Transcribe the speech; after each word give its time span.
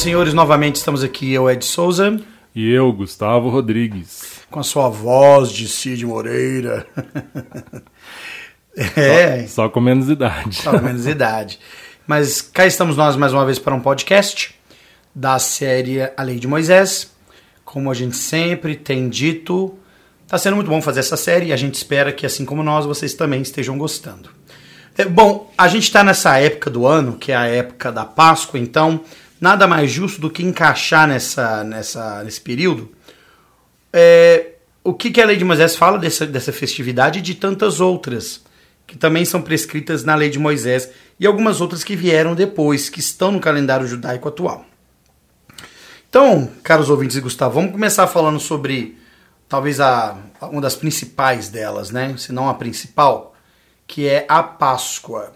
E 0.00 0.02
senhores, 0.02 0.32
novamente 0.32 0.76
estamos 0.76 1.04
aqui, 1.04 1.30
eu, 1.30 1.50
Ed 1.50 1.62
Souza. 1.62 2.18
E 2.54 2.72
eu, 2.72 2.90
Gustavo 2.90 3.50
Rodrigues. 3.50 4.40
Com 4.50 4.58
a 4.58 4.62
sua 4.62 4.88
voz 4.88 5.52
de 5.52 5.68
Cid 5.68 6.06
Moreira. 6.06 6.86
é. 8.96 9.42
Só, 9.42 9.64
só, 9.64 9.68
com 9.68 9.78
menos 9.78 10.08
idade. 10.08 10.56
Só 10.56 10.70
com 10.70 10.86
menos 10.86 11.06
idade. 11.06 11.60
Mas 12.06 12.40
cá 12.40 12.66
estamos 12.66 12.96
nós 12.96 13.14
mais 13.14 13.34
uma 13.34 13.44
vez 13.44 13.58
para 13.58 13.74
um 13.74 13.80
podcast 13.80 14.58
da 15.14 15.38
série 15.38 16.00
A 16.16 16.22
Lei 16.22 16.38
de 16.38 16.48
Moisés. 16.48 17.12
Como 17.62 17.90
a 17.90 17.94
gente 17.94 18.16
sempre 18.16 18.76
tem 18.76 19.06
dito, 19.06 19.78
está 20.24 20.38
sendo 20.38 20.56
muito 20.56 20.70
bom 20.70 20.80
fazer 20.80 21.00
essa 21.00 21.18
série 21.18 21.48
e 21.48 21.52
a 21.52 21.58
gente 21.58 21.74
espera 21.74 22.10
que, 22.10 22.24
assim 22.24 22.46
como 22.46 22.62
nós, 22.62 22.86
vocês 22.86 23.12
também 23.12 23.42
estejam 23.42 23.76
gostando. 23.76 24.30
É, 24.96 25.04
bom, 25.04 25.52
a 25.58 25.68
gente 25.68 25.82
está 25.82 26.02
nessa 26.02 26.38
época 26.38 26.70
do 26.70 26.86
ano, 26.86 27.18
que 27.18 27.32
é 27.32 27.36
a 27.36 27.44
época 27.44 27.92
da 27.92 28.06
Páscoa, 28.06 28.58
então 28.58 29.02
nada 29.40 29.66
mais 29.66 29.90
justo 29.90 30.20
do 30.20 30.30
que 30.30 30.42
encaixar 30.42 31.08
nessa, 31.08 31.64
nessa, 31.64 32.22
nesse 32.22 32.40
período 32.40 32.90
é, 33.92 34.54
o 34.82 34.94
que, 34.94 35.10
que 35.10 35.20
a 35.20 35.26
lei 35.26 35.36
de 35.36 35.44
Moisés 35.44 35.76
fala 35.76 35.98
dessa, 35.98 36.26
dessa 36.26 36.52
festividade 36.52 37.18
e 37.18 37.22
de 37.22 37.34
tantas 37.34 37.80
outras 37.80 38.42
que 38.86 38.96
também 38.96 39.24
são 39.24 39.40
prescritas 39.40 40.02
na 40.02 40.14
lei 40.14 40.30
de 40.30 40.38
Moisés 40.38 40.90
e 41.18 41.26
algumas 41.26 41.60
outras 41.60 41.84
que 41.84 41.94
vieram 41.94 42.34
depois, 42.34 42.88
que 42.88 42.98
estão 42.98 43.30
no 43.30 43.38
calendário 43.38 43.86
judaico 43.86 44.28
atual. 44.28 44.64
Então, 46.08 46.50
caros 46.62 46.90
ouvintes 46.90 47.16
e 47.16 47.20
Gustavo, 47.20 47.54
vamos 47.54 47.70
começar 47.70 48.06
falando 48.08 48.40
sobre 48.40 48.98
talvez 49.48 49.78
a, 49.78 50.18
uma 50.42 50.60
das 50.60 50.74
principais 50.74 51.48
delas, 51.48 51.92
né? 51.92 52.16
Se 52.18 52.32
não 52.32 52.48
a 52.48 52.54
principal, 52.54 53.34
que 53.86 54.08
é 54.08 54.26
a 54.28 54.42
Páscoa. 54.42 55.32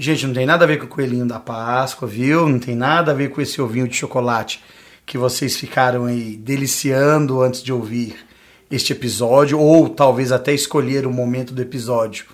Gente, 0.00 0.28
não 0.28 0.32
tem 0.32 0.46
nada 0.46 0.64
a 0.64 0.68
ver 0.68 0.78
com 0.78 0.84
o 0.84 0.88
coelhinho 0.88 1.26
da 1.26 1.40
Páscoa, 1.40 2.06
viu? 2.06 2.48
Não 2.48 2.60
tem 2.60 2.76
nada 2.76 3.10
a 3.10 3.14
ver 3.14 3.30
com 3.30 3.40
esse 3.40 3.60
ovinho 3.60 3.88
de 3.88 3.96
chocolate 3.96 4.62
que 5.04 5.18
vocês 5.18 5.56
ficaram 5.56 6.04
aí 6.04 6.36
deliciando 6.36 7.42
antes 7.42 7.60
de 7.60 7.72
ouvir 7.72 8.14
este 8.70 8.92
episódio, 8.92 9.58
ou 9.58 9.88
talvez 9.88 10.30
até 10.30 10.52
escolher 10.54 11.04
o 11.04 11.10
momento 11.12 11.52
do 11.52 11.60
episódio 11.60 12.26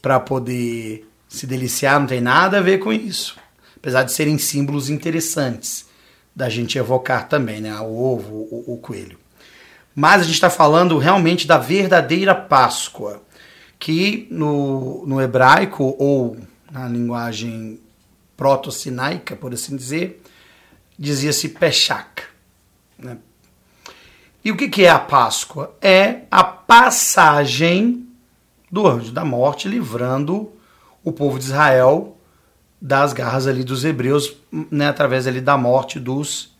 para 0.00 0.20
poder 0.20 1.04
se 1.28 1.48
deliciar, 1.48 1.98
não 1.98 2.06
tem 2.06 2.20
nada 2.20 2.58
a 2.58 2.62
ver 2.62 2.78
com 2.78 2.92
isso. 2.92 3.36
Apesar 3.76 4.04
de 4.04 4.12
serem 4.12 4.38
símbolos 4.38 4.88
interessantes 4.88 5.86
da 6.36 6.48
gente 6.48 6.78
evocar 6.78 7.28
também, 7.28 7.60
né? 7.60 7.74
O 7.80 7.92
ovo, 7.92 8.46
o, 8.52 8.74
o 8.74 8.78
coelho. 8.78 9.18
Mas 9.96 10.20
a 10.20 10.24
gente 10.24 10.34
está 10.34 10.50
falando 10.50 10.96
realmente 10.96 11.44
da 11.44 11.58
verdadeira 11.58 12.36
Páscoa, 12.36 13.20
que 13.80 14.28
no, 14.30 15.04
no 15.06 15.20
hebraico 15.20 15.96
ou 15.98 16.36
na 16.70 16.88
linguagem 16.88 17.80
proto-sinaica, 18.36 19.36
por 19.36 19.52
assim 19.52 19.76
dizer, 19.76 20.22
dizia-se 20.98 21.48
Peshach. 21.50 22.22
Né? 22.98 23.18
E 24.44 24.50
o 24.50 24.56
que, 24.56 24.68
que 24.68 24.84
é 24.84 24.90
a 24.90 24.98
Páscoa? 24.98 25.76
É 25.80 26.22
a 26.30 26.42
passagem 26.42 28.06
do 28.70 28.86
anjo 28.86 29.12
da 29.12 29.24
morte 29.24 29.68
livrando 29.68 30.50
o 31.04 31.12
povo 31.12 31.38
de 31.38 31.46
Israel 31.46 32.16
das 32.80 33.12
garras 33.12 33.46
ali 33.46 33.62
dos 33.62 33.84
hebreus, 33.84 34.34
né, 34.70 34.88
através 34.88 35.26
ali 35.26 35.40
da 35.40 35.58
morte 35.58 36.00
dos, 36.00 36.56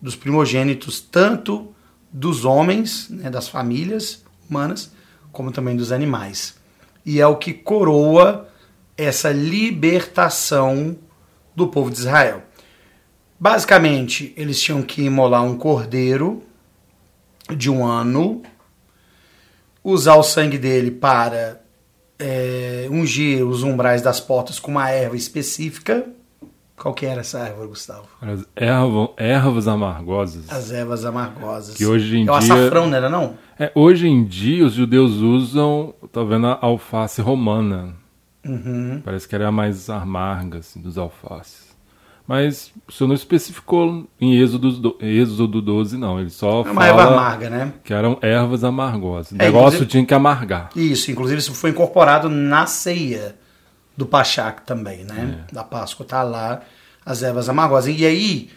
dos 0.00 0.14
primogênitos, 0.14 1.00
tanto 1.00 1.74
dos 2.12 2.44
homens, 2.44 3.08
né, 3.10 3.28
das 3.28 3.48
famílias 3.48 4.22
humanas, 4.48 4.92
como 5.32 5.50
também 5.50 5.74
dos 5.74 5.90
animais. 5.90 6.54
E 7.04 7.20
é 7.20 7.26
o 7.26 7.36
que 7.36 7.52
coroa 7.52 8.48
essa 8.96 9.30
libertação 9.30 10.96
do 11.54 11.68
povo 11.68 11.90
de 11.90 11.98
Israel. 11.98 12.42
Basicamente, 13.38 14.32
eles 14.36 14.60
tinham 14.60 14.82
que 14.82 15.02
imolar 15.02 15.42
um 15.42 15.56
cordeiro 15.56 16.42
de 17.54 17.70
um 17.70 17.84
ano, 17.84 18.42
usar 19.82 20.14
o 20.14 20.22
sangue 20.22 20.56
dele 20.56 20.90
para 20.90 21.60
é, 22.18 22.86
ungir 22.90 23.46
os 23.46 23.62
umbrais 23.62 24.00
das 24.00 24.20
portas 24.20 24.58
com 24.58 24.70
uma 24.70 24.88
erva 24.90 25.16
específica. 25.16 26.06
Qual 26.76 26.92
que 26.92 27.06
era 27.06 27.20
essa 27.20 27.38
erva, 27.40 27.66
Gustavo? 27.66 28.08
As 28.20 28.44
erva, 28.56 29.10
ervas 29.16 29.68
amargosas. 29.68 30.50
As 30.50 30.72
ervas 30.72 31.04
amargosas. 31.04 31.76
Que 31.76 31.86
hoje 31.86 32.16
em 32.16 32.22
é 32.22 32.24
dia... 32.24 32.32
o 32.32 32.34
açafrão, 32.34 32.86
não 32.86 32.96
era 32.96 33.08
não? 33.08 33.34
É, 33.58 33.70
hoje 33.74 34.08
em 34.08 34.24
dia 34.24 34.64
os 34.64 34.72
judeus 34.72 35.12
usam, 35.12 35.94
tá 36.10 36.24
vendo, 36.24 36.46
a 36.46 36.58
alface 36.60 37.20
romana. 37.20 37.94
Uhum. 38.44 39.00
Parece 39.04 39.26
que 39.28 39.34
era 39.34 39.50
mais 39.50 39.88
amarga 39.88 40.58
assim, 40.58 40.80
dos 40.80 40.98
alfaces. 40.98 41.74
Mas 42.26 42.72
o 42.88 42.92
senhor 42.92 43.08
não 43.08 43.14
especificou 43.14 44.06
em 44.18 44.34
Êxodo, 44.40 44.96
Êxodo 45.00 45.60
12, 45.60 45.98
não. 45.98 46.18
Ele 46.18 46.30
só 46.30 46.60
é 46.62 46.70
uma 46.70 46.74
fala 46.74 46.86
erva 46.86 47.12
amarga, 47.12 47.50
né? 47.50 47.72
que 47.84 47.92
eram 47.92 48.18
ervas 48.22 48.64
amargosas. 48.64 49.32
O 49.32 49.34
É, 49.34 49.44
negócio 49.46 49.84
tinha 49.84 50.04
que 50.06 50.14
amargar. 50.14 50.70
Isso, 50.74 51.10
inclusive 51.10 51.38
isso 51.40 51.54
foi 51.54 51.70
incorporado 51.70 52.30
na 52.30 52.64
ceia 52.66 53.36
do 53.94 54.06
Pachak 54.06 54.62
também, 54.62 55.04
né? 55.04 55.44
É. 55.50 55.54
Da 55.54 55.62
Páscoa, 55.62 56.06
tá 56.06 56.22
lá 56.22 56.62
as 57.04 57.22
ervas 57.22 57.48
amargosas. 57.50 57.94
E 57.94 58.06
aí, 58.06 58.48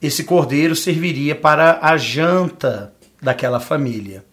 esse 0.00 0.24
cordeiro 0.24 0.74
serviria 0.74 1.36
para 1.36 1.78
a 1.80 1.96
janta 1.96 2.92
daquela 3.22 3.60
família. 3.60 4.24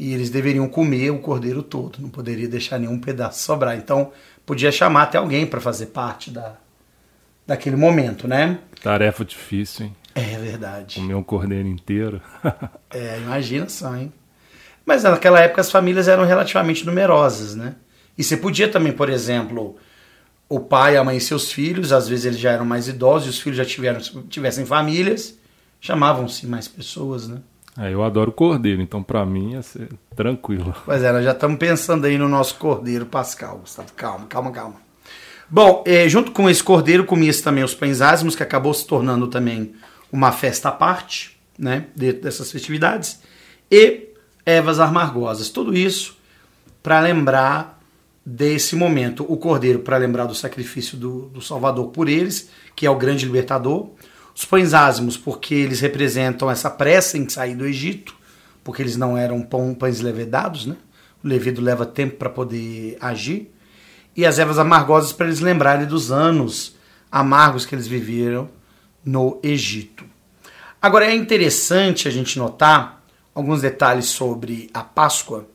E 0.00 0.14
eles 0.14 0.30
deveriam 0.30 0.68
comer 0.68 1.10
o 1.10 1.18
cordeiro 1.18 1.60
todo, 1.60 1.98
não 2.00 2.08
poderia 2.08 2.46
deixar 2.46 2.78
nenhum 2.78 3.00
pedaço 3.00 3.42
sobrar. 3.42 3.76
Então, 3.76 4.12
podia 4.46 4.70
chamar 4.70 5.02
até 5.02 5.18
alguém 5.18 5.44
para 5.44 5.60
fazer 5.60 5.86
parte 5.86 6.30
da, 6.30 6.54
daquele 7.44 7.74
momento, 7.74 8.28
né? 8.28 8.60
Tarefa 8.80 9.24
difícil, 9.24 9.86
hein? 9.86 9.96
É 10.14 10.38
verdade. 10.38 11.00
Comer 11.00 11.14
um 11.14 11.22
cordeiro 11.22 11.66
inteiro. 11.66 12.22
É, 12.90 13.18
imagina 13.18 13.68
só, 13.68 13.94
hein? 13.94 14.10
Mas 14.86 15.02
naquela 15.02 15.40
época 15.40 15.60
as 15.60 15.70
famílias 15.70 16.08
eram 16.08 16.24
relativamente 16.24 16.86
numerosas, 16.86 17.54
né? 17.54 17.74
E 18.16 18.24
você 18.24 18.34
podia 18.34 18.66
também, 18.66 18.92
por 18.92 19.10
exemplo, 19.10 19.76
o 20.48 20.58
pai, 20.58 20.96
a 20.96 21.04
mãe 21.04 21.18
e 21.18 21.20
seus 21.20 21.52
filhos, 21.52 21.92
às 21.92 22.08
vezes 22.08 22.24
eles 22.24 22.38
já 22.38 22.52
eram 22.52 22.64
mais 22.64 22.88
idosos 22.88 23.26
e 23.26 23.30
os 23.30 23.40
filhos 23.40 23.58
já 23.58 23.64
tiveram, 23.64 24.00
tivessem 24.30 24.64
famílias, 24.64 25.36
chamavam-se 25.80 26.46
mais 26.46 26.66
pessoas, 26.66 27.28
né? 27.28 27.42
É, 27.78 27.94
eu 27.94 28.02
adoro 28.02 28.32
cordeiro, 28.32 28.82
então 28.82 29.02
pra 29.02 29.24
mim 29.24 29.52
ia 29.52 29.62
ser 29.62 29.88
tranquilo. 30.16 30.74
Pois 30.84 31.02
é, 31.02 31.12
nós 31.12 31.24
já 31.24 31.32
estamos 31.32 31.58
pensando 31.58 32.06
aí 32.06 32.18
no 32.18 32.28
nosso 32.28 32.56
cordeiro 32.56 33.06
pascal, 33.06 33.58
Gustavo. 33.58 33.92
Calma, 33.94 34.26
calma, 34.26 34.50
calma. 34.50 34.76
Bom, 35.48 35.82
eh, 35.86 36.08
junto 36.08 36.32
com 36.32 36.50
esse 36.50 36.62
cordeiro 36.62 37.04
comia-se 37.04 37.42
também 37.42 37.62
os 37.62 37.74
pães 37.74 38.02
ázimos, 38.02 38.34
que 38.34 38.42
acabou 38.42 38.74
se 38.74 38.86
tornando 38.86 39.28
também 39.28 39.74
uma 40.12 40.32
festa 40.32 40.68
à 40.68 40.72
parte, 40.72 41.38
né, 41.58 41.86
dentro 41.94 42.22
dessas 42.22 42.50
festividades, 42.50 43.20
e 43.70 44.08
ervas 44.44 44.80
amargosas. 44.80 45.48
Tudo 45.48 45.76
isso 45.76 46.16
para 46.82 47.00
lembrar 47.00 47.80
desse 48.24 48.76
momento. 48.76 49.24
O 49.26 49.36
cordeiro 49.36 49.78
para 49.78 49.96
lembrar 49.96 50.26
do 50.26 50.34
sacrifício 50.34 50.98
do, 50.98 51.28
do 51.28 51.40
Salvador 51.40 51.88
por 51.88 52.08
eles, 52.08 52.50
que 52.76 52.86
é 52.86 52.90
o 52.90 52.96
grande 52.96 53.24
libertador. 53.24 53.88
Os 54.38 54.44
pães 54.44 54.72
ázimos, 54.72 55.16
porque 55.16 55.52
eles 55.52 55.80
representam 55.80 56.48
essa 56.48 56.70
pressa 56.70 57.18
em 57.18 57.28
sair 57.28 57.56
do 57.56 57.66
Egito, 57.66 58.14
porque 58.62 58.80
eles 58.80 58.96
não 58.96 59.18
eram 59.18 59.42
pão, 59.42 59.74
pães 59.74 60.00
levedados, 60.00 60.64
né? 60.64 60.76
O 61.24 61.26
levido 61.26 61.60
leva 61.60 61.84
tempo 61.84 62.18
para 62.18 62.30
poder 62.30 62.96
agir. 63.00 63.52
E 64.16 64.24
as 64.24 64.38
ervas 64.38 64.56
amargosas 64.56 65.12
para 65.12 65.26
eles 65.26 65.40
lembrarem 65.40 65.88
dos 65.88 66.12
anos 66.12 66.76
amargos 67.10 67.66
que 67.66 67.74
eles 67.74 67.88
viveram 67.88 68.48
no 69.04 69.40
Egito. 69.42 70.04
Agora 70.80 71.06
é 71.06 71.16
interessante 71.16 72.06
a 72.06 72.10
gente 72.12 72.38
notar 72.38 73.02
alguns 73.34 73.62
detalhes 73.62 74.04
sobre 74.04 74.70
a 74.72 74.84
Páscoa 74.84 75.48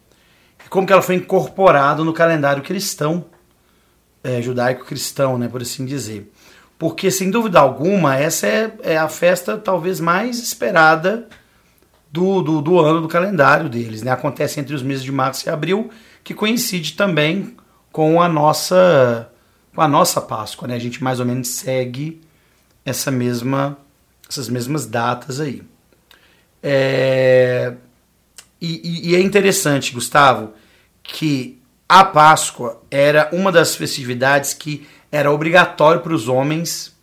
e 0.65 0.67
como 0.67 0.85
que 0.85 0.91
ela 0.91 1.01
foi 1.01 1.15
incorporada 1.15 2.03
no 2.03 2.11
calendário 2.11 2.61
cristão, 2.61 3.27
é, 4.21 4.41
judaico-cristão, 4.41 5.37
né, 5.37 5.47
por 5.47 5.61
assim 5.61 5.85
dizer. 5.85 6.32
Porque, 6.83 7.09
sem 7.09 7.31
dúvida 7.31 7.61
alguma, 7.61 8.17
essa 8.17 8.45
é, 8.45 8.73
é 8.83 8.97
a 8.97 9.07
festa 9.07 9.57
talvez 9.57 10.01
mais 10.01 10.37
esperada 10.39 11.29
do, 12.11 12.41
do, 12.41 12.61
do 12.61 12.77
ano 12.77 12.99
do 12.99 13.07
calendário 13.07 13.69
deles. 13.69 14.01
Né? 14.03 14.11
Acontece 14.11 14.59
entre 14.59 14.75
os 14.75 14.83
meses 14.83 15.01
de 15.01 15.09
março 15.09 15.47
e 15.47 15.49
abril, 15.49 15.89
que 16.25 16.33
coincide 16.33 16.91
também 16.91 17.55
com 17.89 18.21
a 18.21 18.27
nossa 18.27 19.31
com 19.73 19.79
a 19.79 19.87
nossa 19.87 20.19
Páscoa. 20.19 20.67
Né? 20.67 20.75
A 20.75 20.79
gente 20.79 21.01
mais 21.01 21.21
ou 21.21 21.25
menos 21.25 21.47
segue 21.47 22.19
essa 22.83 23.09
mesma, 23.09 23.77
essas 24.29 24.49
mesmas 24.49 24.85
datas 24.85 25.39
aí. 25.39 25.63
É, 26.61 27.75
e, 28.59 28.81
e- 28.83 29.11
e 29.11 29.15
é 29.15 29.21
interessante, 29.21 29.93
Gustavo, 29.93 30.51
que 31.01 31.61
a 31.87 32.03
Páscoa 32.03 32.81
era 32.91 33.29
uma 33.31 33.53
das 33.53 33.73
festividades 33.73 34.53
que 34.53 34.85
era 35.13 35.31
obrigatório 35.31 36.01
para 36.01 36.11
os 36.11 36.27
homens, 36.27 36.97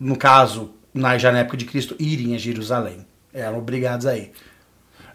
no 0.00 0.16
caso, 0.16 0.70
na, 0.94 1.18
já 1.18 1.30
na 1.30 1.40
época 1.40 1.58
de 1.58 1.66
Cristo, 1.66 1.94
irem 1.98 2.34
a 2.34 2.38
Jerusalém. 2.38 3.04
Eram 3.34 3.58
obrigados 3.58 4.06
a 4.06 4.16
ir. 4.16 4.32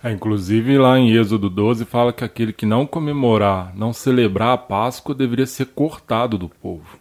É, 0.04 0.12
inclusive 0.12 0.78
lá 0.78 1.00
em 1.00 1.12
Êxodo 1.12 1.50
12 1.50 1.86
fala 1.86 2.14
que 2.14 2.24
aquele 2.24 2.54
que 2.54 2.68
não 2.68 2.86
comemorar, 2.86 3.76
não 3.76 3.92
celebrar 3.92 4.54
a 4.54 4.58
Páscoa 4.60 5.16
deveria 5.16 5.48
ser 5.48 5.66
cortado 5.66 6.38
do 6.38 6.48
povo. 6.48 7.00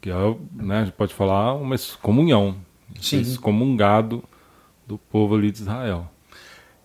Que 0.00 0.10
é, 0.10 0.14
né, 0.56 0.78
a 0.80 0.84
gente 0.86 0.94
pode 0.94 1.14
falar, 1.14 1.54
uma 1.54 1.76
excomunhão. 1.76 2.56
Sim. 3.00 3.20
excomungado 3.20 4.24
do 4.86 4.98
povo 4.98 5.36
ali 5.36 5.52
de 5.52 5.58
Israel. 5.58 6.10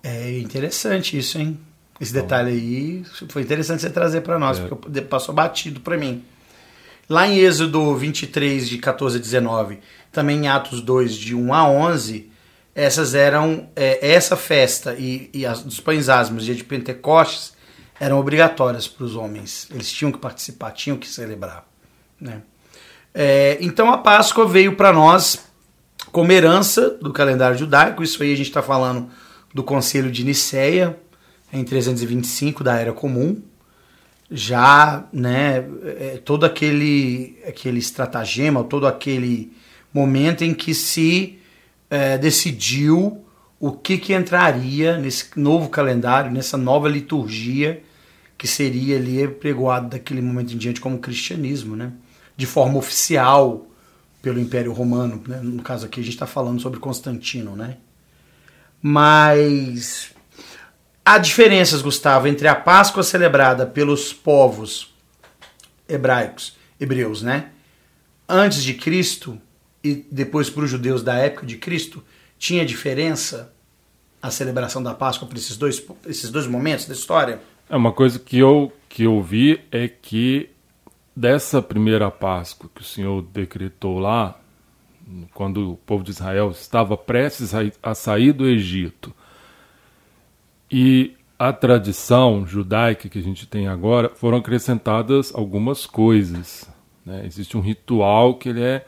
É 0.03 0.37
interessante 0.37 1.17
isso, 1.17 1.39
hein? 1.39 1.59
Esse 1.99 2.13
detalhe 2.13 2.51
aí 2.51 3.03
foi 3.29 3.41
interessante 3.41 3.81
você 3.81 3.89
trazer 3.89 4.21
para 4.21 4.37
nós, 4.37 4.59
é. 4.59 4.67
porque 4.67 5.01
passou 5.01 5.33
batido 5.33 5.79
para 5.79 5.97
mim. 5.97 6.23
Lá 7.09 7.27
em 7.27 7.37
Êxodo 7.37 7.95
23, 7.95 8.67
de 8.67 8.77
14 8.77 9.17
a 9.17 9.21
19, 9.21 9.79
também 10.11 10.45
em 10.45 10.47
Atos 10.47 10.81
2, 10.81 11.15
de 11.15 11.33
1 11.33 11.53
a 11.53 11.69
11, 11.69 12.29
essas 12.75 13.15
eram 13.15 13.69
é, 13.75 14.11
essa 14.11 14.35
festa 14.35 14.93
e, 14.93 15.29
e 15.33 15.45
as, 15.45 15.63
dos 15.63 15.79
pães 15.79 16.09
asmos, 16.09 16.43
dia 16.45 16.53
de 16.53 16.63
Pentecostes, 16.63 17.53
eram 17.99 18.19
obrigatórias 18.19 18.87
para 18.87 19.05
os 19.05 19.15
homens. 19.15 19.67
Eles 19.71 19.91
tinham 19.91 20.11
que 20.11 20.19
participar, 20.19 20.71
tinham 20.71 20.97
que 20.97 21.07
celebrar. 21.07 21.65
Né? 22.19 22.41
É, 23.13 23.57
então 23.61 23.91
a 23.91 23.97
Páscoa 23.97 24.45
veio 24.45 24.75
para 24.75 24.93
nós 24.93 25.39
como 26.11 26.31
herança 26.31 26.91
do 27.01 27.11
calendário 27.11 27.57
judaico. 27.57 28.03
Isso 28.03 28.21
aí 28.21 28.33
a 28.33 28.37
gente 28.37 28.47
está 28.47 28.61
falando 28.61 29.09
do 29.53 29.63
Conselho 29.63 30.11
de 30.11 30.23
Nicéia, 30.23 30.99
em 31.51 31.63
325 31.63 32.63
da 32.63 32.75
Era 32.75 32.93
Comum. 32.93 33.41
Já 34.29 35.07
né, 35.13 35.63
é, 35.99 36.21
todo 36.23 36.45
aquele, 36.45 37.37
aquele 37.47 37.79
estratagema, 37.79 38.63
todo 38.63 38.85
aquele 38.85 39.51
momento 39.93 40.43
em 40.43 40.53
que 40.53 40.73
se 40.73 41.39
é, 41.89 42.17
decidiu 42.17 43.23
o 43.59 43.71
que, 43.71 43.97
que 43.97 44.13
entraria 44.13 44.97
nesse 44.97 45.27
novo 45.35 45.69
calendário, 45.69 46.31
nessa 46.31 46.57
nova 46.57 46.87
liturgia 46.87 47.81
que 48.37 48.47
seria 48.47 48.97
ali 48.97 49.27
pregoado 49.27 49.89
daquele 49.89 50.21
momento 50.21 50.53
em 50.53 50.57
diante 50.57 50.79
como 50.79 50.99
cristianismo, 50.99 51.75
né? 51.75 51.91
de 52.35 52.45
forma 52.45 52.77
oficial 52.77 53.65
pelo 54.21 54.39
Império 54.39 54.71
Romano. 54.71 55.21
Né? 55.27 55.39
No 55.41 55.63
caso 55.63 55.87
aqui 55.87 55.99
a 55.99 56.03
gente 56.03 56.13
está 56.13 56.27
falando 56.27 56.61
sobre 56.61 56.79
Constantino. 56.79 57.55
Né? 57.55 57.77
Mas 58.79 60.11
há 61.07 61.17
diferenças, 61.17 61.81
Gustavo, 61.81 62.27
entre 62.27 62.47
a 62.47 62.55
Páscoa 62.55 63.03
celebrada 63.03 63.65
pelos 63.65 64.13
povos 64.13 64.93
hebraicos, 65.87 66.57
hebreus, 66.79 67.21
né? 67.21 67.51
antes 68.27 68.63
de 68.63 68.73
Cristo 68.73 69.39
e 69.83 70.05
depois 70.11 70.49
para 70.49 70.63
os 70.63 70.69
judeus 70.69 71.01
da 71.01 71.15
época 71.15 71.45
de 71.45 71.57
Cristo, 71.57 72.03
tinha 72.37 72.65
diferença 72.65 73.53
a 74.21 74.29
celebração 74.29 74.83
da 74.83 74.93
Páscoa 74.93 75.27
para 75.27 75.37
esses 75.37 75.55
dois, 75.55 75.83
esses 76.05 76.29
dois 76.29 76.45
momentos 76.45 76.85
da 76.85 76.93
história? 76.93 77.39
É 77.69 77.75
uma 77.75 77.93
coisa 77.93 78.19
que 78.19 78.37
eu, 78.37 78.71
que 78.89 79.03
eu 79.03 79.21
vi 79.21 79.61
é 79.71 79.87
que 79.87 80.49
dessa 81.15 81.61
primeira 81.61 82.11
Páscoa 82.11 82.69
que 82.73 82.81
o 82.81 82.85
Senhor 82.85 83.21
decretou 83.21 83.99
lá, 83.99 84.39
quando 85.33 85.71
o 85.71 85.77
povo 85.77 86.03
de 86.03 86.11
Israel 86.11 86.51
estava 86.51 86.97
prestes 86.97 87.53
a, 87.53 87.59
a 87.81 87.95
sair 87.95 88.33
do 88.33 88.45
Egito, 88.45 89.13
e 90.71 91.15
a 91.39 91.53
tradição 91.53 92.45
judaica 92.47 93.07
que 93.07 93.19
a 93.19 93.23
gente 93.23 93.45
tem 93.45 93.67
agora, 93.67 94.09
foram 94.09 94.37
acrescentadas 94.37 95.33
algumas 95.33 95.85
coisas. 95.85 96.67
Né? 97.05 97.25
Existe 97.25 97.55
um 97.55 97.61
ritual 97.61 98.35
que 98.35 98.49
ele 98.49 98.63
é 98.63 98.85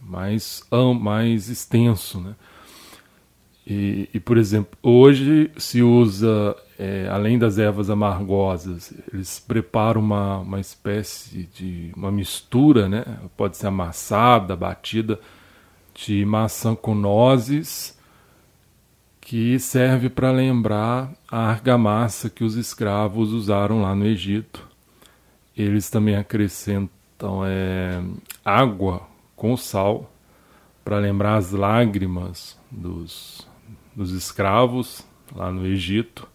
mais, 0.00 0.62
mais 1.00 1.48
extenso. 1.48 2.20
Né? 2.20 2.34
E, 3.64 4.08
e, 4.12 4.18
por 4.18 4.36
exemplo, 4.36 4.76
hoje 4.82 5.52
se 5.56 5.82
usa, 5.82 6.56
é, 6.76 7.08
além 7.08 7.38
das 7.38 7.58
ervas 7.58 7.88
amargosas, 7.88 8.92
eles 9.12 9.38
preparam 9.38 10.00
uma, 10.00 10.38
uma 10.38 10.58
espécie 10.58 11.48
de 11.54 11.92
uma 11.96 12.10
mistura, 12.10 12.88
né? 12.88 13.04
pode 13.36 13.56
ser 13.56 13.68
amassada, 13.68 14.56
batida, 14.56 15.20
de 15.94 16.24
maçã 16.24 16.74
com 16.74 16.92
nozes, 16.92 17.96
que 19.22 19.56
serve 19.58 20.10
para 20.10 20.32
lembrar 20.32 21.12
a 21.30 21.48
argamassa 21.48 22.28
que 22.28 22.42
os 22.42 22.56
escravos 22.56 23.32
usaram 23.32 23.80
lá 23.80 23.94
no 23.94 24.04
Egito. 24.04 24.68
Eles 25.56 25.88
também 25.88 26.16
acrescentam 26.16 27.42
é, 27.46 28.02
água 28.44 29.06
com 29.36 29.56
sal 29.56 30.12
para 30.84 30.98
lembrar 30.98 31.36
as 31.36 31.52
lágrimas 31.52 32.58
dos, 32.68 33.46
dos 33.94 34.10
escravos 34.10 35.06
lá 35.34 35.52
no 35.52 35.64
Egito. 35.66 36.28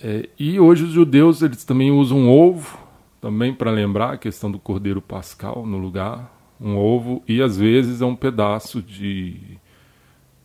É, 0.00 0.28
e 0.38 0.60
hoje 0.60 0.84
os 0.84 0.92
judeus 0.92 1.42
eles 1.42 1.64
também 1.64 1.90
usam 1.90 2.30
ovo 2.30 2.78
também 3.20 3.52
para 3.52 3.70
lembrar 3.70 4.12
a 4.12 4.18
questão 4.18 4.50
do 4.50 4.58
cordeiro 4.58 5.02
pascal 5.02 5.66
no 5.66 5.78
lugar, 5.78 6.32
um 6.60 6.76
ovo 6.76 7.22
e 7.26 7.42
às 7.42 7.56
vezes 7.56 8.00
é 8.00 8.04
um 8.04 8.16
pedaço 8.16 8.80
de, 8.80 9.58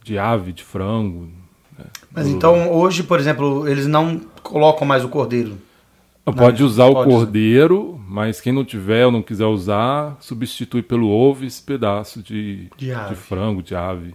de 0.07 0.17
ave, 0.17 0.53
de 0.53 0.63
frango. 0.63 1.29
Né, 1.77 1.85
Mas 2.11 2.27
então 2.27 2.71
hoje, 2.71 3.03
por 3.03 3.19
exemplo, 3.19 3.67
eles 3.67 3.85
não 3.85 4.19
colocam 4.41 4.87
mais 4.87 5.03
o 5.03 5.09
cordeiro 5.09 5.57
Pode 6.33 6.61
usar 6.61 6.91
pode 6.91 7.09
o 7.09 7.11
cordeiro, 7.13 8.01
mas 8.05 8.41
quem 8.41 8.51
não 8.51 8.65
tiver 8.65 9.05
ou 9.05 9.11
não 9.11 9.21
quiser 9.21 9.45
usar, 9.45 10.17
substitui 10.19 10.81
pelo 10.81 11.09
ovo 11.09 11.45
esse 11.45 11.63
pedaço 11.63 12.21
de, 12.21 12.67
de, 12.75 12.93
de 12.93 13.15
frango, 13.15 13.63
de 13.63 13.75
ave. 13.75 14.13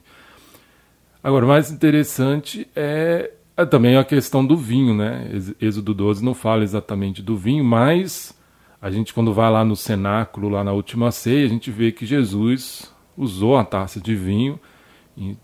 Agora, 1.25 1.47
o 1.47 1.49
mais 1.49 1.71
interessante 1.71 2.69
é, 2.77 3.31
é, 3.57 3.65
também 3.65 3.97
a 3.97 4.05
questão 4.05 4.45
do 4.45 4.57
vinho, 4.57 4.95
né? 4.95 5.27
Êxodo 5.61 5.95
12 5.95 6.23
não 6.23 6.35
fala 6.35 6.63
exatamente 6.63 7.23
do 7.23 7.37
vinho, 7.37 7.65
mas 7.65 8.39
a 8.81 8.91
gente, 8.91 9.15
quando 9.15 9.33
vai 9.33 9.51
lá 9.51 9.65
no 9.65 9.77
cenáculo, 9.77 10.51
lá 10.51 10.63
na 10.63 10.73
última 10.73 11.11
ceia, 11.11 11.47
a 11.47 11.49
gente 11.49 11.71
vê 11.71 11.93
que 11.93 12.05
Jesus 12.05 12.93
usou 13.17 13.57
a 13.57 13.65
taça 13.65 13.99
de 13.99 14.15
vinho 14.15 14.61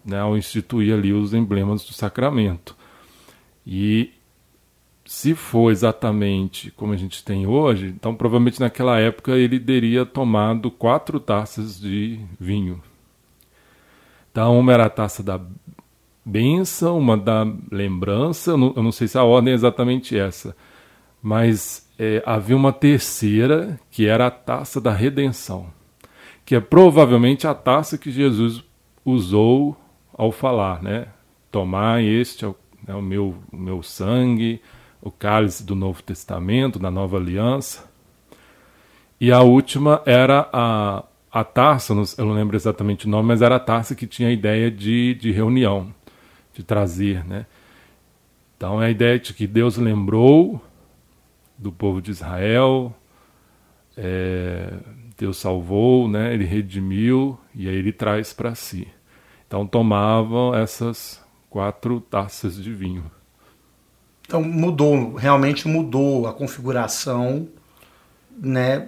né, 0.04 0.20
ao 0.20 0.36
instituir 0.36 0.94
ali 0.94 1.12
os 1.12 1.34
emblemas 1.34 1.84
do 1.84 1.92
sacramento. 1.92 2.76
E 3.66 4.12
se 5.04 5.34
for 5.34 5.70
exatamente 5.70 6.70
como 6.72 6.92
a 6.92 6.96
gente 6.96 7.24
tem 7.24 7.46
hoje, 7.46 7.86
então 7.86 8.14
provavelmente 8.14 8.60
naquela 8.60 8.98
época 8.98 9.32
ele 9.32 9.58
teria 9.58 10.04
tomado 10.04 10.70
quatro 10.70 11.18
taças 11.18 11.80
de 11.80 12.20
vinho. 12.38 12.82
Então, 14.30 14.58
uma 14.58 14.72
era 14.72 14.84
a 14.84 14.90
taça 14.90 15.22
da 15.22 15.40
bênção, 16.24 16.98
uma 16.98 17.16
da 17.16 17.46
lembrança, 17.72 18.50
eu 18.50 18.58
não, 18.58 18.92
sei 18.92 19.08
se 19.08 19.16
a 19.16 19.24
ordem 19.24 19.52
é 19.52 19.54
exatamente 19.54 20.16
essa, 20.16 20.54
mas 21.22 21.88
é, 21.98 22.22
havia 22.26 22.54
uma 22.54 22.72
terceira 22.72 23.80
que 23.90 24.06
era 24.06 24.26
a 24.26 24.30
taça 24.30 24.78
da 24.78 24.92
redenção, 24.92 25.68
que 26.44 26.54
é 26.54 26.60
provavelmente 26.60 27.46
a 27.46 27.54
taça 27.54 27.96
que 27.96 28.10
Jesus 28.10 28.62
usou 29.08 29.76
ao 30.12 30.32
falar, 30.32 30.82
né? 30.82 31.06
Tomar 31.50 32.02
este 32.02 32.44
é 32.44 32.48
o, 32.48 32.56
é 32.86 32.94
o 32.94 33.02
meu, 33.02 33.36
meu 33.52 33.82
sangue, 33.82 34.60
o 35.00 35.10
cálice 35.10 35.64
do 35.64 35.74
Novo 35.74 36.02
Testamento, 36.02 36.78
da 36.78 36.90
Nova 36.90 37.16
Aliança. 37.16 37.88
E 39.20 39.32
a 39.32 39.40
última 39.40 40.02
era 40.06 40.48
a, 40.52 41.04
a 41.30 41.44
taça, 41.44 41.92
eu 41.92 42.24
não 42.24 42.34
lembro 42.34 42.56
exatamente 42.56 43.06
o 43.06 43.08
nome, 43.08 43.28
mas 43.28 43.42
era 43.42 43.56
a 43.56 43.60
taça 43.60 43.94
que 43.94 44.06
tinha 44.06 44.28
a 44.28 44.32
ideia 44.32 44.70
de, 44.70 45.14
de 45.14 45.32
reunião, 45.32 45.92
de 46.54 46.62
trazer. 46.62 47.24
Né? 47.24 47.46
Então 48.56 48.82
é 48.82 48.86
a 48.86 48.90
ideia 48.90 49.18
de 49.18 49.34
que 49.34 49.46
Deus 49.46 49.76
lembrou 49.76 50.60
do 51.56 51.72
povo 51.72 52.00
de 52.00 52.10
Israel, 52.10 52.94
é, 53.96 54.72
Deus 55.16 55.38
salvou, 55.38 56.08
né? 56.08 56.32
ele 56.32 56.44
redimiu 56.44 57.36
e 57.54 57.68
aí 57.68 57.74
ele 57.74 57.92
traz 57.92 58.32
para 58.32 58.54
si. 58.54 58.86
Então 59.48 59.66
tomavam 59.66 60.54
essas 60.54 61.20
quatro 61.48 62.00
taças 62.02 62.62
de 62.62 62.72
vinho. 62.72 63.10
Então 64.26 64.42
mudou, 64.42 65.14
realmente 65.14 65.66
mudou 65.66 66.28
a 66.28 66.34
configuração, 66.34 67.48
né, 68.40 68.86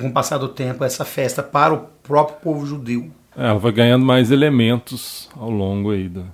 com 0.00 0.08
o 0.08 0.12
passar 0.12 0.38
do 0.38 0.48
tempo, 0.48 0.82
essa 0.82 1.04
festa 1.04 1.42
para 1.42 1.74
o 1.74 1.80
próprio 2.02 2.38
povo 2.38 2.66
judeu. 2.66 3.10
É, 3.36 3.48
ela 3.48 3.58
vai 3.58 3.70
ganhando 3.70 4.04
mais 4.04 4.30
elementos 4.30 5.28
ao 5.36 5.50
longo 5.50 5.90
aí 5.90 6.08
da... 6.08 6.24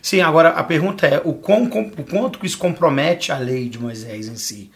Sim, 0.00 0.20
agora 0.20 0.50
a 0.50 0.62
pergunta 0.62 1.04
é 1.04 1.20
o, 1.24 1.34
quão, 1.34 1.64
o 1.64 2.04
quanto 2.04 2.46
isso 2.46 2.56
compromete 2.56 3.32
a 3.32 3.38
lei 3.38 3.68
de 3.68 3.78
Moisés 3.78 4.28
em 4.28 4.36
si? 4.36 4.70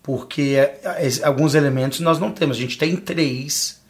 Porque 0.00 0.54
é, 0.56 0.80
é, 0.84 1.24
alguns 1.24 1.56
elementos 1.56 1.98
nós 1.98 2.20
não 2.20 2.30
temos. 2.30 2.56
A 2.56 2.60
gente 2.60 2.78
tem 2.78 2.94
três, 2.94 3.84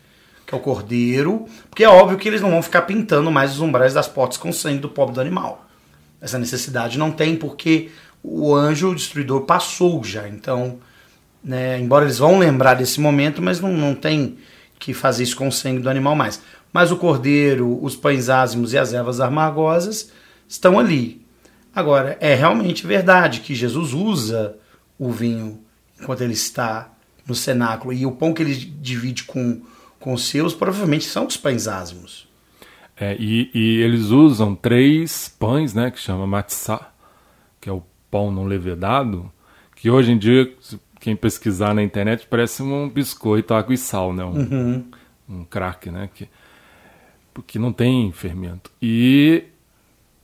que 0.47 0.55
é 0.55 0.57
o 0.57 0.61
cordeiro, 0.61 1.47
porque 1.69 1.83
é 1.83 1.89
óbvio 1.89 2.17
que 2.17 2.29
eles 2.29 2.41
não 2.41 2.51
vão 2.51 2.63
ficar 2.63 2.83
pintando 2.83 3.31
mais 3.31 3.53
os 3.53 3.61
umbrais 3.61 3.93
das 3.93 4.07
portas 4.07 4.39
com 4.39 4.53
sangue 4.53 4.79
do 4.79 4.89
pobre 4.89 5.15
do 5.15 5.21
animal. 5.21 5.67
Essa 6.21 6.39
necessidade 6.39 6.99
não 6.99 7.11
tem, 7.11 7.37
porque 7.37 7.91
o 8.23 8.55
anjo 8.55 8.95
destruidor 8.95 9.43
passou 9.43 10.03
já. 10.05 10.29
Então, 10.29 10.79
né, 11.43 11.79
embora 11.79 12.05
eles 12.05 12.19
vão 12.19 12.39
lembrar 12.39 12.75
desse 12.75 13.01
momento, 13.01 13.43
mas 13.43 13.61
não, 13.61 13.73
não 13.73 13.95
tem 13.95 14.39
que 14.79 14.95
fazer 14.95 15.25
isso 15.25 15.37
com 15.37 15.49
o 15.49 15.53
sangue 15.53 15.81
do 15.81 15.91
animal 15.91 16.15
mais. 16.15 16.41
Mas 16.73 16.93
o 16.93 16.97
cordeiro, 16.97 17.83
os 17.83 17.97
pães 17.97 18.29
ázimos 18.29 18.73
e 18.73 18.79
as 18.79 18.93
ervas 18.93 19.21
amargosas 19.21 20.11
estão 20.49 20.79
ali. 20.79 21.25
Agora, 21.75 22.17
é 22.21 22.35
realmente 22.35 22.87
verdade 22.87 23.41
que 23.41 23.55
Jesus 23.55 23.93
usa 23.93 24.57
o 24.99 25.11
vinho 25.11 25.61
enquanto 26.01 26.23
ele 26.23 26.33
está 26.33 26.91
no 27.27 27.35
cenáculo 27.35 27.93
e 27.93 28.07
o 28.07 28.13
pão 28.13 28.33
que 28.33 28.43
ele 28.43 28.55
divide 28.55 29.25
com, 29.25 29.61
com 30.01 30.17
seus 30.17 30.55
provavelmente 30.55 31.05
são 31.05 31.27
os 31.27 31.37
pães 31.37 31.67
ázimos. 31.69 32.27
É, 32.99 33.15
e, 33.19 33.51
e, 33.53 33.81
eles 33.83 34.07
usam 34.07 34.55
três 34.55 35.29
pães, 35.29 35.75
né, 35.75 35.91
que 35.91 36.01
chama 36.01 36.27
matzah, 36.27 36.91
que 37.61 37.69
é 37.69 37.73
o 37.73 37.83
pão 38.11 38.33
não 38.33 38.45
levedado, 38.45 39.31
que 39.75 39.91
hoje 39.91 40.13
em 40.13 40.19
dia, 40.19 40.51
quem 40.99 41.15
pesquisar 41.15 41.75
na 41.75 41.83
internet, 41.83 42.27
parece 42.29 42.63
um 42.63 42.89
biscoito 42.89 43.53
água 43.53 43.75
e 43.75 43.79
sal, 43.79 44.15
né, 44.15 44.25
um, 44.25 44.31
uhum. 44.31 44.85
um 45.29 45.45
crack, 45.45 45.91
né, 45.91 46.09
que, 46.15 46.27
porque 47.35 47.59
não 47.59 47.71
tem 47.71 48.11
fermento. 48.13 48.71
E 48.81 49.45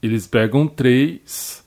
eles 0.01 0.25
pegam 0.25 0.67
três, 0.67 1.63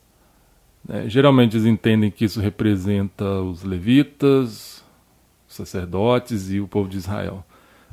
né, 0.84 1.08
geralmente 1.08 1.56
eles 1.56 1.66
entendem 1.66 2.10
que 2.10 2.24
isso 2.24 2.40
representa 2.40 3.24
os 3.42 3.62
levitas, 3.62 4.84
os 5.48 5.54
sacerdotes 5.54 6.50
e 6.50 6.58
o 6.58 6.66
povo 6.66 6.88
de 6.88 6.96
Israel. 6.96 7.44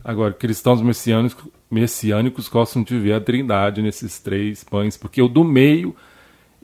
Agora, 0.03 0.33
cristãos 0.33 0.81
messiânicos, 0.81 1.45
messiânicos 1.71 2.49
gostam 2.49 2.83
de 2.83 2.99
ver 2.99 3.13
a 3.13 3.21
trindade 3.21 3.81
nesses 3.81 4.19
três 4.19 4.63
pães, 4.63 4.97
porque 4.97 5.21
o 5.21 5.29
do 5.29 5.43
meio 5.43 5.95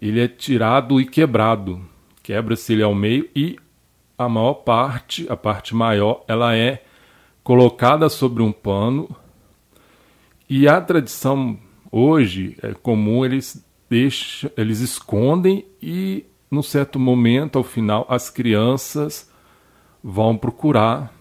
ele 0.01 0.19
é 0.19 0.27
tirado 0.27 0.99
e 0.99 1.05
quebrado. 1.05 1.81
Quebra-se 2.21 2.73
ele 2.73 2.83
ao 2.83 2.93
meio 2.93 3.29
e 3.33 3.57
a 4.17 4.27
maior 4.27 4.55
parte, 4.55 5.25
a 5.29 5.37
parte 5.37 5.73
maior, 5.73 6.23
ela 6.27 6.53
é 6.53 6.83
colocada 7.41 8.09
sobre 8.09 8.43
um 8.43 8.51
pano. 8.51 9.09
E 10.49 10.67
a 10.67 10.81
tradição 10.81 11.57
hoje 11.89 12.57
é 12.61 12.73
comum 12.73 13.23
eles 13.23 13.65
deixam, 13.89 14.51
eles 14.57 14.81
escondem 14.81 15.65
e 15.81 16.25
num 16.51 16.63
certo 16.63 16.99
momento, 16.99 17.57
ao 17.57 17.63
final, 17.63 18.05
as 18.09 18.29
crianças 18.29 19.31
vão 20.03 20.35
procurar 20.35 21.13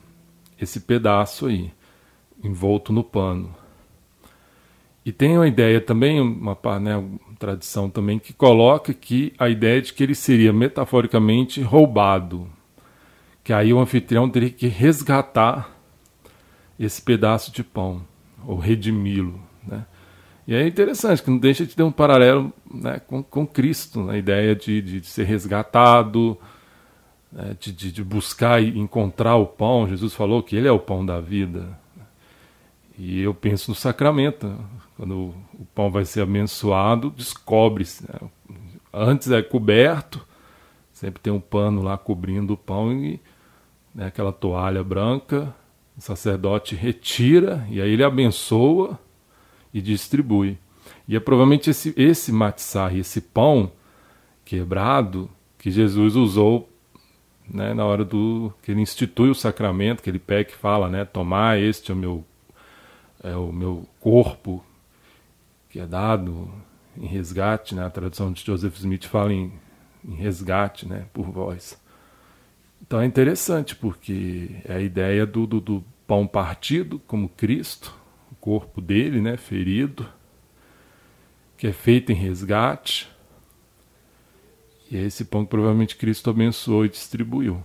esse 0.61 0.81
pedaço 0.81 1.47
aí 1.47 1.71
envolto 2.43 2.93
no 2.93 3.03
pano. 3.03 3.55
E 5.09 5.13
tem 5.13 5.39
uma 5.39 5.49
ideia 5.49 5.81
também, 5.81 6.21
uma, 6.21 6.57
né, 6.79 6.97
uma 6.97 7.19
tradição 7.39 7.89
também, 7.89 8.19
que 8.19 8.35
coloca 8.35 8.93
que 8.93 9.33
a 9.39 9.49
ideia 9.49 9.81
de 9.81 9.95
que 9.95 10.03
ele 10.03 10.15
seria 10.15 10.53
metaforicamente 10.53 11.63
roubado. 11.63 12.47
Que 13.43 13.53
aí 13.53 13.73
o 13.73 13.79
anfitrião 13.79 14.29
teria 14.29 14.51
que 14.51 14.67
resgatar 14.67 15.75
esse 16.79 17.01
pedaço 17.01 17.51
de 17.51 17.65
pão, 17.65 18.03
ou 18.47 18.59
redimi-lo. 18.59 19.41
Né? 19.67 19.87
E 20.47 20.55
é 20.55 20.67
interessante 20.67 21.23
que 21.23 21.31
não 21.31 21.39
deixa 21.39 21.65
de 21.65 21.75
ter 21.75 21.83
um 21.83 21.91
paralelo 21.91 22.53
né, 22.71 23.01
com, 23.01 23.23
com 23.23 23.47
Cristo, 23.47 24.03
na 24.03 24.17
ideia 24.17 24.55
de, 24.55 24.83
de, 24.83 25.01
de 25.01 25.07
ser 25.07 25.25
resgatado, 25.25 26.37
né, 27.33 27.57
de, 27.59 27.73
de, 27.73 27.93
de 27.93 28.05
buscar 28.05 28.63
e 28.63 28.79
encontrar 28.79 29.37
o 29.37 29.47
pão. 29.47 29.89
Jesus 29.89 30.13
falou 30.13 30.43
que 30.43 30.55
ele 30.55 30.69
é 30.69 30.73
o 30.73 30.79
pão 30.79 31.07
da 31.07 31.19
vida. 31.21 31.78
E 32.99 33.21
eu 33.23 33.33
penso 33.33 33.71
no 33.71 33.75
sacramento. 33.77 34.53
Quando 34.97 35.33
o 35.55 35.65
pão 35.73 35.89
vai 35.89 36.05
ser 36.05 36.23
abençoado, 36.23 37.11
descobre-se. 37.11 38.03
Né? 38.03 38.29
Antes 38.93 39.31
é 39.31 39.41
coberto, 39.41 40.27
sempre 40.93 41.23
tem 41.23 41.33
um 41.33 41.41
pano 41.41 41.81
lá 41.81 41.97
cobrindo 41.97 42.55
o 42.55 42.57
pão 42.57 42.93
e 42.93 43.21
né, 43.95 44.07
aquela 44.07 44.33
toalha 44.33 44.83
branca. 44.83 45.55
O 45.97 46.01
sacerdote 46.01 46.75
retira 46.75 47.65
e 47.71 47.81
aí 47.81 47.93
ele 47.93 48.03
abençoa 48.03 48.99
e 49.73 49.81
distribui. 49.81 50.59
E 51.07 51.15
é 51.15 51.21
provavelmente 51.21 51.71
esse, 51.71 51.95
esse 51.97 52.33
matzah, 52.33 52.93
esse 52.93 53.21
pão 53.21 53.71
quebrado, 54.45 55.31
que 55.57 55.71
Jesus 55.71 56.17
usou 56.17 56.69
né, 57.49 57.75
na 57.75 57.85
hora 57.85 58.05
do 58.05 58.53
que 58.63 58.73
ele 58.73 58.81
institui 58.81 59.31
o 59.31 59.35
sacramento, 59.35 60.03
que 60.03 60.11
ele 60.11 60.19
pega 60.19 60.51
e 60.51 60.55
fala, 60.55 60.89
né, 60.89 61.05
tomar 61.05 61.59
este 61.59 61.91
é 61.91 61.95
o 61.95 61.97
meu 61.97 62.25
é 63.23 63.35
o 63.37 63.53
meu 63.53 63.87
corpo 64.01 64.65
que 65.69 65.81
é 65.81 65.87
dado 65.87 66.51
em 66.97 67.07
resgate, 67.07 67.75
né? 67.75 67.85
a 67.85 67.91
tradução 67.91 68.33
de 68.33 68.45
Joseph 68.45 68.77
Smith 68.77 69.05
fala 69.05 69.33
em, 69.33 69.53
em 70.05 70.15
resgate 70.15 70.87
né? 70.87 71.07
por 71.13 71.31
vós. 71.31 71.79
Então 72.83 73.01
é 73.01 73.07
interessante 73.07 73.75
porque 73.77 74.51
é 74.65 74.75
a 74.75 74.81
ideia 74.81 75.27
do, 75.27 75.47
do, 75.47 75.61
do 75.61 75.85
pão 76.07 76.27
partido 76.27 76.99
como 77.07 77.29
Cristo, 77.29 77.95
o 78.33 78.35
corpo 78.37 78.81
dele 78.81 79.21
né? 79.21 79.37
ferido, 79.37 80.09
que 81.57 81.67
é 81.67 81.73
feito 81.73 82.13
em 82.13 82.15
resgate. 82.15 83.09
E 84.91 84.97
é 84.97 85.03
esse 85.03 85.25
pão 85.25 85.45
que 85.45 85.51
provavelmente 85.51 85.97
Cristo 85.97 86.31
abençoou 86.31 86.87
e 86.87 86.89
distribuiu. 86.89 87.63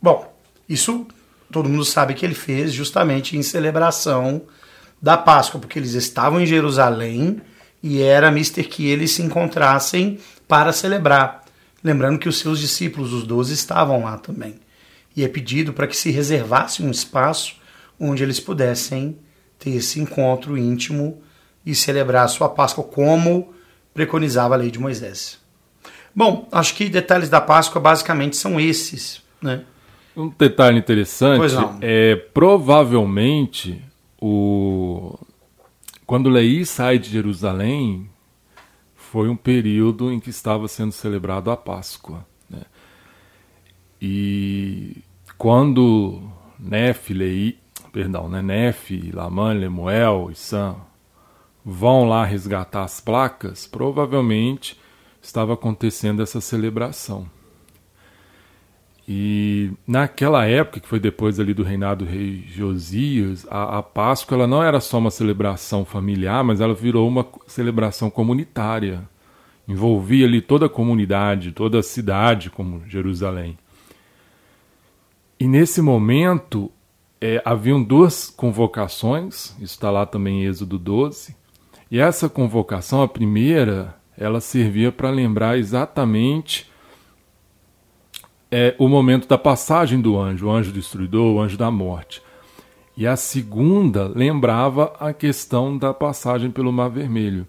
Bom, 0.00 0.32
isso 0.68 1.06
todo 1.50 1.68
mundo 1.68 1.84
sabe 1.84 2.14
que 2.14 2.24
ele 2.24 2.34
fez 2.34 2.72
justamente 2.72 3.36
em 3.36 3.42
celebração 3.42 4.42
da 5.00 5.16
Páscoa, 5.16 5.60
porque 5.60 5.78
eles 5.78 5.94
estavam 5.94 6.40
em 6.40 6.46
Jerusalém 6.46 7.40
e 7.82 8.02
era 8.02 8.30
mister 8.30 8.68
que 8.68 8.86
eles 8.86 9.12
se 9.12 9.22
encontrassem 9.22 10.18
para 10.46 10.72
celebrar. 10.72 11.44
Lembrando 11.82 12.18
que 12.18 12.28
os 12.28 12.38
seus 12.38 12.58
discípulos, 12.58 13.12
os 13.12 13.24
doze, 13.24 13.54
estavam 13.54 14.04
lá 14.04 14.18
também. 14.18 14.56
E 15.16 15.24
é 15.24 15.28
pedido 15.28 15.72
para 15.72 15.86
que 15.86 15.96
se 15.96 16.10
reservasse 16.10 16.82
um 16.82 16.90
espaço 16.90 17.56
onde 17.98 18.22
eles 18.22 18.38
pudessem 18.38 19.18
ter 19.58 19.70
esse 19.70 19.98
encontro 20.00 20.56
íntimo 20.56 21.22
e 21.64 21.74
celebrar 21.74 22.24
a 22.24 22.28
sua 22.28 22.48
Páscoa 22.48 22.84
como 22.84 23.54
preconizava 23.92 24.54
a 24.54 24.58
lei 24.58 24.70
de 24.70 24.78
Moisés. 24.78 25.38
Bom, 26.14 26.48
acho 26.50 26.74
que 26.74 26.88
detalhes 26.88 27.28
da 27.28 27.40
Páscoa 27.40 27.80
basicamente 27.80 28.36
são 28.36 28.60
esses, 28.60 29.22
né? 29.40 29.64
Um 30.20 30.28
detalhe 30.28 30.78
interessante 30.78 31.54
é 31.80 32.14
provavelmente 32.14 33.82
o 34.20 35.18
quando 36.04 36.28
Lei 36.28 36.64
sai 36.64 36.98
de 36.98 37.08
Jerusalém 37.08 38.10
foi 38.94 39.28
um 39.28 39.36
período 39.36 40.12
em 40.12 40.20
que 40.20 40.28
estava 40.28 40.68
sendo 40.68 40.92
celebrado 40.92 41.50
a 41.50 41.56
Páscoa. 41.56 42.26
Né? 42.48 42.62
E 44.02 44.98
quando 45.38 46.20
Nef, 46.58 47.14
Lei, 47.14 47.58
perdão, 47.92 48.28
né, 48.28 48.42
Nef, 48.42 48.90
Laman, 49.12 49.54
Lemuel 49.54 50.28
e 50.30 50.34
Sam 50.34 50.76
vão 51.64 52.08
lá 52.08 52.24
resgatar 52.24 52.84
as 52.84 53.00
placas, 53.00 53.66
provavelmente 53.66 54.78
estava 55.22 55.54
acontecendo 55.54 56.22
essa 56.22 56.40
celebração. 56.40 57.26
E 59.12 59.72
naquela 59.84 60.46
época, 60.46 60.78
que 60.78 60.86
foi 60.86 61.00
depois 61.00 61.40
ali 61.40 61.52
do 61.52 61.64
reinado 61.64 62.04
do 62.04 62.08
rei 62.08 62.44
Josias, 62.46 63.44
a, 63.50 63.78
a, 63.78 63.82
Páscoa 63.82 64.36
ela 64.36 64.46
não 64.46 64.62
era 64.62 64.78
só 64.78 64.98
uma 64.98 65.10
celebração 65.10 65.84
familiar, 65.84 66.44
mas 66.44 66.60
ela 66.60 66.74
virou 66.74 67.08
uma 67.08 67.26
celebração 67.44 68.08
comunitária. 68.08 69.02
Envolvia 69.66 70.26
ali 70.26 70.40
toda 70.40 70.66
a 70.66 70.68
comunidade, 70.68 71.50
toda 71.50 71.80
a 71.80 71.82
cidade, 71.82 72.50
como 72.50 72.84
Jerusalém. 72.86 73.58
E 75.40 75.48
nesse 75.48 75.82
momento, 75.82 76.70
é, 77.20 77.42
haviam 77.44 77.82
duas 77.82 78.30
convocações, 78.30 79.56
isso 79.56 79.74
está 79.74 79.90
lá 79.90 80.06
também 80.06 80.44
em 80.44 80.46
Êxodo 80.46 80.78
12. 80.78 81.34
E 81.90 81.98
essa 81.98 82.28
convocação, 82.28 83.02
a 83.02 83.08
primeira, 83.08 83.96
ela 84.16 84.40
servia 84.40 84.92
para 84.92 85.10
lembrar 85.10 85.58
exatamente 85.58 86.69
é 88.50 88.74
o 88.78 88.88
momento 88.88 89.28
da 89.28 89.38
passagem 89.38 90.00
do 90.00 90.18
anjo, 90.18 90.46
o 90.46 90.50
anjo 90.50 90.72
destruidor, 90.72 91.34
o 91.34 91.40
anjo 91.40 91.56
da 91.56 91.70
morte. 91.70 92.22
E 92.96 93.06
a 93.06 93.16
segunda 93.16 94.08
lembrava 94.08 94.92
a 94.98 95.12
questão 95.12 95.78
da 95.78 95.94
passagem 95.94 96.50
pelo 96.50 96.72
Mar 96.72 96.90
Vermelho. 96.90 97.46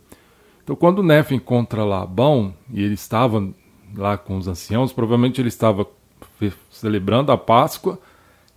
Então, 0.63 0.75
quando 0.75 1.03
Nef 1.03 1.33
encontra 1.33 1.83
Labão, 1.83 2.53
e 2.71 2.81
ele 2.81 2.93
estava 2.93 3.51
lá 3.95 4.17
com 4.17 4.37
os 4.37 4.47
anciãos, 4.47 4.93
provavelmente 4.93 5.41
ele 5.41 5.49
estava 5.49 5.87
celebrando 6.69 7.31
a 7.31 7.37
Páscoa, 7.37 7.99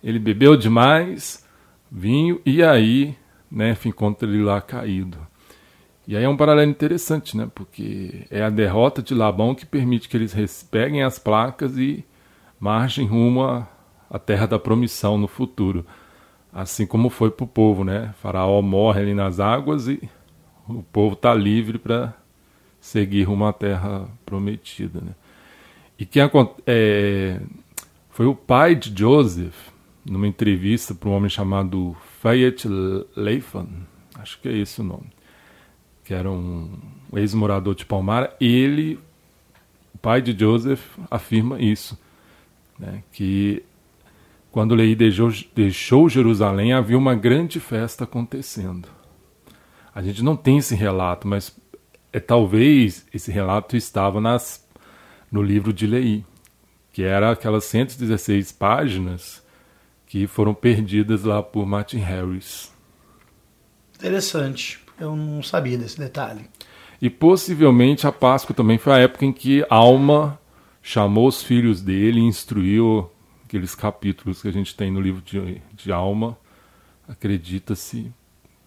ele 0.03 0.19
bebeu 0.19 0.55
demais 0.55 1.43
vinho, 1.91 2.39
e 2.45 2.63
aí 2.63 3.15
Nef 3.49 3.87
encontra 3.87 4.29
ele 4.29 4.43
lá 4.43 4.61
caído. 4.61 5.17
E 6.07 6.15
aí 6.15 6.23
é 6.23 6.29
um 6.29 6.37
paralelo 6.37 6.69
interessante, 6.69 7.35
né? 7.35 7.49
Porque 7.53 8.27
é 8.29 8.43
a 8.43 8.49
derrota 8.49 9.01
de 9.01 9.15
Labão 9.15 9.55
que 9.55 9.65
permite 9.65 10.07
que 10.07 10.15
eles 10.15 10.63
peguem 10.69 11.01
as 11.01 11.17
placas 11.17 11.77
e 11.77 12.05
margem 12.65 13.05
rumo 13.05 13.43
à 14.09 14.17
terra 14.17 14.47
da 14.47 14.57
promissão 14.57 15.19
no 15.19 15.27
futuro. 15.27 15.85
Assim 16.51 16.87
como 16.87 17.11
foi 17.11 17.29
para 17.29 17.43
o 17.43 17.47
povo, 17.47 17.83
né? 17.83 18.15
Faraó 18.19 18.59
morre 18.59 19.01
ali 19.01 19.13
nas 19.13 19.39
águas 19.39 19.87
e 19.87 20.01
o 20.67 20.81
povo 20.81 21.13
está 21.13 21.31
livre 21.31 21.77
para 21.77 22.11
seguir 22.81 23.23
rumo 23.23 23.45
à 23.45 23.53
terra 23.53 24.09
prometida. 24.25 24.99
Né? 24.99 25.11
E 25.99 26.07
quem 26.07 26.23
é, 26.65 27.39
foi 28.09 28.25
o 28.25 28.33
pai 28.33 28.73
de 28.73 28.91
Joseph, 28.97 29.69
numa 30.03 30.27
entrevista 30.27 30.95
para 30.95 31.09
um 31.09 31.13
homem 31.13 31.29
chamado 31.29 31.95
Fayette 32.19 32.67
Leifan, 33.15 33.67
acho 34.15 34.39
que 34.41 34.49
é 34.49 34.57
esse 34.57 34.81
o 34.81 34.83
nome, 34.83 35.11
que 36.03 36.15
era 36.15 36.31
um 36.31 36.69
ex-morador 37.13 37.75
de 37.75 37.85
Palmara, 37.85 38.35
ele, 38.41 38.97
o 39.93 39.99
pai 39.99 40.19
de 40.19 40.35
Joseph, 40.37 40.97
afirma 41.11 41.61
isso 41.61 42.03
né, 42.79 43.03
que 43.11 43.63
quando 44.51 44.73
Lei 44.73 44.95
deixou, 44.95 45.31
deixou 45.53 46.07
Jerusalém 46.07 46.71
havia 46.71 46.97
uma 46.97 47.13
grande 47.13 47.59
festa 47.59 48.05
acontecendo. 48.05 48.87
A 49.93 50.01
gente 50.01 50.23
não 50.23 50.35
tem 50.35 50.59
esse 50.59 50.75
relato, 50.75 51.27
mas 51.27 51.55
é 52.13 52.19
talvez 52.21 53.05
esse 53.13 53.31
relato 53.31 53.75
estava 53.75 54.21
nas, 54.21 54.65
no 55.29 55.41
livro 55.41 55.73
de 55.73 55.85
Lei, 55.85 56.23
que 56.93 57.03
era 57.03 57.31
aquelas 57.31 57.65
116 57.65 58.53
páginas 58.53 59.43
que 60.05 60.25
foram 60.25 60.53
perdidas 60.53 61.25
lá 61.25 61.43
por 61.43 61.65
Martin 61.65 61.97
Harris. 61.97 62.71
Interessante. 63.95 64.79
Eu 64.97 65.15
não 65.15 65.43
sabia 65.43 65.77
desse 65.77 65.99
detalhe. 65.99 66.49
E 67.01 67.09
possivelmente 67.09 68.07
a 68.07 68.11
Páscoa 68.13 68.55
também 68.55 68.77
foi 68.77 68.93
a 68.93 68.99
época 68.99 69.25
em 69.25 69.33
que 69.33 69.65
Alma 69.69 70.39
chamou 70.85 71.27
os 71.27 71.41
filhos 71.41 71.81
dele 71.81 72.19
e 72.19 72.23
instruiu 72.23 73.09
aqueles 73.43 73.73
capítulos 73.73 74.43
que 74.43 74.47
a 74.47 74.51
gente 74.51 74.75
tem 74.75 74.91
no 74.91 75.01
livro 75.01 75.19
de, 75.19 75.59
de 75.73 75.91
Alma. 75.91 76.37
Acredita-se 77.07 78.11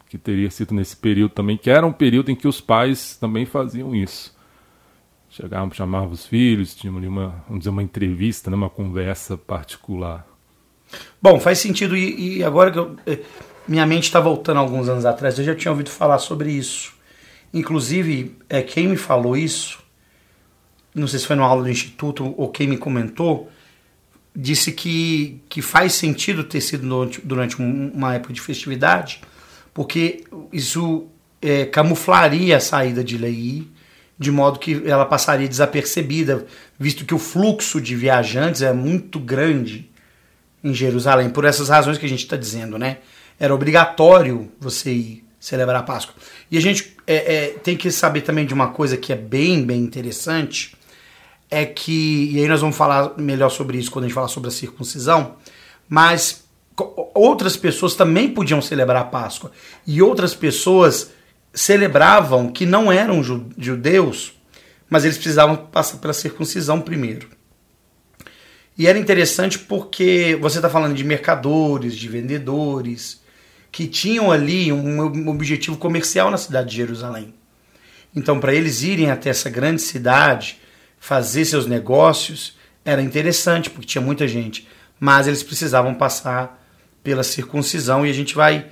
que 0.08 0.18
teria 0.18 0.50
sido 0.50 0.74
nesse 0.74 0.96
período 0.96 1.30
também, 1.30 1.56
que 1.56 1.70
era 1.70 1.86
um 1.86 1.92
período 1.92 2.32
em 2.32 2.34
que 2.34 2.48
os 2.48 2.60
pais 2.60 3.16
também 3.16 3.46
faziam 3.46 3.94
isso. 3.94 4.36
Chegavam, 5.30 5.70
chamavam 5.70 6.10
os 6.10 6.26
filhos, 6.26 6.74
tinham 6.74 6.96
uma, 6.96 7.44
vamos 7.46 7.60
dizer, 7.60 7.70
uma 7.70 7.84
entrevista, 7.84 8.50
né, 8.50 8.56
uma 8.56 8.70
conversa 8.70 9.38
particular. 9.38 10.26
Bom, 11.22 11.38
faz 11.38 11.58
sentido. 11.58 11.96
E, 11.96 12.38
e 12.38 12.42
agora 12.42 12.72
que 12.72 12.78
eu, 12.80 12.96
eh, 13.06 13.20
minha 13.68 13.86
mente 13.86 14.04
está 14.04 14.18
voltando 14.18 14.58
alguns 14.58 14.88
anos 14.88 15.04
atrás, 15.04 15.38
eu 15.38 15.44
já 15.44 15.54
tinha 15.54 15.70
ouvido 15.70 15.90
falar 15.90 16.18
sobre 16.18 16.50
isso. 16.50 16.94
Inclusive, 17.54 18.36
é, 18.48 18.60
quem 18.60 18.88
me 18.88 18.96
falou 18.96 19.36
isso, 19.36 19.78
não 20.98 21.08
sei 21.08 21.18
se 21.18 21.26
foi 21.26 21.36
numa 21.36 21.48
aula 21.48 21.64
do 21.64 21.70
Instituto 21.70 22.34
ou 22.36 22.48
quem 22.48 22.66
me 22.66 22.76
comentou, 22.76 23.50
disse 24.34 24.72
que, 24.72 25.40
que 25.48 25.60
faz 25.60 25.94
sentido 25.94 26.44
ter 26.44 26.60
sido 26.60 26.86
durante, 26.86 27.20
durante 27.20 27.56
uma 27.60 28.14
época 28.14 28.32
de 28.32 28.40
festividade, 28.40 29.20
porque 29.74 30.24
isso 30.52 31.06
é, 31.42 31.64
camuflaria 31.64 32.56
a 32.56 32.60
saída 32.60 33.02
de 33.02 33.18
Lei, 33.18 33.66
de 34.18 34.30
modo 34.30 34.58
que 34.58 34.82
ela 34.84 35.06
passaria 35.06 35.48
desapercebida, 35.48 36.46
visto 36.78 37.04
que 37.04 37.14
o 37.14 37.18
fluxo 37.18 37.80
de 37.80 37.94
viajantes 37.94 38.62
é 38.62 38.72
muito 38.72 39.18
grande 39.18 39.88
em 40.62 40.74
Jerusalém, 40.74 41.30
por 41.30 41.44
essas 41.44 41.68
razões 41.68 41.98
que 41.98 42.06
a 42.06 42.08
gente 42.08 42.24
está 42.24 42.36
dizendo, 42.36 42.78
né? 42.78 42.98
Era 43.38 43.54
obrigatório 43.54 44.50
você 44.58 44.92
ir 44.92 45.24
celebrar 45.38 45.80
a 45.80 45.82
Páscoa. 45.84 46.14
E 46.50 46.58
a 46.58 46.60
gente 46.60 46.96
é, 47.06 47.14
é, 47.14 47.46
tem 47.50 47.76
que 47.76 47.90
saber 47.90 48.22
também 48.22 48.44
de 48.44 48.52
uma 48.52 48.68
coisa 48.68 48.96
que 48.96 49.12
é 49.12 49.16
bem, 49.16 49.64
bem 49.64 49.80
interessante, 49.80 50.76
é 51.50 51.64
que, 51.64 52.30
e 52.32 52.40
aí 52.40 52.48
nós 52.48 52.60
vamos 52.60 52.76
falar 52.76 53.16
melhor 53.16 53.48
sobre 53.50 53.78
isso 53.78 53.90
quando 53.90 54.04
a 54.04 54.08
gente 54.08 54.14
falar 54.14 54.28
sobre 54.28 54.48
a 54.48 54.52
circuncisão, 54.52 55.36
mas 55.88 56.44
outras 57.14 57.56
pessoas 57.56 57.94
também 57.94 58.28
podiam 58.30 58.60
celebrar 58.60 59.02
a 59.02 59.06
Páscoa. 59.06 59.50
E 59.86 60.02
outras 60.02 60.34
pessoas 60.34 61.10
celebravam 61.52 62.52
que 62.52 62.66
não 62.66 62.92
eram 62.92 63.22
judeus, 63.22 64.34
mas 64.88 65.04
eles 65.04 65.16
precisavam 65.16 65.56
passar 65.56 65.98
pela 65.98 66.12
circuncisão 66.12 66.80
primeiro. 66.80 67.28
E 68.76 68.86
era 68.86 68.98
interessante 68.98 69.58
porque 69.58 70.38
você 70.40 70.58
está 70.58 70.70
falando 70.70 70.94
de 70.94 71.02
mercadores, 71.02 71.96
de 71.96 72.08
vendedores, 72.08 73.20
que 73.72 73.88
tinham 73.88 74.30
ali 74.30 74.72
um 74.72 75.28
objetivo 75.28 75.76
comercial 75.76 76.30
na 76.30 76.36
cidade 76.36 76.70
de 76.70 76.76
Jerusalém. 76.76 77.34
Então, 78.14 78.38
para 78.38 78.54
eles 78.54 78.82
irem 78.82 79.10
até 79.10 79.30
essa 79.30 79.50
grande 79.50 79.82
cidade, 79.82 80.57
fazer 80.98 81.44
seus 81.44 81.66
negócios, 81.66 82.56
era 82.84 83.02
interessante, 83.02 83.70
porque 83.70 83.86
tinha 83.86 84.02
muita 84.02 84.26
gente. 84.26 84.66
Mas 84.98 85.26
eles 85.26 85.42
precisavam 85.42 85.94
passar 85.94 86.62
pela 87.02 87.22
circuncisão 87.22 88.06
e 88.06 88.10
a 88.10 88.12
gente 88.12 88.34
vai, 88.34 88.66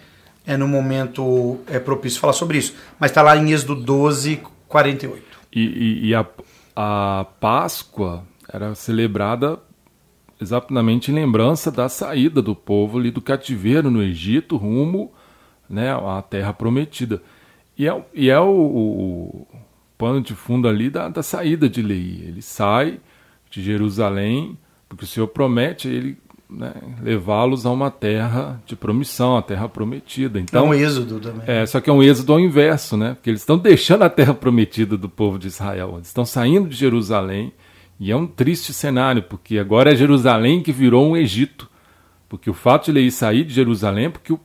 é, 0.46 0.56
no 0.56 0.66
momento 0.66 1.60
é, 1.66 1.78
propício, 1.78 2.20
falar 2.20 2.32
sobre 2.32 2.58
isso. 2.58 2.74
Mas 2.98 3.10
está 3.10 3.22
lá 3.22 3.36
em 3.36 3.52
Êxodo 3.52 3.74
12, 3.74 4.40
48. 4.68 5.22
E, 5.52 5.60
e, 5.60 6.08
e 6.08 6.14
a, 6.14 6.26
a 6.74 7.26
Páscoa 7.40 8.24
era 8.52 8.74
celebrada 8.74 9.58
exatamente 10.40 11.10
em 11.10 11.14
lembrança 11.14 11.70
da 11.70 11.88
saída 11.88 12.42
do 12.42 12.54
povo 12.54 12.98
ali 12.98 13.10
do 13.10 13.22
cativeiro 13.22 13.90
no 13.90 14.02
Egito 14.02 14.56
rumo 14.56 15.12
né, 15.68 15.92
à 15.92 16.22
terra 16.22 16.52
prometida. 16.52 17.22
E 17.76 17.88
é, 17.88 18.04
e 18.14 18.30
é 18.30 18.40
o, 18.40 18.48
o, 18.48 19.46
pano 19.96 20.20
de 20.20 20.34
fundo 20.34 20.68
ali 20.68 20.90
da, 20.90 21.08
da 21.08 21.22
saída 21.22 21.68
de 21.68 21.82
Lei. 21.82 22.22
Ele 22.26 22.42
sai 22.42 23.00
de 23.50 23.62
Jerusalém, 23.62 24.56
porque 24.88 25.04
o 25.04 25.08
Senhor 25.08 25.28
promete 25.28 25.88
ele 25.88 26.18
né, 26.48 26.72
levá-los 27.02 27.66
a 27.66 27.70
uma 27.70 27.90
terra 27.90 28.60
de 28.66 28.76
promissão, 28.76 29.36
a 29.36 29.42
terra 29.42 29.68
prometida. 29.68 30.38
Então, 30.38 30.66
é 30.66 30.68
um 30.68 30.74
êxodo 30.74 31.18
também. 31.18 31.42
É, 31.46 31.66
só 31.66 31.80
que 31.80 31.90
é 31.90 31.92
um 31.92 32.02
êxodo 32.02 32.32
ao 32.32 32.40
inverso, 32.40 32.96
né? 32.96 33.14
Porque 33.14 33.30
eles 33.30 33.40
estão 33.40 33.58
deixando 33.58 34.02
a 34.02 34.10
terra 34.10 34.34
prometida 34.34 34.96
do 34.96 35.08
povo 35.08 35.38
de 35.38 35.48
Israel. 35.48 35.94
Eles 35.96 36.08
estão 36.08 36.24
saindo 36.24 36.68
de 36.68 36.76
Jerusalém 36.76 37.52
e 37.98 38.10
é 38.12 38.16
um 38.16 38.26
triste 38.26 38.72
cenário, 38.72 39.22
porque 39.22 39.58
agora 39.58 39.92
é 39.92 39.96
Jerusalém 39.96 40.62
que 40.62 40.72
virou 40.72 41.10
um 41.10 41.16
Egito. 41.16 41.68
Porque 42.28 42.50
o 42.50 42.54
fato 42.54 42.92
de 42.92 42.98
ele 42.98 43.10
sair 43.10 43.44
de 43.44 43.54
Jerusalém, 43.54 44.10
porque 44.10 44.32
o, 44.32 44.40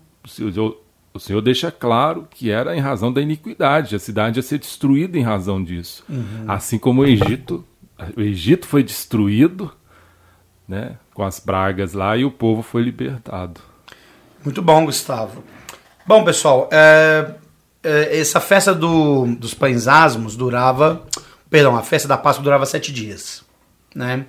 o 1.14 1.20
Senhor 1.20 1.42
deixa 1.42 1.72
claro 1.72 2.28
que 2.30 2.50
era 2.50 2.76
em 2.76 2.80
razão 2.80 3.12
da 3.12 3.22
iniquidade, 3.22 3.96
a 3.96 4.00
cidade 4.00 4.40
ia 4.40 4.44
ser 4.44 4.60
destruída 4.60 5.18
em 5.18 5.22
razão 5.22 5.64
disso. 5.64 6.04
Uhum. 6.10 6.46
Assim 6.48 6.78
como 6.78 7.02
o 7.02 7.06
Egito, 7.06 7.66
o 8.16 8.22
Egito 8.22 8.68
foi 8.68 8.84
destruído, 8.84 9.72
né, 10.68 10.98
com 11.14 11.24
as 11.24 11.40
pragas 11.40 11.94
lá 11.94 12.16
e 12.16 12.24
o 12.24 12.32
povo 12.32 12.62
foi 12.62 12.82
libertado. 12.82 13.60
Muito 14.44 14.62
bom, 14.62 14.86
Gustavo. 14.86 15.44
Bom, 16.06 16.24
pessoal, 16.24 16.70
é, 16.72 17.36
é, 17.84 18.20
essa 18.20 18.40
festa 18.40 18.74
do, 18.74 19.28
dos 19.36 19.54
pães 19.54 19.88
asmos 19.88 20.36
durava 20.36 21.06
Perdão, 21.52 21.76
a 21.76 21.84
festa 21.84 22.08
da 22.08 22.18
Páscoa 22.18 22.46
durava 22.46 22.66
sete 22.66 22.94
dias. 22.94 23.44
Né? 23.94 24.26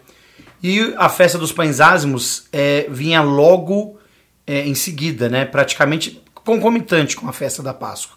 E 0.60 0.92
a 0.96 1.08
festa 1.08 1.38
dos 1.38 1.52
pães 1.52 1.80
ázimos 1.80 2.48
é, 2.52 2.84
vinha 2.90 3.22
logo 3.22 3.96
é, 4.44 4.66
em 4.66 4.74
seguida, 4.74 5.28
né? 5.28 5.44
praticamente 5.44 6.20
concomitante 6.44 7.16
com 7.16 7.28
a 7.28 7.32
festa 7.32 7.62
da 7.62 7.72
Páscoa, 7.72 8.16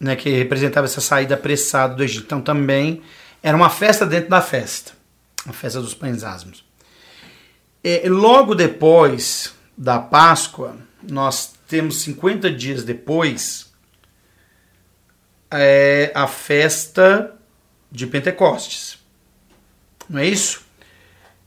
né? 0.00 0.16
que 0.16 0.30
representava 0.30 0.86
essa 0.86 1.00
saída 1.00 1.34
apressada 1.34 1.94
do 1.94 2.02
Egito. 2.02 2.24
Então 2.24 2.40
também 2.40 3.02
era 3.42 3.56
uma 3.56 3.70
festa 3.70 4.04
dentro 4.04 4.30
da 4.30 4.42
festa, 4.42 4.92
a 5.46 5.52
festa 5.52 5.80
dos 5.80 5.94
pães 5.94 6.24
ázimos. 6.24 6.64
É, 7.82 8.02
logo 8.08 8.54
depois 8.54 9.54
da 9.78 9.98
Páscoa, 9.98 10.76
nós 11.02 11.54
temos 11.68 12.00
50 12.02 12.50
dias 12.50 12.82
depois 12.82 13.72
é, 15.50 16.10
a 16.14 16.26
festa 16.26 17.32
de 17.90 18.06
Pentecostes. 18.06 18.98
Não 20.08 20.20
é 20.20 20.26
isso? 20.26 20.65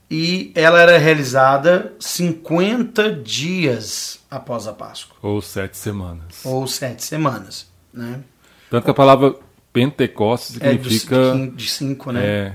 E 0.09 0.51
ela 0.55 0.81
era 0.81 0.97
realizada 0.97 1.93
50 1.99 3.13
dias 3.13 4.19
após 4.29 4.67
a 4.67 4.73
Páscoa. 4.73 5.15
Ou 5.21 5.41
sete 5.41 5.77
semanas. 5.77 6.43
Ou 6.43 6.65
sete 6.65 7.03
semanas. 7.03 7.67
Né? 7.93 8.21
Tanto 8.69 8.85
que 8.85 8.91
a 8.91 8.93
palavra 8.93 9.35
Pentecostes 9.71 10.55
significa. 10.55 11.15
É 11.15 11.47
de 11.47 11.69
cinco, 11.69 12.11
né? 12.11 12.25
É. 12.25 12.53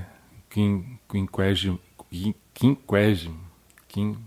Quinquégimo. 1.09 1.79
Quinquégimo. 2.53 3.39
Quin, 3.87 4.17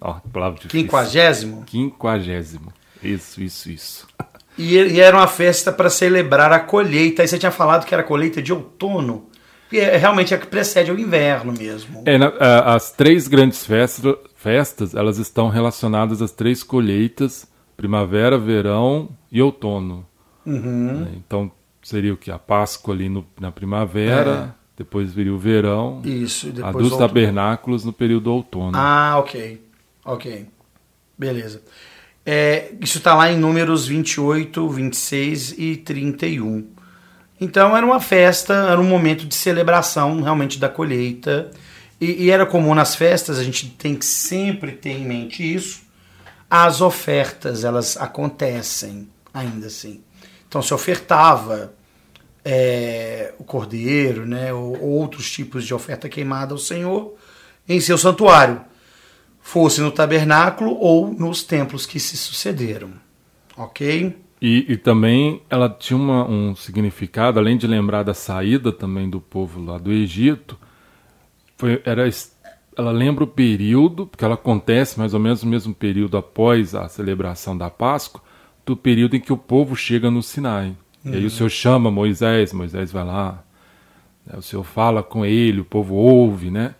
ó, 0.00 0.14
palavra 0.32 0.58
difícil. 0.60 0.80
Quinquagésimo? 0.80 1.64
Quinquagésimo. 1.64 2.72
Isso, 3.02 3.42
isso, 3.42 3.70
isso. 3.70 4.06
E, 4.56 4.76
e 4.76 5.00
era 5.00 5.16
uma 5.16 5.26
festa 5.26 5.70
para 5.70 5.90
celebrar 5.90 6.52
a 6.52 6.60
colheita. 6.60 7.20
Aí 7.20 7.28
você 7.28 7.38
tinha 7.38 7.52
falado 7.52 7.84
que 7.84 7.92
era 7.92 8.02
colheita 8.02 8.40
de 8.40 8.52
outono. 8.52 9.28
E 9.74 9.80
é, 9.80 9.96
realmente 9.96 10.32
é 10.32 10.38
que 10.38 10.46
precede 10.46 10.92
o 10.92 11.00
inverno 11.00 11.52
mesmo. 11.52 12.04
É, 12.06 12.16
na, 12.16 12.28
as 12.76 12.92
três 12.92 13.26
grandes 13.26 13.66
festas, 13.66 14.14
festas, 14.36 14.94
elas 14.94 15.18
estão 15.18 15.48
relacionadas 15.48 16.22
às 16.22 16.30
três 16.30 16.62
colheitas: 16.62 17.44
primavera, 17.76 18.38
verão 18.38 19.08
e 19.32 19.42
outono. 19.42 20.06
Uhum. 20.46 21.00
Né, 21.00 21.08
então 21.16 21.50
seria 21.82 22.14
o 22.14 22.16
que? 22.16 22.30
A 22.30 22.38
Páscoa 22.38 22.94
ali 22.94 23.08
no, 23.08 23.26
na 23.40 23.50
primavera, 23.50 24.54
é. 24.54 24.54
depois 24.76 25.12
viria 25.12 25.34
o 25.34 25.38
verão. 25.38 26.00
Isso, 26.04 26.52
a 26.62 26.70
dos 26.70 26.92
outono. 26.92 27.08
tabernáculos 27.08 27.84
no 27.84 27.92
período 27.92 28.32
outono. 28.32 28.76
Ah, 28.76 29.16
ok. 29.18 29.60
Ok. 30.04 30.46
Beleza. 31.18 31.60
É, 32.24 32.72
isso 32.80 32.98
está 32.98 33.12
lá 33.16 33.32
em 33.32 33.36
números 33.36 33.88
28, 33.88 34.68
26 34.68 35.58
e 35.58 35.76
31. 35.78 36.64
Então 37.44 37.76
era 37.76 37.84
uma 37.84 38.00
festa, 38.00 38.54
era 38.54 38.80
um 38.80 38.88
momento 38.88 39.26
de 39.26 39.34
celebração 39.34 40.22
realmente 40.22 40.58
da 40.58 40.68
colheita. 40.68 41.50
E, 42.00 42.24
e, 42.24 42.30
era 42.30 42.46
comum 42.46 42.74
nas 42.74 42.96
festas, 42.96 43.38
a 43.38 43.44
gente 43.44 43.68
tem 43.68 43.94
que 43.94 44.04
sempre 44.04 44.72
ter 44.72 44.92
em 44.92 45.04
mente 45.04 45.42
isso. 45.42 45.82
As 46.48 46.80
ofertas, 46.80 47.62
elas 47.62 47.98
acontecem 47.98 49.08
ainda 49.32 49.66
assim. 49.66 50.02
Então 50.48 50.62
se 50.62 50.72
ofertava 50.72 51.74
é, 52.42 53.34
o 53.38 53.44
cordeiro, 53.44 54.24
né, 54.24 54.52
ou 54.52 54.80
outros 54.82 55.30
tipos 55.30 55.66
de 55.66 55.74
oferta 55.74 56.08
queimada 56.08 56.54
ao 56.54 56.58
Senhor 56.58 57.14
em 57.68 57.78
seu 57.78 57.98
santuário 57.98 58.62
fosse 59.40 59.82
no 59.82 59.90
tabernáculo 59.90 60.74
ou 60.80 61.12
nos 61.12 61.42
templos 61.42 61.84
que 61.84 62.00
se 62.00 62.16
sucederam. 62.16 62.92
Ok? 63.54 64.16
E, 64.46 64.72
e 64.72 64.76
também 64.76 65.40
ela 65.48 65.70
tinha 65.70 65.96
uma, 65.96 66.28
um 66.28 66.54
significado, 66.54 67.38
além 67.38 67.56
de 67.56 67.66
lembrar 67.66 68.02
da 68.02 68.12
saída 68.12 68.70
também 68.70 69.08
do 69.08 69.18
povo 69.18 69.58
lá 69.64 69.78
do 69.78 69.90
Egito, 69.90 70.58
foi, 71.56 71.80
era, 71.82 72.06
ela 72.76 72.90
lembra 72.90 73.24
o 73.24 73.26
período, 73.26 74.06
porque 74.06 74.22
ela 74.22 74.34
acontece 74.34 74.98
mais 74.98 75.14
ou 75.14 75.20
menos 75.20 75.42
no 75.42 75.48
mesmo 75.48 75.74
período 75.74 76.18
após 76.18 76.74
a 76.74 76.86
celebração 76.90 77.56
da 77.56 77.70
Páscoa, 77.70 78.20
do 78.66 78.76
período 78.76 79.16
em 79.16 79.20
que 79.20 79.32
o 79.32 79.36
povo 79.38 79.74
chega 79.74 80.10
no 80.10 80.22
Sinai. 80.22 80.76
Uhum. 81.02 81.14
E 81.14 81.16
aí 81.16 81.24
o 81.24 81.30
Senhor 81.30 81.48
chama 81.48 81.90
Moisés, 81.90 82.52
Moisés 82.52 82.92
vai 82.92 83.04
lá, 83.04 83.42
né, 84.26 84.34
o 84.36 84.42
Senhor 84.42 84.62
fala 84.62 85.02
com 85.02 85.24
ele, 85.24 85.60
o 85.62 85.64
povo 85.64 85.94
ouve, 85.94 86.50
né? 86.50 86.74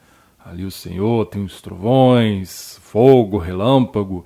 Ali 0.44 0.66
o 0.66 0.70
Senhor 0.70 1.24
tem 1.24 1.42
os 1.42 1.62
trovões, 1.62 2.78
fogo, 2.82 3.38
relâmpago, 3.38 4.22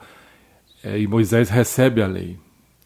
é, 0.83 0.99
e 0.99 1.07
Moisés 1.07 1.49
recebe 1.49 2.03
a 2.03 2.09
lei. 2.09 2.37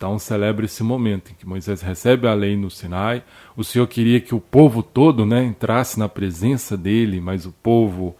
Então 0.02 0.18
celebra 0.18 0.64
esse 0.64 0.82
momento 0.82 1.30
em 1.30 1.34
que 1.36 1.46
Moisés 1.46 1.80
recebe 1.80 2.26
a 2.26 2.34
lei 2.34 2.56
no 2.56 2.68
Sinai. 2.68 3.22
O 3.56 3.62
Senhor 3.62 3.86
queria 3.86 4.20
que 4.20 4.34
o 4.34 4.40
povo 4.40 4.82
todo 4.82 5.24
né, 5.24 5.44
entrasse 5.44 5.96
na 5.96 6.08
presença 6.08 6.76
dele, 6.76 7.20
mas 7.20 7.46
o 7.46 7.52
povo 7.52 8.16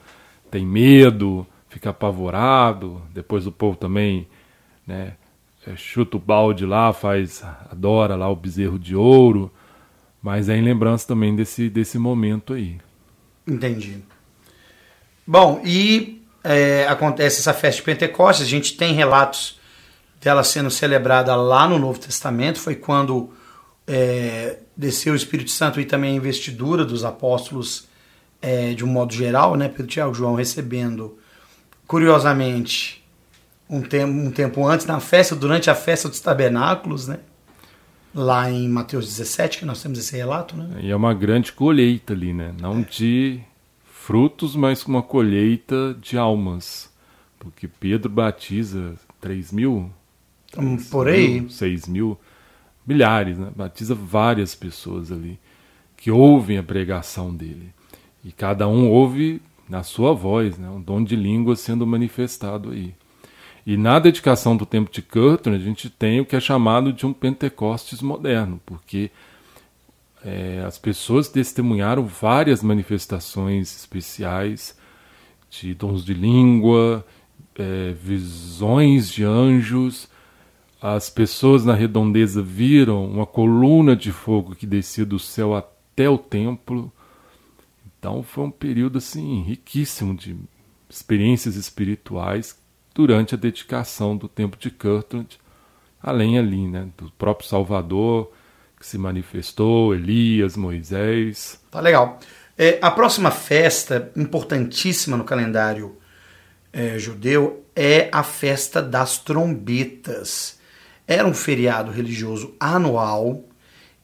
tem 0.49 0.65
medo, 0.65 1.45
fica 1.69 1.91
apavorado. 1.91 3.03
Depois 3.13 3.49
o 3.49 3.51
povo 3.51 3.77
também 3.77 4.29
né, 4.87 5.15
é, 5.67 5.75
chuta 5.75 6.17
o 6.17 6.21
balde 6.21 6.65
lá, 6.65 6.93
faz, 6.93 7.43
adora 7.69 8.15
lá 8.15 8.31
o 8.31 8.37
bezerro 8.37 8.79
de 8.79 8.95
ouro. 8.95 9.51
Mas 10.23 10.49
é 10.49 10.57
em 10.57 10.63
lembrança 10.63 11.09
também 11.09 11.35
desse, 11.35 11.69
desse 11.69 11.99
momento 11.99 12.53
aí. 12.53 12.79
Entendi. 13.45 13.99
Bom, 15.27 15.61
e 15.65 16.23
é, 16.45 16.87
acontece 16.87 17.41
essa 17.41 17.53
festa 17.53 17.81
de 17.81 17.83
Pentecostes, 17.83 18.47
a 18.47 18.49
gente 18.49 18.77
tem 18.77 18.95
relatos 18.95 19.61
dela 20.23 20.45
sendo 20.45 20.71
celebrada 20.71 21.35
lá 21.35 21.69
no 21.69 21.79
Novo 21.79 21.99
Testamento, 21.99 22.61
foi 22.61 22.77
quando 22.77 23.31
é, 23.87 24.59
desceu 24.77 25.13
o 25.13 25.17
Espírito 25.17 25.51
Santo 25.51 25.81
e 25.81 25.85
também 25.85 26.13
a 26.13 26.17
investidura 26.17 26.85
dos 26.85 27.05
apóstolos 27.05 27.89
é, 28.41 28.73
de 28.73 28.85
um 28.85 28.89
modo 28.89 29.13
geral, 29.13 29.57
né, 29.57 29.69
Pedro 29.69 29.87
Tiago 29.89 30.15
João 30.15 30.35
recebendo, 30.35 31.19
curiosamente, 31.87 33.05
um 33.69 33.83
tempo, 33.83 34.13
um 34.13 34.31
tempo 34.31 34.67
antes, 34.67 34.87
na 34.87 35.01
festa, 35.01 35.35
durante 35.35 35.69
a 35.69 35.75
festa 35.75 36.09
dos 36.09 36.21
tabernáculos, 36.21 37.09
né, 37.09 37.19
lá 38.15 38.49
em 38.49 38.69
Mateus 38.69 39.07
17, 39.07 39.59
que 39.59 39.65
nós 39.65 39.83
temos 39.83 39.99
esse 39.99 40.17
relato. 40.17 40.57
Né? 40.57 40.83
E 40.83 40.91
é 40.91 40.97
uma 40.97 41.15
grande 41.15 41.53
colheita 41.53 42.13
ali, 42.13 42.33
né? 42.33 42.55
não 42.61 42.81
é. 42.81 42.83
de 42.83 43.41
frutos, 43.85 44.55
mas 44.55 44.85
uma 44.85 45.03
colheita 45.03 45.97
de 46.01 46.17
almas, 46.17 46.93
porque 47.39 47.67
Pedro 47.67 48.09
batiza 48.09 48.95
3 49.21 49.53
mil 49.53 49.91
Hum, 50.59 50.77
por 50.77 51.09
aí. 51.09 51.41
Mil, 51.41 51.51
seis 51.51 51.87
mil, 51.87 52.19
milhares, 52.87 53.39
né? 53.39 53.51
Batiza 53.55 53.95
várias 53.95 54.55
pessoas 54.55 55.11
ali 55.11 55.39
que 55.97 56.11
ouvem 56.11 56.59
a 56.59 56.63
pregação 56.63 57.35
dele. 57.35 57.73
E 58.25 58.33
cada 58.33 58.69
um 58.69 58.89
ouve 58.89 59.41
na 59.69 59.83
sua 59.83 60.13
voz, 60.13 60.59
né? 60.59 60.69
Um 60.69 60.81
dom 60.81 61.03
de 61.03 61.17
língua 61.17 61.57
sendo 61.57 61.87
manifestado 61.87 62.71
aí. 62.71 62.95
E 63.65 63.77
na 63.77 63.99
dedicação 63.99 64.57
do 64.57 64.67
tempo 64.67 64.91
de 64.91 65.01
Curtin, 65.01 65.51
a 65.51 65.59
gente 65.59 65.89
tem 65.89 66.21
o 66.21 66.27
que 66.27 66.35
é 66.35 66.41
chamado 66.41 66.93
de 66.93 67.07
um 67.07 67.13
Pentecostes 67.13 68.03
moderno, 68.03 68.61
porque 68.67 69.11
é, 70.25 70.65
as 70.67 70.79
pessoas 70.79 71.29
testemunharam 71.29 72.05
várias 72.05 72.63
manifestações 72.63 73.77
especiais 73.77 74.77
de 75.49 75.75
dons 75.75 76.05
de 76.05 76.15
língua, 76.15 77.07
é, 77.57 77.93
visões 77.93 79.09
de 79.09 79.25
anjos, 79.25 80.09
as 80.83 81.09
pessoas 81.09 81.65
na 81.65 81.75
redondeza 81.75 82.43
viram 82.43 83.07
uma 83.07 83.25
coluna 83.25 83.95
de 83.95 84.11
fogo 84.11 84.57
que 84.57 84.67
descia 84.67 85.07
do 85.07 85.17
céu 85.17 85.55
até 85.55 86.11
o 86.11 86.19
templo. 86.19 86.93
Então 87.87 88.21
foi 88.25 88.43
um 88.43 88.51
período 88.51 88.99
assim 88.99 89.43
riquíssimo 89.43 90.13
de 90.13 90.37
experiências 90.91 91.55
espirituais 91.55 92.61
durante 92.93 93.33
a 93.33 93.39
dedicação 93.39 94.17
do 94.17 94.27
templo 94.27 94.59
de 94.59 94.73
Kirtland, 94.73 95.39
além 96.03 96.37
ali, 96.37 96.67
né, 96.67 96.89
do 96.99 97.13
próprio 97.13 97.49
Salvador 97.49 98.33
que 98.77 98.85
se 98.85 98.99
manifestou, 98.99 99.95
Elias, 99.95 100.57
Moisés. 100.57 101.63
Tá 101.71 101.81
legal. 101.81 102.19
É, 102.59 102.81
a 102.83 102.91
próxima 102.91 103.31
festa 103.31 104.11
importantíssima 104.17 105.17
no 105.17 105.23
calendário 105.23 105.97
é, 106.73 106.99
judeu 106.99 107.65
é 107.77 108.09
a 108.11 108.25
festa 108.25 108.83
das 108.83 109.19
trombetas. 109.19 110.61
Era 111.07 111.27
um 111.27 111.35
feriado 111.35 111.91
religioso 111.91 112.55
anual 112.59 113.45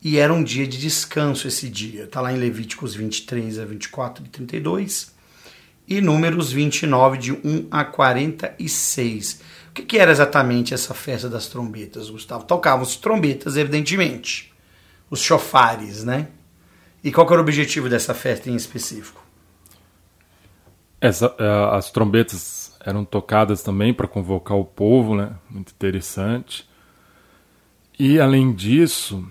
e 0.03 0.19
era 0.19 0.33
um 0.33 0.43
dia 0.43 0.67
de 0.67 0.79
descanso 0.79 1.49
esse 1.49 1.69
dia. 1.69 2.05
Está 2.05 2.21
lá 2.21 2.33
em 2.33 2.37
Levíticos 2.37 2.95
23 2.95 3.59
a 3.59 3.65
24 3.65 4.25
e 4.25 4.29
32 4.29 5.13
e 5.89 6.01
Números 6.03 6.53
29 6.53 7.19
de 7.19 7.33
1 7.33 7.69
a 7.71 7.85
46. 7.85 9.41
O 9.71 9.73
que, 9.73 9.83
que 9.83 9.99
era 9.99 10.11
exatamente 10.11 10.75
essa 10.75 10.93
festa 10.93 11.29
das 11.29 11.47
trombetas, 11.47 12.11
Gustavo? 12.11 12.45
Tocavam 12.45 12.83
as 12.83 12.97
trombetas, 12.97 13.57
evidentemente. 13.57 14.53
Os 15.11 15.21
chofares, 15.21 16.05
né? 16.05 16.29
E 17.03 17.11
qual 17.11 17.27
era 17.29 17.39
o 17.39 17.41
objetivo 17.41 17.89
dessa 17.89 18.13
festa 18.13 18.51
em 18.51 18.57
específico? 18.57 19.25
Essa, 21.01 21.29
uh, 21.29 21.75
as 21.75 21.91
trombetas 21.91 22.77
eram 22.85 23.05
tocadas 23.05 23.63
também 23.63 23.95
para 23.95 24.07
convocar 24.07 24.59
o 24.59 24.65
povo, 24.65 25.17
né? 25.17 25.33
Muito 25.49 25.73
interessante. 25.73 26.68
E 27.99 28.21
além 28.21 28.53
disso, 28.53 29.29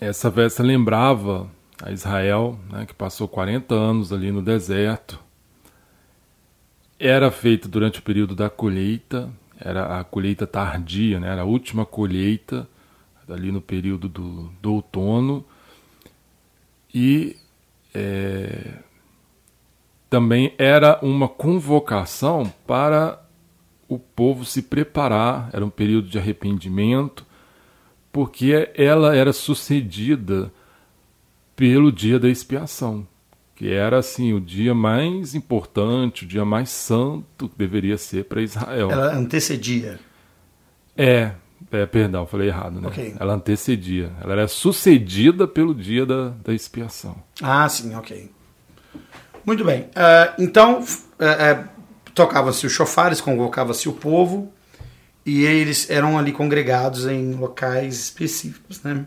essa 0.00 0.30
festa 0.32 0.60
lembrava 0.62 1.48
a 1.80 1.92
Israel, 1.92 2.58
né, 2.68 2.84
que 2.84 2.94
passou 2.94 3.28
40 3.28 3.74
anos 3.74 4.12
ali 4.12 4.32
no 4.32 4.42
deserto. 4.42 5.20
Era 6.98 7.30
feita 7.30 7.68
durante 7.68 8.00
o 8.00 8.02
período 8.02 8.34
da 8.34 8.50
colheita, 8.50 9.30
era 9.60 10.00
a 10.00 10.04
colheita 10.04 10.48
tardia, 10.48 11.20
né, 11.20 11.28
era 11.28 11.42
a 11.42 11.44
última 11.44 11.86
colheita, 11.86 12.68
ali 13.28 13.52
no 13.52 13.60
período 13.60 14.08
do, 14.08 14.50
do 14.60 14.74
outono. 14.74 15.44
E 16.92 17.36
é, 17.94 18.78
também 20.10 20.54
era 20.58 20.98
uma 21.02 21.28
convocação 21.28 22.52
para 22.66 23.25
o 23.88 23.98
povo 23.98 24.44
se 24.44 24.62
preparar, 24.62 25.50
era 25.52 25.64
um 25.64 25.70
período 25.70 26.08
de 26.08 26.18
arrependimento, 26.18 27.24
porque 28.12 28.70
ela 28.74 29.14
era 29.14 29.32
sucedida 29.32 30.52
pelo 31.54 31.92
dia 31.92 32.18
da 32.18 32.28
expiação, 32.28 33.06
que 33.54 33.72
era 33.72 33.98
assim 33.98 34.32
o 34.32 34.40
dia 34.40 34.74
mais 34.74 35.34
importante, 35.34 36.24
o 36.24 36.26
dia 36.26 36.44
mais 36.44 36.70
santo 36.70 37.48
que 37.48 37.56
deveria 37.56 37.96
ser 37.96 38.24
para 38.24 38.42
Israel. 38.42 38.90
Ela 38.90 39.14
antecedia. 39.14 39.98
É, 40.96 41.32
é, 41.70 41.86
perdão, 41.86 42.26
falei 42.26 42.48
errado, 42.48 42.80
né? 42.80 42.88
Okay. 42.88 43.14
Ela 43.18 43.34
antecedia. 43.34 44.12
Ela 44.20 44.32
era 44.32 44.48
sucedida 44.48 45.46
pelo 45.46 45.74
dia 45.74 46.04
da, 46.06 46.28
da 46.44 46.54
expiação. 46.54 47.16
Ah, 47.42 47.68
sim, 47.68 47.94
ok. 47.94 48.30
Muito 49.44 49.64
bem. 49.64 49.82
Uh, 49.82 50.42
então, 50.42 50.80
uh, 50.80 50.84
uh, 50.84 51.68
tocava-se 52.16 52.66
os 52.66 52.72
chofares, 52.72 53.20
convocava-se 53.20 53.88
o 53.88 53.92
povo 53.92 54.50
e 55.24 55.44
eles 55.44 55.90
eram 55.90 56.18
ali 56.18 56.32
congregados 56.32 57.06
em 57.06 57.34
locais 57.34 58.00
específicos, 58.00 58.82
né? 58.82 59.06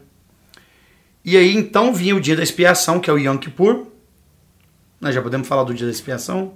E 1.26 1.36
aí 1.36 1.56
então 1.56 1.94
vinha 1.94 2.16
o 2.16 2.22
dia 2.22 2.36
da 2.36 2.44
expiação, 2.44 3.00
que 3.00 3.10
é 3.10 3.14
o 3.14 3.18
Yom 3.18 3.38
Kippur. 3.38 3.88
Nós 5.02 5.16
já 5.16 5.22
podemos 5.22 5.48
falar 5.48 5.64
do 5.64 5.74
dia 5.74 5.88
da 5.88 5.92
expiação? 5.92 6.54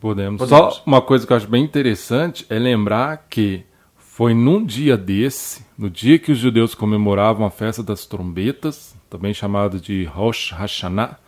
Podemos. 0.00 0.38
podemos. 0.38 0.74
Só 0.76 0.82
uma 0.86 1.02
coisa 1.02 1.26
que 1.26 1.32
eu 1.32 1.36
acho 1.36 1.48
bem 1.48 1.62
interessante 1.62 2.46
é 2.48 2.58
lembrar 2.58 3.26
que 3.28 3.64
foi 3.96 4.32
num 4.32 4.64
dia 4.64 4.96
desse, 4.96 5.64
no 5.76 5.90
dia 5.90 6.18
que 6.18 6.32
os 6.32 6.38
judeus 6.38 6.74
comemoravam 6.74 7.44
a 7.46 7.50
festa 7.50 7.82
das 7.82 8.06
trombetas, 8.06 8.94
também 9.10 9.34
chamada 9.34 9.78
de 9.78 10.04
Rosh 10.04 10.52
Hashanah, 10.52 11.18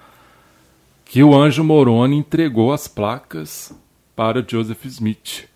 que 1.05 1.23
o 1.23 1.35
anjo 1.35 1.63
Moroni 1.63 2.17
entregou 2.17 2.73
as 2.73 2.89
placas 2.89 3.73
para 4.17 4.45
Joseph 4.47 4.85
Smith. 4.87 5.47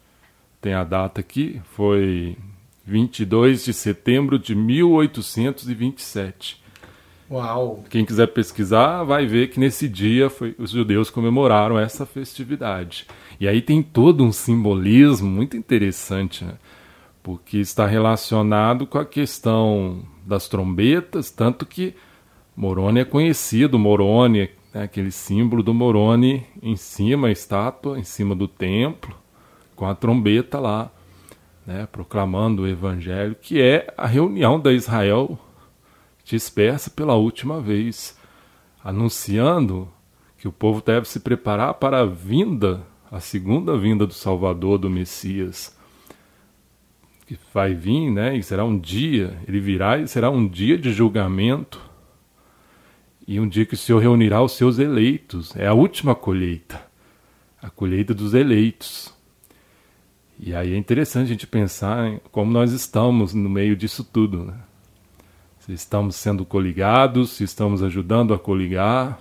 Tem 0.60 0.74
a 0.74 0.84
data 0.84 1.20
aqui, 1.20 1.60
foi 1.72 2.36
22 2.84 3.64
de 3.64 3.72
setembro 3.72 4.38
de 4.38 4.54
1827. 4.54 6.60
Uau! 7.30 7.82
Quem 7.88 8.04
quiser 8.04 8.26
pesquisar 8.26 9.04
vai 9.04 9.24
ver 9.24 9.48
que 9.48 9.58
nesse 9.58 9.88
dia 9.88 10.28
foi, 10.28 10.54
os 10.58 10.72
judeus 10.72 11.08
comemoraram 11.08 11.78
essa 11.78 12.04
festividade. 12.04 13.06
E 13.40 13.48
aí 13.48 13.62
tem 13.62 13.82
todo 13.82 14.22
um 14.22 14.32
simbolismo 14.32 15.30
muito 15.30 15.56
interessante, 15.56 16.44
né? 16.44 16.58
porque 17.22 17.58
está 17.58 17.86
relacionado 17.86 18.86
com 18.86 18.98
a 18.98 19.04
questão 19.04 20.02
das 20.26 20.48
trombetas, 20.48 21.30
tanto 21.30 21.64
que 21.64 21.94
Moroni 22.56 23.00
é 23.00 23.04
conhecido, 23.04 23.78
Moroni 23.78 24.50
né, 24.72 24.82
aquele 24.84 25.10
símbolo 25.10 25.62
do 25.62 25.74
Moroni 25.74 26.46
em 26.62 26.76
cima, 26.76 27.28
a 27.28 27.32
estátua, 27.32 27.98
em 27.98 28.04
cima 28.04 28.34
do 28.34 28.46
templo, 28.48 29.14
com 29.74 29.86
a 29.86 29.94
trombeta 29.94 30.58
lá. 30.58 30.90
né, 31.66 31.86
proclamando 31.90 32.62
o 32.62 32.66
Evangelho, 32.66 33.36
que 33.40 33.60
é 33.60 33.92
a 33.96 34.06
reunião 34.06 34.58
da 34.58 34.72
Israel 34.72 35.38
dispersa 36.24 36.90
pela 36.90 37.14
última 37.14 37.60
vez, 37.60 38.18
anunciando 38.82 39.88
que 40.38 40.48
o 40.48 40.52
povo 40.52 40.82
deve 40.82 41.06
se 41.08 41.20
preparar 41.20 41.74
para 41.74 42.00
a 42.00 42.06
vinda, 42.06 42.82
a 43.10 43.20
segunda 43.20 43.76
vinda 43.76 44.06
do 44.06 44.14
Salvador, 44.14 44.78
do 44.78 44.88
Messias, 44.88 45.76
que 47.26 47.38
vai 47.52 47.74
vir, 47.74 48.10
né, 48.10 48.36
e 48.36 48.42
será 48.42 48.64
um 48.64 48.78
dia, 48.78 49.38
ele 49.46 49.60
virá 49.60 49.98
e 49.98 50.08
será 50.08 50.30
um 50.30 50.48
dia 50.48 50.78
de 50.78 50.92
julgamento, 50.92 51.80
e 53.26 53.38
um 53.38 53.48
dia 53.48 53.64
que 53.64 53.74
o 53.74 53.76
Senhor 53.76 53.98
reunirá 53.98 54.42
os 54.42 54.52
seus 54.52 54.78
eleitos, 54.78 55.54
é 55.56 55.66
a 55.66 55.72
última 55.72 56.14
colheita, 56.14 56.80
a 57.62 57.70
colheita 57.70 58.14
dos 58.14 58.34
eleitos. 58.34 59.12
E 60.38 60.54
aí 60.54 60.72
é 60.72 60.76
interessante 60.76 61.26
a 61.26 61.30
gente 61.30 61.46
pensar 61.46 62.18
como 62.32 62.50
nós 62.50 62.72
estamos 62.72 63.34
no 63.34 63.48
meio 63.48 63.76
disso 63.76 64.02
tudo. 64.02 64.44
Né? 64.44 64.54
Se 65.58 65.72
estamos 65.72 66.16
sendo 66.16 66.44
coligados, 66.44 67.30
se 67.30 67.44
estamos 67.44 67.82
ajudando 67.82 68.32
a 68.32 68.38
coligar, 68.38 69.20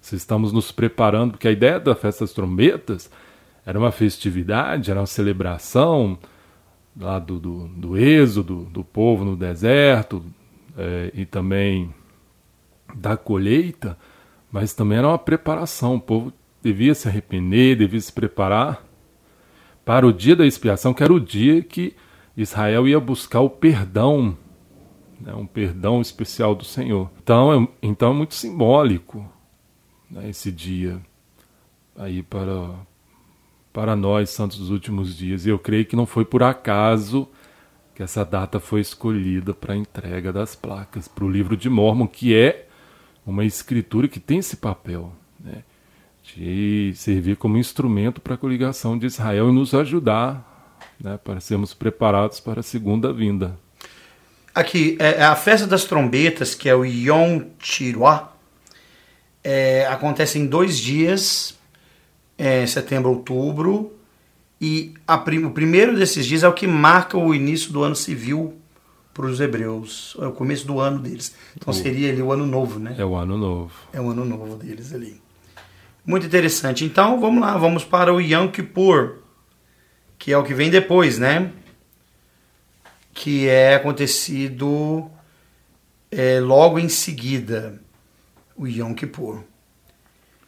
se 0.00 0.16
estamos 0.16 0.52
nos 0.52 0.70
preparando, 0.70 1.32
porque 1.32 1.48
a 1.48 1.52
ideia 1.52 1.80
da 1.80 1.94
festa 1.94 2.24
das 2.24 2.34
trombetas 2.34 3.10
era 3.64 3.78
uma 3.78 3.90
festividade, 3.90 4.90
era 4.90 5.00
uma 5.00 5.06
celebração 5.06 6.18
lá 6.94 7.18
do, 7.18 7.40
do, 7.40 7.68
do 7.68 7.96
êxodo 7.96 8.64
do 8.64 8.84
povo 8.84 9.24
no 9.24 9.36
deserto 9.36 10.22
é, 10.76 11.10
e 11.14 11.24
também 11.24 11.92
da 12.94 13.16
colheita, 13.16 13.98
mas 14.50 14.72
também 14.72 14.98
era 14.98 15.08
uma 15.08 15.18
preparação. 15.18 15.96
O 15.96 16.00
povo 16.00 16.32
devia 16.62 16.94
se 16.94 17.08
arrepender, 17.08 17.76
devia 17.76 18.00
se 18.00 18.12
preparar 18.12 18.84
para 19.84 20.06
o 20.06 20.12
dia 20.12 20.34
da 20.34 20.46
expiação, 20.46 20.94
que 20.94 21.02
era 21.02 21.12
o 21.12 21.20
dia 21.20 21.62
que 21.62 21.94
Israel 22.36 22.88
ia 22.88 22.98
buscar 22.98 23.40
o 23.40 23.50
perdão, 23.50 24.36
né, 25.20 25.34
um 25.34 25.46
perdão 25.46 26.00
especial 26.00 26.54
do 26.54 26.64
Senhor. 26.64 27.10
Então 27.22 27.52
é, 27.52 27.68
então 27.82 28.12
é 28.12 28.14
muito 28.14 28.34
simbólico 28.34 29.30
né, 30.10 30.28
esse 30.30 30.50
dia 30.50 31.00
aí 31.96 32.22
para, 32.22 32.70
para 33.72 33.94
nós, 33.94 34.30
santos 34.30 34.58
dos 34.58 34.70
últimos 34.70 35.16
dias. 35.16 35.46
E 35.46 35.50
eu 35.50 35.58
creio 35.58 35.84
que 35.84 35.96
não 35.96 36.06
foi 36.06 36.24
por 36.24 36.42
acaso 36.42 37.28
que 37.94 38.02
essa 38.02 38.24
data 38.24 38.58
foi 38.58 38.80
escolhida 38.80 39.54
para 39.54 39.74
a 39.74 39.76
entrega 39.76 40.32
das 40.32 40.56
placas 40.56 41.06
para 41.06 41.24
o 41.24 41.30
livro 41.30 41.56
de 41.56 41.70
Mormon, 41.70 42.08
que 42.08 42.34
é 42.34 42.66
uma 43.26 43.44
escritura 43.44 44.08
que 44.08 44.20
tem 44.20 44.38
esse 44.38 44.56
papel. 44.56 45.12
Né? 45.38 45.62
de 46.24 46.92
servir 46.96 47.36
como 47.36 47.58
instrumento 47.58 48.20
para 48.20 48.34
a 48.34 48.38
coligação 48.38 48.98
de 48.98 49.06
Israel 49.06 49.50
e 49.50 49.52
nos 49.52 49.74
ajudar 49.74 50.78
né, 50.98 51.18
para 51.22 51.38
sermos 51.40 51.74
preparados 51.74 52.40
para 52.40 52.60
a 52.60 52.62
segunda 52.62 53.12
vinda. 53.12 53.58
Aqui, 54.54 54.96
é, 54.98 55.16
é 55.16 55.24
a 55.24 55.36
festa 55.36 55.66
das 55.66 55.84
trombetas, 55.84 56.54
que 56.54 56.68
é 56.68 56.74
o 56.74 56.84
Yom 56.84 57.40
Teruah, 57.58 58.32
é, 59.42 59.86
acontece 59.86 60.38
em 60.38 60.46
dois 60.46 60.78
dias, 60.78 61.58
é, 62.38 62.64
setembro, 62.66 63.10
outubro, 63.10 63.92
e 64.60 64.94
a, 65.06 65.16
o 65.16 65.50
primeiro 65.50 65.96
desses 65.96 66.24
dias 66.24 66.42
é 66.42 66.48
o 66.48 66.52
que 66.52 66.66
marca 66.66 67.18
o 67.18 67.34
início 67.34 67.72
do 67.72 67.82
ano 67.82 67.96
civil 67.96 68.54
para 69.14 69.26
os 69.26 69.40
hebreus, 69.40 70.16
é 70.20 70.26
o 70.26 70.32
começo 70.32 70.66
do 70.66 70.80
ano 70.80 70.98
deles. 70.98 71.34
Então 71.56 71.72
seria 71.72 72.10
ali 72.10 72.20
o 72.20 72.32
ano 72.32 72.44
novo, 72.44 72.80
né? 72.80 72.96
É 72.98 73.04
o 73.04 73.14
ano 73.14 73.38
novo. 73.38 73.72
É 73.92 74.00
o 74.00 74.10
ano 74.10 74.24
novo 74.24 74.56
deles 74.56 74.92
ali. 74.92 75.22
Muito 76.04 76.26
interessante. 76.26 76.84
Então, 76.84 77.20
vamos 77.20 77.40
lá, 77.40 77.56
vamos 77.56 77.84
para 77.84 78.12
o 78.12 78.20
Yom 78.20 78.48
Kippur, 78.48 79.18
que 80.18 80.32
é 80.32 80.36
o 80.36 80.42
que 80.42 80.52
vem 80.52 80.68
depois, 80.68 81.18
né? 81.18 81.52
Que 83.14 83.48
é 83.48 83.76
acontecido 83.76 85.08
é, 86.10 86.40
logo 86.40 86.78
em 86.78 86.88
seguida, 86.88 87.80
o 88.56 88.66
Yom 88.66 88.94
Kippur. 88.94 89.44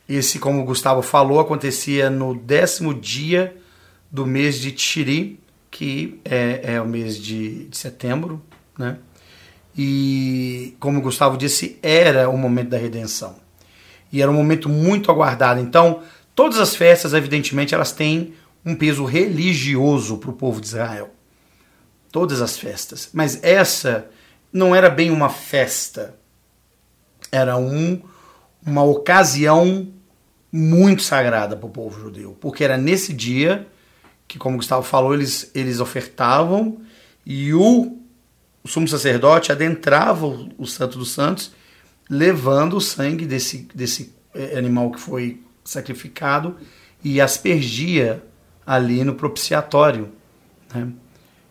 Esse, 0.08 0.40
como 0.40 0.60
o 0.60 0.64
Gustavo 0.64 1.02
falou, 1.02 1.38
acontecia 1.38 2.10
no 2.10 2.34
décimo 2.34 2.92
dia 2.92 3.56
do 4.10 4.26
mês 4.26 4.60
de 4.60 4.72
Tiri, 4.72 5.40
que 5.70 6.20
é, 6.24 6.74
é 6.74 6.80
o 6.80 6.86
mês 6.86 7.16
de, 7.18 7.66
de 7.66 7.76
setembro, 7.76 8.42
né? 8.78 8.98
E, 9.76 10.74
como 10.80 10.98
o 10.98 11.02
Gustavo 11.02 11.36
disse, 11.36 11.78
era 11.82 12.28
o 12.28 12.38
momento 12.38 12.70
da 12.70 12.78
redenção 12.78 13.36
e 14.12 14.22
era 14.22 14.30
um 14.30 14.34
momento 14.34 14.68
muito 14.68 15.10
aguardado. 15.10 15.60
Então, 15.60 16.02
todas 16.34 16.58
as 16.58 16.74
festas, 16.76 17.12
evidentemente, 17.12 17.74
elas 17.74 17.92
têm 17.92 18.34
um 18.64 18.74
peso 18.74 19.04
religioso 19.04 20.18
para 20.18 20.30
o 20.30 20.34
povo 20.34 20.60
de 20.60 20.68
Israel. 20.68 21.10
Todas 22.10 22.40
as 22.40 22.58
festas. 22.58 23.10
Mas 23.12 23.42
essa 23.42 24.08
não 24.52 24.74
era 24.74 24.88
bem 24.88 25.10
uma 25.10 25.28
festa. 25.28 26.14
Era 27.30 27.56
um, 27.56 28.00
uma 28.64 28.82
ocasião 28.82 29.88
muito 30.50 31.02
sagrada 31.02 31.56
para 31.56 31.66
o 31.66 31.70
povo 31.70 32.00
judeu. 32.00 32.36
Porque 32.40 32.64
era 32.64 32.76
nesse 32.76 33.12
dia 33.12 33.66
que, 34.26 34.38
como 34.38 34.54
o 34.54 34.58
Gustavo 34.58 34.82
falou, 34.82 35.14
eles, 35.14 35.50
eles 35.54 35.78
ofertavam 35.78 36.80
e 37.24 37.52
o, 37.52 37.98
o 38.66 38.68
sumo 38.68 38.88
sacerdote 38.88 39.52
adentrava 39.52 40.26
o, 40.26 40.48
o 40.58 40.66
Santo 40.66 40.98
dos 40.98 41.12
Santos 41.12 41.52
levando 42.10 42.76
o 42.76 42.80
sangue 42.80 43.24
desse, 43.24 43.68
desse 43.72 44.12
é, 44.34 44.58
animal 44.58 44.90
que 44.90 44.98
foi 44.98 45.40
sacrificado 45.62 46.56
e 47.02 47.20
aspergia 47.20 48.24
ali 48.66 49.04
no 49.04 49.14
propiciatório. 49.14 50.10
Né? 50.74 50.92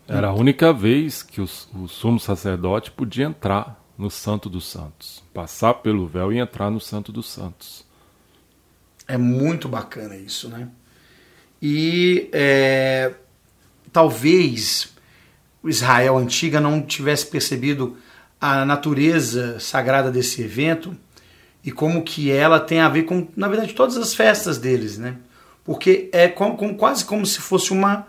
Era 0.10 0.28
a 0.28 0.34
única 0.34 0.74
vez 0.74 1.24
que 1.24 1.40
o, 1.40 1.46
o 1.74 1.88
sumo 1.88 2.20
sacerdote 2.20 2.92
podia 2.92 3.28
entrar 3.28 3.82
no 3.98 4.12
Santo 4.12 4.50
dos 4.50 4.70
Santos, 4.70 5.24
passar 5.34 5.76
pelo 5.76 6.06
véu 6.06 6.34
e 6.34 6.38
entrar 6.38 6.70
no 6.70 6.82
Santo 6.82 7.14
dos 7.14 7.30
Santos. 7.30 7.86
É 9.08 9.18
muito 9.18 9.70
bacana 9.70 10.18
isso, 10.18 10.50
né? 10.50 10.68
E 11.62 12.30
é, 12.34 13.14
talvez 13.94 14.95
o 15.66 15.70
Israel 15.70 16.16
antiga 16.16 16.62
não 16.62 16.80
tivesse 16.80 17.26
percebido 17.26 17.98
a 18.40 18.64
natureza 18.64 19.60
sagrada 19.60 20.12
desse 20.12 20.44
evento 20.44 20.96
e 21.64 21.72
como 21.72 22.04
que 22.04 22.30
ela 22.30 22.60
tem 22.60 22.82
a 22.82 22.88
ver 22.88 23.02
com, 23.02 23.28
na 23.36 23.48
verdade, 23.48 23.74
todas 23.74 23.98
as 23.98 24.14
festas 24.14 24.60
deles, 24.60 25.00
né? 25.00 25.16
Porque 25.64 26.08
é 26.14 26.28
quase 26.28 27.04
como 27.04 27.26
se 27.26 27.40
fosse 27.40 27.72
uma, 27.72 28.06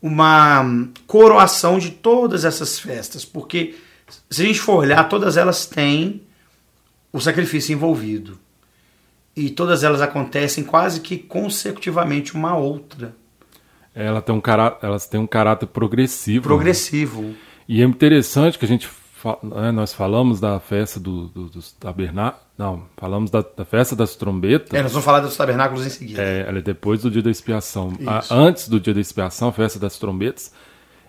uma 0.00 0.88
coroação 1.08 1.80
de 1.80 1.90
todas 1.90 2.44
essas 2.44 2.78
festas, 2.78 3.24
porque 3.24 3.74
se 4.30 4.42
a 4.42 4.46
gente 4.46 4.60
for 4.60 4.76
olhar, 4.76 5.08
todas 5.08 5.36
elas 5.36 5.66
têm 5.66 6.22
o 7.12 7.18
sacrifício 7.18 7.72
envolvido. 7.72 8.38
E 9.34 9.50
todas 9.50 9.82
elas 9.82 10.00
acontecem 10.00 10.62
quase 10.62 11.00
que 11.00 11.18
consecutivamente 11.18 12.36
uma 12.36 12.56
outra. 12.56 13.16
Ela 14.04 14.22
tem 14.22 14.34
um 14.34 14.40
caráter, 14.40 14.86
elas 14.86 15.06
têm 15.06 15.20
um 15.20 15.26
caráter 15.26 15.66
progressivo. 15.66 16.42
Progressivo. 16.42 17.22
Né? 17.22 17.34
E 17.68 17.82
é 17.82 17.84
interessante 17.84 18.58
que 18.58 18.64
a 18.64 18.68
gente 18.68 18.88
né, 19.42 19.70
nós 19.70 19.92
falamos 19.92 20.40
da 20.40 20.58
festa 20.58 20.98
do, 20.98 21.26
do, 21.28 21.44
dos 21.48 21.72
tabernáculos. 21.72 22.46
Não, 22.56 22.84
falamos 22.96 23.30
da, 23.30 23.42
da, 23.42 23.64
festa 23.64 23.94
das 23.94 24.16
trombetas. 24.16 24.72
É, 24.72 24.82
nós 24.82 24.92
vamos 24.92 25.04
falar 25.04 25.20
dos 25.20 25.36
tabernáculos 25.36 25.86
em 25.86 25.90
seguida. 25.90 26.22
É, 26.22 26.46
ela 26.48 26.58
é 26.58 26.62
depois 26.62 27.02
do 27.02 27.10
dia 27.10 27.22
da 27.22 27.30
expiação. 27.30 27.92
A, 28.06 28.22
antes 28.34 28.68
do 28.68 28.80
dia 28.80 28.94
da 28.94 29.00
expiação, 29.00 29.48
a 29.48 29.52
festa 29.52 29.78
das 29.78 29.98
trombetas, 29.98 30.52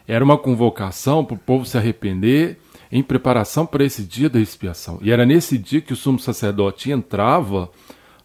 era 0.07 0.23
uma 0.23 0.37
convocação 0.37 1.23
para 1.23 1.35
o 1.35 1.39
povo 1.39 1.65
se 1.65 1.77
arrepender 1.77 2.59
em 2.91 3.01
preparação 3.01 3.65
para 3.65 3.83
esse 3.83 4.03
dia 4.03 4.29
da 4.29 4.39
expiação. 4.39 4.99
E 5.01 5.11
era 5.11 5.25
nesse 5.25 5.57
dia 5.57 5.79
que 5.79 5.93
o 5.93 5.95
sumo 5.95 6.19
sacerdote 6.19 6.91
entrava 6.91 7.69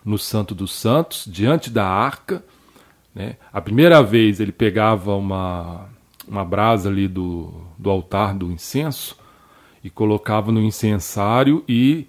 no 0.04 0.18
Santo 0.18 0.54
dos 0.54 0.74
Santos, 0.74 1.24
diante 1.26 1.70
da 1.70 1.86
arca. 1.86 2.44
Né? 3.16 3.36
A 3.50 3.62
primeira 3.62 4.02
vez 4.02 4.40
ele 4.40 4.52
pegava 4.52 5.16
uma, 5.16 5.88
uma 6.28 6.44
brasa 6.44 6.90
ali 6.90 7.08
do, 7.08 7.50
do 7.78 7.88
altar 7.88 8.34
do 8.34 8.52
incenso 8.52 9.16
e 9.82 9.88
colocava 9.88 10.52
no 10.52 10.60
incensário 10.60 11.64
e 11.66 12.06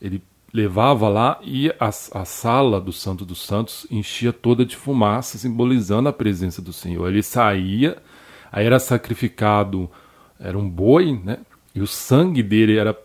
ele 0.00 0.22
levava 0.50 1.06
lá 1.06 1.38
e 1.42 1.68
a, 1.78 1.88
a 1.88 2.24
sala 2.24 2.80
do 2.80 2.94
Santo 2.94 3.26
dos 3.26 3.44
Santos 3.44 3.86
enchia 3.90 4.32
toda 4.32 4.64
de 4.64 4.74
fumaça, 4.74 5.36
simbolizando 5.36 6.08
a 6.08 6.14
presença 6.14 6.62
do 6.62 6.72
Senhor. 6.72 7.06
Ele 7.08 7.22
saía, 7.22 7.98
aí 8.50 8.64
era 8.64 8.78
sacrificado, 8.78 9.90
era 10.40 10.56
um 10.56 10.66
boi, 10.66 11.20
né? 11.22 11.40
E 11.74 11.82
o 11.82 11.86
sangue 11.86 12.42
dele 12.42 12.78
era 12.78 12.98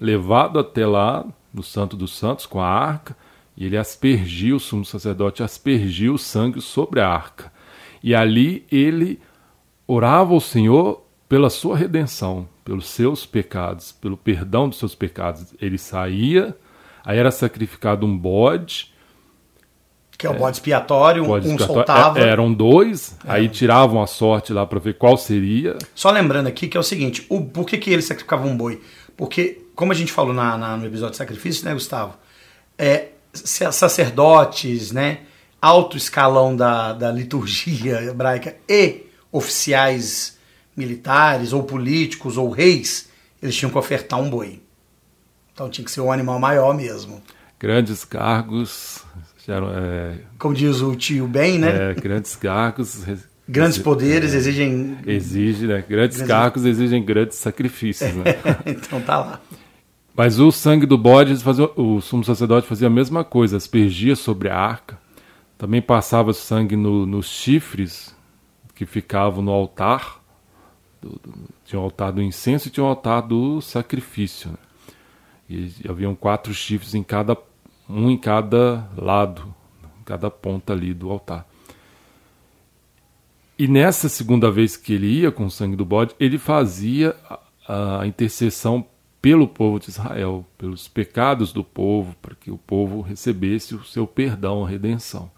levado 0.00 0.58
até 0.58 0.84
lá 0.84 1.24
no 1.54 1.62
Santo 1.62 1.96
dos 1.96 2.18
Santos 2.18 2.44
com 2.44 2.60
a 2.60 2.66
arca, 2.66 3.16
e 3.58 3.66
ele 3.66 3.76
aspergia, 3.76 4.54
o 4.54 4.60
sumo 4.60 4.84
sacerdote 4.84 5.42
aspergia 5.42 6.12
o 6.12 6.16
sangue 6.16 6.60
sobre 6.60 7.00
a 7.00 7.08
arca. 7.08 7.52
E 8.00 8.14
ali 8.14 8.64
ele 8.70 9.20
orava 9.84 10.32
ao 10.32 10.40
Senhor 10.40 11.04
pela 11.28 11.50
sua 11.50 11.76
redenção, 11.76 12.48
pelos 12.64 12.88
seus 12.88 13.26
pecados, 13.26 13.90
pelo 13.90 14.16
perdão 14.16 14.68
dos 14.68 14.78
seus 14.78 14.94
pecados. 14.94 15.46
Ele 15.60 15.76
saía, 15.76 16.56
aí 17.04 17.18
era 17.18 17.32
sacrificado 17.32 18.06
um 18.06 18.16
bode, 18.16 18.94
Que 20.16 20.24
é 20.24 20.30
o 20.30 20.34
bode 20.34 20.58
expiatório, 20.58 21.24
um 21.24 21.36
expiatório. 21.36 21.66
soltava. 21.66 22.20
É, 22.20 22.28
eram 22.28 22.52
dois, 22.54 23.18
é. 23.24 23.32
aí 23.32 23.48
tiravam 23.48 24.00
a 24.00 24.06
sorte 24.06 24.52
lá 24.52 24.64
para 24.64 24.78
ver 24.78 24.94
qual 24.98 25.16
seria. 25.16 25.76
Só 25.96 26.12
lembrando 26.12 26.46
aqui 26.46 26.68
que 26.68 26.76
é 26.76 26.80
o 26.80 26.84
seguinte: 26.84 27.26
o, 27.28 27.44
por 27.44 27.66
que, 27.66 27.76
que 27.76 27.90
eles 27.90 28.04
sacrificavam 28.04 28.52
um 28.52 28.56
boi? 28.56 28.80
Porque, 29.16 29.66
como 29.74 29.90
a 29.90 29.96
gente 29.96 30.12
falou 30.12 30.32
na, 30.32 30.56
na 30.56 30.76
no 30.76 30.86
episódio 30.86 31.10
de 31.10 31.16
sacrifício, 31.16 31.64
né, 31.64 31.74
Gustavo? 31.74 32.14
É, 32.78 33.08
sacerdotes, 33.44 34.92
né? 34.92 35.20
Alto 35.60 35.96
escalão 35.96 36.54
da, 36.54 36.92
da 36.92 37.10
liturgia 37.10 38.02
hebraica 38.02 38.56
e 38.68 39.06
oficiais 39.32 40.38
militares, 40.76 41.52
ou 41.52 41.64
políticos, 41.64 42.36
ou 42.36 42.50
reis, 42.50 43.08
eles 43.42 43.56
tinham 43.56 43.70
que 43.70 43.78
ofertar 43.78 44.20
um 44.20 44.30
boi. 44.30 44.62
Então 45.52 45.68
tinha 45.68 45.84
que 45.84 45.90
ser 45.90 46.00
um 46.00 46.12
animal 46.12 46.38
maior 46.38 46.74
mesmo. 46.74 47.20
Grandes 47.58 48.04
cargos 48.04 49.04
é, 49.48 50.18
Como 50.38 50.54
diz 50.54 50.82
o 50.82 50.94
tio 50.94 51.26
Ben, 51.26 51.58
né? 51.58 51.90
É, 51.90 51.94
grandes 51.94 52.36
cargos. 52.36 53.02
Grandes 53.48 53.78
poderes 53.78 54.34
é, 54.34 54.36
exigem. 54.36 54.98
Exige, 55.06 55.66
né? 55.66 55.82
Grandes, 55.88 56.18
grandes 56.18 56.22
cargos 56.22 56.64
exigem 56.66 57.02
grandes 57.02 57.38
sacrifícios. 57.38 58.12
Né? 58.12 58.24
então 58.66 59.00
tá 59.00 59.18
lá. 59.18 59.40
Mas 60.18 60.40
o 60.40 60.50
sangue 60.50 60.84
do 60.84 60.98
bode, 60.98 61.36
fazia, 61.36 61.70
o 61.76 62.00
sumo 62.00 62.24
sacerdote 62.24 62.66
fazia 62.66 62.88
a 62.88 62.90
mesma 62.90 63.22
coisa, 63.22 63.56
aspergia 63.56 64.16
sobre 64.16 64.48
a 64.48 64.58
arca. 64.58 64.98
Também 65.56 65.80
passava 65.80 66.32
sangue 66.32 66.74
no, 66.74 67.06
nos 67.06 67.26
chifres 67.26 68.16
que 68.74 68.84
ficavam 68.84 69.44
no 69.44 69.52
altar. 69.52 70.20
Do, 71.00 71.10
do, 71.10 71.34
tinha 71.64 71.78
o 71.78 71.84
altar 71.84 72.10
do 72.10 72.20
incenso 72.20 72.66
e 72.66 72.70
tinha 72.72 72.82
o 72.82 72.88
altar 72.88 73.22
do 73.22 73.60
sacrifício. 73.60 74.50
Né? 74.50 74.58
E 75.48 75.88
haviam 75.88 76.16
quatro 76.16 76.52
chifres 76.52 76.96
em 76.96 77.04
cada 77.04 77.38
um 77.88 78.10
em 78.10 78.18
cada 78.18 78.90
lado, 78.96 79.54
em 80.00 80.02
cada 80.04 80.28
ponta 80.28 80.72
ali 80.72 80.92
do 80.92 81.12
altar. 81.12 81.46
E 83.56 83.68
nessa 83.68 84.08
segunda 84.08 84.50
vez 84.50 84.76
que 84.76 84.94
ele 84.94 85.06
ia 85.06 85.30
com 85.30 85.44
o 85.46 85.50
sangue 85.50 85.76
do 85.76 85.84
bode, 85.84 86.16
ele 86.18 86.38
fazia 86.38 87.14
a, 87.68 88.00
a 88.00 88.06
intercessão 88.08 88.84
pelo 89.20 89.48
povo 89.48 89.80
de 89.80 89.90
Israel, 89.90 90.46
pelos 90.56 90.86
pecados 90.86 91.52
do 91.52 91.64
povo, 91.64 92.14
para 92.22 92.34
que 92.34 92.50
o 92.50 92.58
povo 92.58 93.00
recebesse 93.00 93.74
o 93.74 93.84
seu 93.84 94.06
perdão, 94.06 94.64
a 94.64 94.68
redenção. 94.68 95.30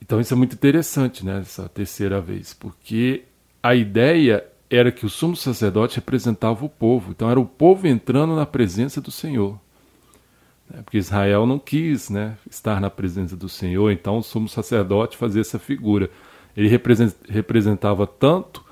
Então 0.00 0.20
isso 0.20 0.34
é 0.34 0.36
muito 0.36 0.54
interessante, 0.54 1.24
né, 1.24 1.40
essa 1.40 1.68
terceira 1.68 2.20
vez, 2.20 2.52
porque 2.52 3.24
a 3.62 3.74
ideia 3.74 4.44
era 4.68 4.92
que 4.92 5.06
o 5.06 5.10
sumo 5.10 5.36
sacerdote 5.36 5.96
representava 5.96 6.64
o 6.64 6.68
povo, 6.68 7.10
então 7.10 7.30
era 7.30 7.40
o 7.40 7.46
povo 7.46 7.86
entrando 7.86 8.36
na 8.36 8.46
presença 8.46 9.00
do 9.00 9.10
Senhor. 9.10 9.58
Né? 10.68 10.82
Porque 10.82 10.98
Israel 10.98 11.46
não 11.46 11.58
quis 11.58 12.08
né, 12.08 12.36
estar 12.48 12.80
na 12.80 12.90
presença 12.90 13.36
do 13.36 13.48
Senhor, 13.48 13.90
então 13.90 14.18
o 14.18 14.22
sumo 14.22 14.48
sacerdote 14.48 15.16
fazia 15.16 15.40
essa 15.40 15.58
figura. 15.58 16.10
Ele 16.56 16.68
representava 17.28 18.06
tanto 18.06 18.64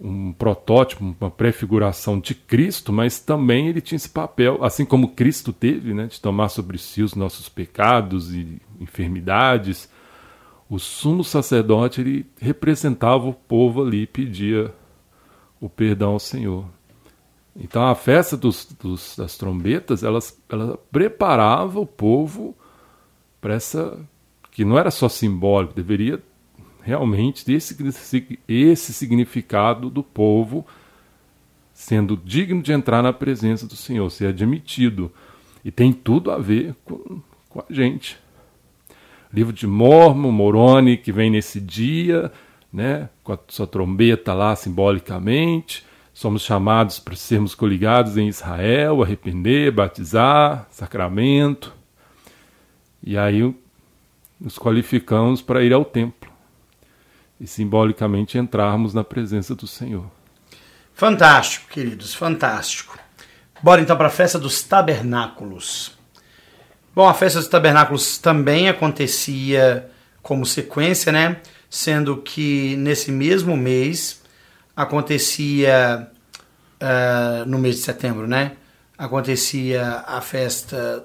um 0.00 0.32
protótipo, 0.32 1.16
uma 1.20 1.30
prefiguração 1.30 2.20
de 2.20 2.34
Cristo, 2.34 2.92
mas 2.92 3.18
também 3.18 3.68
ele 3.68 3.80
tinha 3.80 3.96
esse 3.96 4.08
papel, 4.08 4.62
assim 4.62 4.84
como 4.84 5.08
Cristo 5.08 5.52
teve, 5.52 5.94
né, 5.94 6.06
de 6.06 6.20
tomar 6.20 6.48
sobre 6.50 6.78
si 6.78 7.02
os 7.02 7.14
nossos 7.14 7.48
pecados 7.48 8.34
e 8.34 8.60
enfermidades. 8.78 9.88
O 10.68 10.78
sumo 10.78 11.24
sacerdote 11.24 12.00
ele 12.00 12.26
representava 12.38 13.26
o 13.26 13.32
povo 13.32 13.82
ali, 13.82 14.06
pedia 14.06 14.72
o 15.60 15.68
perdão 15.68 16.12
ao 16.12 16.18
Senhor. 16.18 16.66
Então 17.58 17.86
a 17.86 17.94
festa 17.94 18.36
dos, 18.36 18.66
dos, 18.78 19.16
das 19.16 19.38
trombetas, 19.38 20.02
elas, 20.02 20.38
ela 20.48 20.78
preparava 20.92 21.80
o 21.80 21.86
povo 21.86 22.54
para 23.40 23.54
essa. 23.54 23.98
que 24.50 24.64
não 24.64 24.78
era 24.78 24.90
só 24.90 25.08
simbólico, 25.08 25.72
deveria 25.72 26.22
realmente 26.86 27.52
esse, 27.52 27.76
esse 28.46 28.92
significado 28.92 29.90
do 29.90 30.04
povo 30.04 30.64
sendo 31.74 32.16
digno 32.16 32.62
de 32.62 32.72
entrar 32.72 33.02
na 33.02 33.12
presença 33.12 33.66
do 33.66 33.74
Senhor, 33.74 34.08
ser 34.08 34.28
admitido. 34.28 35.12
E 35.64 35.70
tem 35.72 35.92
tudo 35.92 36.30
a 36.30 36.38
ver 36.38 36.74
com, 36.84 37.20
com 37.48 37.60
a 37.60 37.64
gente. 37.68 38.16
Livro 39.32 39.52
de 39.52 39.66
Mormon, 39.66 40.30
Moroni, 40.30 40.96
que 40.96 41.10
vem 41.10 41.28
nesse 41.28 41.60
dia, 41.60 42.32
né, 42.72 43.10
com 43.24 43.32
a 43.32 43.38
sua 43.48 43.66
trombeta 43.66 44.32
lá 44.32 44.54
simbolicamente 44.54 45.84
Somos 46.14 46.42
chamados 46.42 46.98
para 46.98 47.14
sermos 47.14 47.54
coligados 47.54 48.16
em 48.16 48.28
Israel, 48.28 49.02
arrepender, 49.02 49.70
batizar, 49.70 50.66
sacramento. 50.70 51.74
E 53.02 53.18
aí 53.18 53.54
nos 54.40 54.56
qualificamos 54.58 55.42
para 55.42 55.62
ir 55.62 55.74
ao 55.74 55.84
templo 55.84 56.35
e 57.40 57.46
simbolicamente 57.46 58.38
entrarmos 58.38 58.94
na 58.94 59.04
presença 59.04 59.54
do 59.54 59.66
Senhor. 59.66 60.10
Fantástico, 60.94 61.68
queridos, 61.68 62.14
fantástico. 62.14 62.98
Bora 63.62 63.80
então 63.80 63.96
para 63.96 64.06
a 64.06 64.10
festa 64.10 64.38
dos 64.38 64.62
tabernáculos. 64.62 65.92
Bom, 66.94 67.06
a 67.06 67.14
festa 67.14 67.38
dos 67.38 67.48
tabernáculos 67.48 68.16
também 68.16 68.68
acontecia 68.68 69.90
como 70.22 70.46
sequência, 70.46 71.12
né? 71.12 71.40
Sendo 71.68 72.16
que 72.16 72.76
nesse 72.76 73.12
mesmo 73.12 73.56
mês 73.56 74.22
acontecia 74.74 76.10
uh, 76.80 77.46
no 77.46 77.58
mês 77.58 77.76
de 77.76 77.82
setembro, 77.82 78.26
né? 78.26 78.52
Acontecia 78.96 80.04
a 80.06 80.22
festa, 80.22 81.04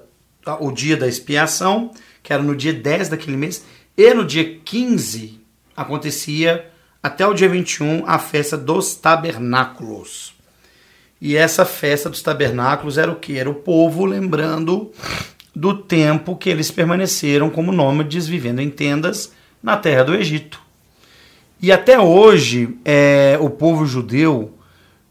o 0.60 0.72
dia 0.72 0.96
da 0.96 1.06
expiação, 1.06 1.90
que 2.22 2.32
era 2.32 2.42
no 2.42 2.56
dia 2.56 2.72
10 2.72 3.10
daquele 3.10 3.36
mês, 3.36 3.62
e 3.94 4.14
no 4.14 4.24
dia 4.24 4.58
15 4.64 5.41
acontecia 5.76 6.70
até 7.02 7.26
o 7.26 7.34
dia 7.34 7.48
21 7.48 8.04
a 8.06 8.18
festa 8.18 8.56
dos 8.56 8.94
tabernáculos. 8.94 10.34
E 11.20 11.36
essa 11.36 11.64
festa 11.64 12.10
dos 12.10 12.22
tabernáculos 12.22 12.98
era 12.98 13.10
o 13.10 13.16
que? 13.16 13.38
Era 13.38 13.48
o 13.48 13.54
povo 13.54 14.04
lembrando 14.04 14.90
do 15.54 15.76
tempo 15.76 16.36
que 16.36 16.50
eles 16.50 16.70
permaneceram 16.70 17.50
como 17.50 17.70
nômades 17.70 18.26
vivendo 18.26 18.60
em 18.60 18.70
tendas 18.70 19.32
na 19.62 19.76
terra 19.76 20.04
do 20.04 20.14
Egito. 20.14 20.60
E 21.60 21.70
até 21.70 21.98
hoje, 21.98 22.76
é, 22.84 23.38
o 23.40 23.48
povo 23.48 23.86
judeu 23.86 24.58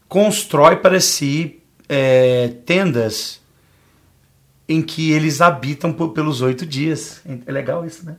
constrói 0.06 0.76
para 0.76 1.00
si 1.00 1.62
é, 1.88 2.48
tendas 2.66 3.40
em 4.68 4.82
que 4.82 5.12
eles 5.12 5.40
habitam 5.40 5.92
por, 5.92 6.10
pelos 6.10 6.42
oito 6.42 6.66
dias. 6.66 7.22
É 7.46 7.50
legal 7.52 7.86
isso, 7.86 8.04
né? 8.04 8.16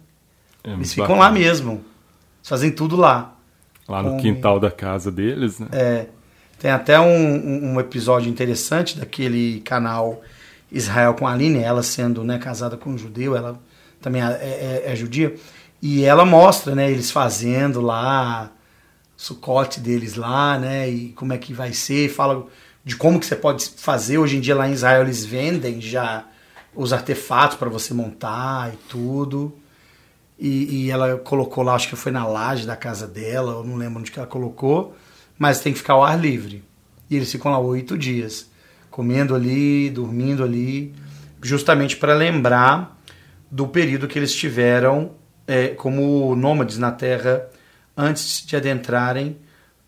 É 0.63 0.71
eles 0.71 0.91
ficam 0.91 1.09
bacana. 1.09 1.29
lá 1.29 1.31
mesmo. 1.31 1.85
Eles 2.43 2.49
fazem 2.49 2.71
tudo 2.71 2.97
lá. 2.97 3.35
Lá 3.87 4.03
no 4.03 4.11
Com, 4.11 4.17
quintal 4.17 4.59
da 4.59 4.69
casa 4.69 5.09
deles, 5.09 5.59
né? 5.59 5.67
É. 5.71 6.05
Tem 6.59 6.71
até 6.71 6.99
um, 6.99 7.73
um, 7.73 7.79
episódio 7.79 8.29
interessante 8.29 8.97
daquele 8.97 9.61
canal 9.61 10.21
Israel 10.71 11.13
com 11.13 11.25
a 11.27 11.33
Aline, 11.33 11.59
ela 11.59 11.83
sendo 11.83 12.23
né, 12.23 12.37
casada 12.37 12.77
com 12.77 12.91
um 12.91 12.97
judeu, 12.97 13.35
ela 13.35 13.59
também 14.01 14.21
é, 14.21 14.25
é, 14.25 14.83
é 14.85 14.95
judia. 14.95 15.35
E 15.81 16.05
ela 16.05 16.25
mostra, 16.25 16.73
né, 16.73 16.89
eles 16.89 17.11
fazendo 17.11 17.81
lá, 17.81 18.51
sucote 19.17 19.79
deles 19.81 20.15
lá, 20.15 20.57
né, 20.57 20.89
e 20.89 21.09
como 21.09 21.33
é 21.33 21.37
que 21.37 21.53
vai 21.53 21.73
ser, 21.73 22.09
fala 22.09 22.45
de 22.83 22.95
como 22.95 23.19
que 23.19 23.25
você 23.25 23.35
pode 23.35 23.69
fazer. 23.77 24.17
Hoje 24.17 24.37
em 24.37 24.41
dia 24.41 24.55
lá 24.55 24.67
em 24.67 24.73
Israel 24.73 25.03
eles 25.03 25.25
vendem 25.25 25.81
já 25.81 26.25
os 26.75 26.93
artefatos 26.93 27.57
para 27.57 27.69
você 27.69 27.93
montar 27.93 28.73
e 28.73 28.77
tudo. 28.89 29.53
E, 30.37 30.85
e, 30.85 30.91
ela 30.91 31.17
colocou 31.17 31.63
lá, 31.63 31.75
acho 31.75 31.87
que 31.87 31.95
foi 31.95 32.11
na 32.11 32.25
laje 32.25 32.65
da 32.65 32.75
casa 32.75 33.07
dela, 33.07 33.53
eu 33.53 33.63
não 33.63 33.75
lembro 33.75 33.99
onde 33.99 34.11
que 34.11 34.17
ela 34.17 34.27
colocou, 34.27 34.95
mas 35.37 35.61
tem 35.61 35.71
que 35.71 35.79
ficar 35.79 35.93
ao 35.93 36.03
ar 36.03 36.19
livre. 36.19 36.63
E 37.09 37.15
eles 37.15 37.31
ficam 37.31 37.51
lá 37.51 37.59
oito 37.59 37.97
dias, 37.97 38.49
comendo 38.89 39.35
ali, 39.35 39.89
dormindo 39.89 40.43
ali, 40.43 40.93
justamente 41.41 41.95
para 41.97 42.13
lembrar 42.13 42.99
do 43.49 43.67
período 43.67 44.07
que 44.07 44.17
eles 44.17 44.33
tiveram 44.33 45.11
é, 45.45 45.69
como 45.69 46.35
nômades 46.35 46.77
na 46.77 46.91
terra 46.91 47.47
antes 47.95 48.45
de 48.45 48.55
adentrarem 48.55 49.37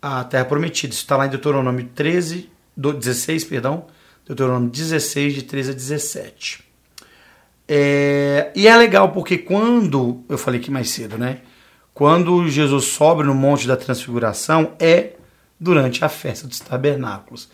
a 0.01 0.23
terra 0.23 0.45
prometida. 0.45 0.93
Isso 0.93 1.01
está 1.01 1.17
lá 1.17 1.25
em 1.25 1.29
Deuteronômio 1.29 1.89
13, 1.95 2.49
16, 2.77 3.45
perdão, 3.45 3.87
Deuteronômio 4.25 4.69
16, 4.69 5.33
de 5.33 5.43
13 5.43 5.71
a 5.71 5.73
17. 5.73 6.64
É, 7.67 8.51
e 8.55 8.67
é 8.67 8.77
legal 8.77 9.11
porque 9.11 9.37
quando, 9.37 10.23
eu 10.29 10.37
falei 10.37 10.59
aqui 10.59 10.69
mais 10.69 10.89
cedo, 10.89 11.17
né? 11.17 11.39
Quando 11.93 12.47
Jesus 12.47 12.85
sobe 12.85 13.23
no 13.23 13.33
Monte 13.33 13.67
da 13.67 13.77
Transfiguração 13.77 14.73
é 14.79 15.13
durante 15.59 16.03
a 16.03 16.09
festa 16.09 16.47
dos 16.47 16.59
tabernáculos. 16.59 17.49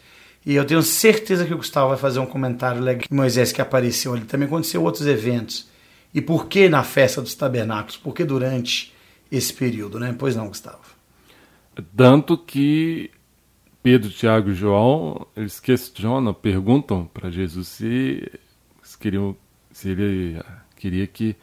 E 0.45 0.55
eu 0.55 0.65
tenho 0.65 0.81
certeza 0.81 1.45
que 1.45 1.53
o 1.53 1.57
Gustavo 1.57 1.89
vai 1.89 1.97
fazer 1.97 2.19
um 2.19 2.25
comentário 2.25 2.81
legal. 2.81 3.05
Moisés 3.11 3.51
que 3.51 3.61
apareceu 3.61 4.13
ali 4.13 4.25
também 4.25 4.47
aconteceu 4.47 4.83
outros 4.83 5.05
eventos 5.05 5.69
e 6.13 6.21
por 6.21 6.47
que 6.47 6.67
na 6.67 6.83
festa 6.83 7.21
dos 7.21 7.35
tabernáculos? 7.35 7.97
Por 7.97 8.13
que 8.13 8.23
durante 8.23 8.93
esse 9.31 9.53
período, 9.53 9.99
né? 9.99 10.13
Pois 10.17 10.35
não, 10.35 10.47
Gustavo. 10.47 10.79
Tanto 11.95 12.37
que 12.37 13.09
Pedro, 13.81 14.09
Tiago 14.09 14.49
e 14.49 14.53
João, 14.53 15.25
eles 15.35 15.59
questionam, 15.59 16.33
perguntam 16.33 17.09
para 17.13 17.31
Jesus 17.31 17.67
se, 17.67 18.29
se, 18.83 18.97
queriam, 18.97 19.35
se 19.71 19.89
ele 19.89 20.41
queria 20.75 21.07
que 21.07 21.35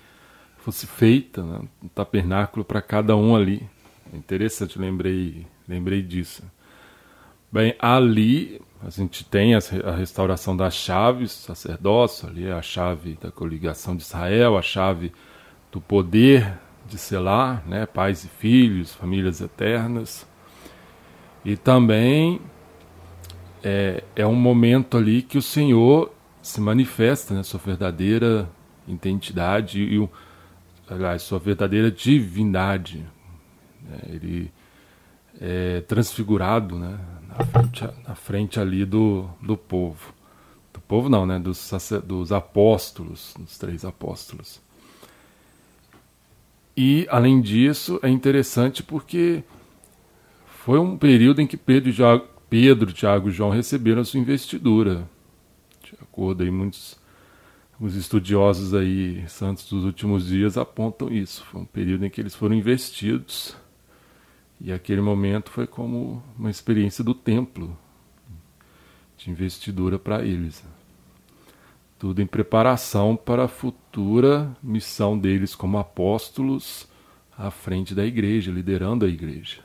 fosse 0.58 0.86
feita, 0.86 1.42
né, 1.42 1.60
um 1.82 1.88
tabernáculo 1.88 2.64
para 2.64 2.82
cada 2.82 3.16
um 3.16 3.34
ali. 3.34 3.62
Interessante, 4.12 4.78
lembrei, 4.78 5.46
lembrei 5.66 6.02
disso. 6.02 6.42
Bem, 7.50 7.74
ali 7.78 8.60
a 8.82 8.90
gente 8.90 9.24
tem 9.24 9.54
a 9.54 9.90
restauração 9.96 10.56
das 10.56 10.74
chaves, 10.74 11.32
sacerdócio, 11.32 12.28
ali 12.28 12.46
é 12.46 12.52
a 12.52 12.62
chave 12.62 13.18
da 13.20 13.30
coligação 13.30 13.96
de 13.96 14.02
Israel, 14.02 14.56
a 14.56 14.62
chave 14.62 15.12
do 15.72 15.80
poder 15.80 16.58
de 16.86 16.98
selar, 16.98 17.66
né, 17.66 17.86
pais 17.86 18.24
e 18.24 18.28
filhos, 18.28 18.94
famílias 18.94 19.40
eternas. 19.40 20.26
E 21.44 21.56
também 21.56 22.40
é, 23.62 24.02
é 24.14 24.26
um 24.26 24.34
momento 24.34 24.96
ali 24.96 25.22
que 25.22 25.38
o 25.38 25.42
Senhor 25.42 26.12
se 26.43 26.61
manifesta, 26.61 27.34
né, 27.34 27.43
sua 27.43 27.61
verdadeira 27.61 28.49
identidade 28.86 29.82
e 29.82 29.99
o, 29.99 30.09
aliás, 30.89 31.22
sua 31.22 31.39
verdadeira 31.39 31.91
divindade. 31.91 33.05
Né, 33.82 33.99
ele 34.09 34.53
é 35.41 35.80
transfigurado, 35.82 36.78
né, 36.78 36.99
na 37.28 37.45
frente, 37.45 37.89
na 38.07 38.14
frente 38.14 38.61
ali 38.61 38.84
do, 38.84 39.28
do 39.41 39.57
povo. 39.57 40.12
Do 40.72 40.80
povo 40.80 41.09
não, 41.09 41.26
né, 41.26 41.39
dos, 41.39 41.70
dos 42.05 42.32
apóstolos, 42.32 43.34
dos 43.39 43.59
três 43.59 43.84
apóstolos. 43.84 44.61
E, 46.76 47.09
além 47.11 47.41
disso, 47.41 47.99
é 48.03 48.09
interessante 48.09 48.84
porque 48.84 49.43
foi 50.64 50.78
um 50.78 50.97
período 50.97 51.41
em 51.41 51.47
que 51.47 51.57
Pedro, 51.57 51.93
Pedro 52.49 52.93
Tiago 52.93 53.28
e 53.28 53.32
João 53.32 53.51
receberam 53.51 54.03
a 54.03 54.05
sua 54.05 54.20
investidura. 54.20 55.09
De 55.97 56.03
acordo 56.03 56.43
aí, 56.43 56.51
muitos 56.51 56.99
os 57.80 57.95
estudiosos 57.95 58.74
aí, 58.74 59.24
santos 59.28 59.70
dos 59.70 59.84
últimos 59.84 60.26
dias, 60.26 60.59
apontam 60.59 61.09
isso. 61.09 61.45
Foi 61.45 61.61
um 61.61 61.64
período 61.64 62.05
em 62.05 62.11
que 62.11 62.20
eles 62.20 62.34
foram 62.34 62.57
investidos. 62.57 63.57
E 64.61 64.72
aquele 64.72 65.01
momento 65.01 65.51
foi 65.51 65.66
como 65.66 66.22
uma 66.36 66.51
experiência 66.51 67.05
do 67.05 67.14
templo, 67.14 67.78
de 69.16 69.30
investidura 69.30 69.97
para 69.99 70.24
eles. 70.24 70.64
Tudo 71.99 72.20
em 72.20 72.26
preparação 72.26 73.16
para 73.16 73.45
a 73.45 73.49
futura 73.49 74.57
missão 74.61 75.16
deles 75.16 75.55
como 75.55 75.78
apóstolos 75.78 76.89
à 77.36 77.51
frente 77.53 77.95
da 77.95 78.05
igreja, 78.05 78.51
liderando 78.51 79.05
a 79.05 79.09
igreja. 79.09 79.62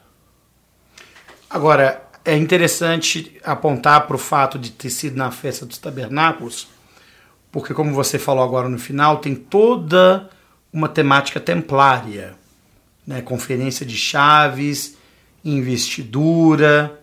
Agora, 1.49 2.07
é 2.25 2.37
interessante 2.37 3.37
apontar 3.43 4.07
para 4.07 4.15
o 4.15 4.19
fato 4.19 4.57
de 4.57 4.71
ter 4.71 4.89
sido 4.89 5.17
na 5.17 5.31
festa 5.31 5.65
dos 5.65 5.77
tabernáculos, 5.77 6.67
porque, 7.51 7.73
como 7.73 7.93
você 7.93 8.17
falou 8.17 8.43
agora 8.43 8.69
no 8.69 8.79
final, 8.79 9.17
tem 9.17 9.35
toda 9.35 10.29
uma 10.71 10.89
temática 10.89 11.39
templária 11.39 12.35
né? 13.05 13.21
conferência 13.21 13.85
de 13.85 13.95
chaves, 13.95 14.97
investidura. 15.43 16.99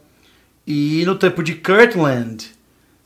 E 0.66 1.04
no 1.04 1.16
tempo 1.16 1.42
de 1.42 1.54
Kirtland, 1.54 2.50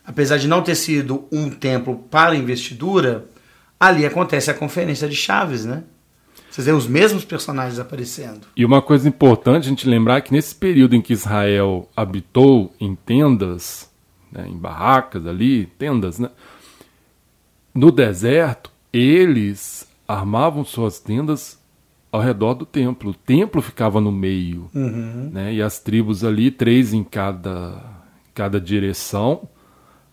apesar 0.04 0.38
de 0.38 0.48
não 0.48 0.62
ter 0.62 0.74
sido 0.74 1.26
um 1.30 1.50
templo 1.50 1.96
para 2.10 2.36
investidura, 2.36 3.26
ali 3.78 4.06
acontece 4.06 4.50
a 4.50 4.54
conferência 4.54 5.08
de 5.08 5.16
chaves, 5.16 5.64
né? 5.64 5.82
Vocês 6.54 6.66
veem 6.66 6.78
os 6.78 6.86
mesmos 6.86 7.24
personagens 7.24 7.80
aparecendo. 7.80 8.46
E 8.56 8.64
uma 8.64 8.80
coisa 8.80 9.08
importante 9.08 9.66
a 9.66 9.68
gente 9.70 9.88
lembrar 9.88 10.18
é 10.18 10.20
que 10.20 10.32
nesse 10.32 10.54
período 10.54 10.94
em 10.94 11.02
que 11.02 11.12
Israel 11.12 11.88
habitou 11.96 12.72
em 12.80 12.94
tendas, 12.94 13.90
né, 14.30 14.46
em 14.48 14.56
barracas 14.56 15.26
ali, 15.26 15.66
tendas, 15.76 16.20
né? 16.20 16.30
No 17.74 17.90
deserto, 17.90 18.70
eles 18.92 19.88
armavam 20.06 20.64
suas 20.64 21.00
tendas 21.00 21.58
ao 22.12 22.20
redor 22.20 22.54
do 22.54 22.64
templo. 22.64 23.10
O 23.10 23.14
templo 23.14 23.60
ficava 23.60 24.00
no 24.00 24.12
meio, 24.12 24.70
uhum. 24.72 25.30
né? 25.32 25.54
E 25.54 25.60
as 25.60 25.80
tribos 25.80 26.22
ali, 26.22 26.52
três 26.52 26.94
em 26.94 27.02
cada, 27.02 27.82
cada 28.32 28.60
direção, 28.60 29.48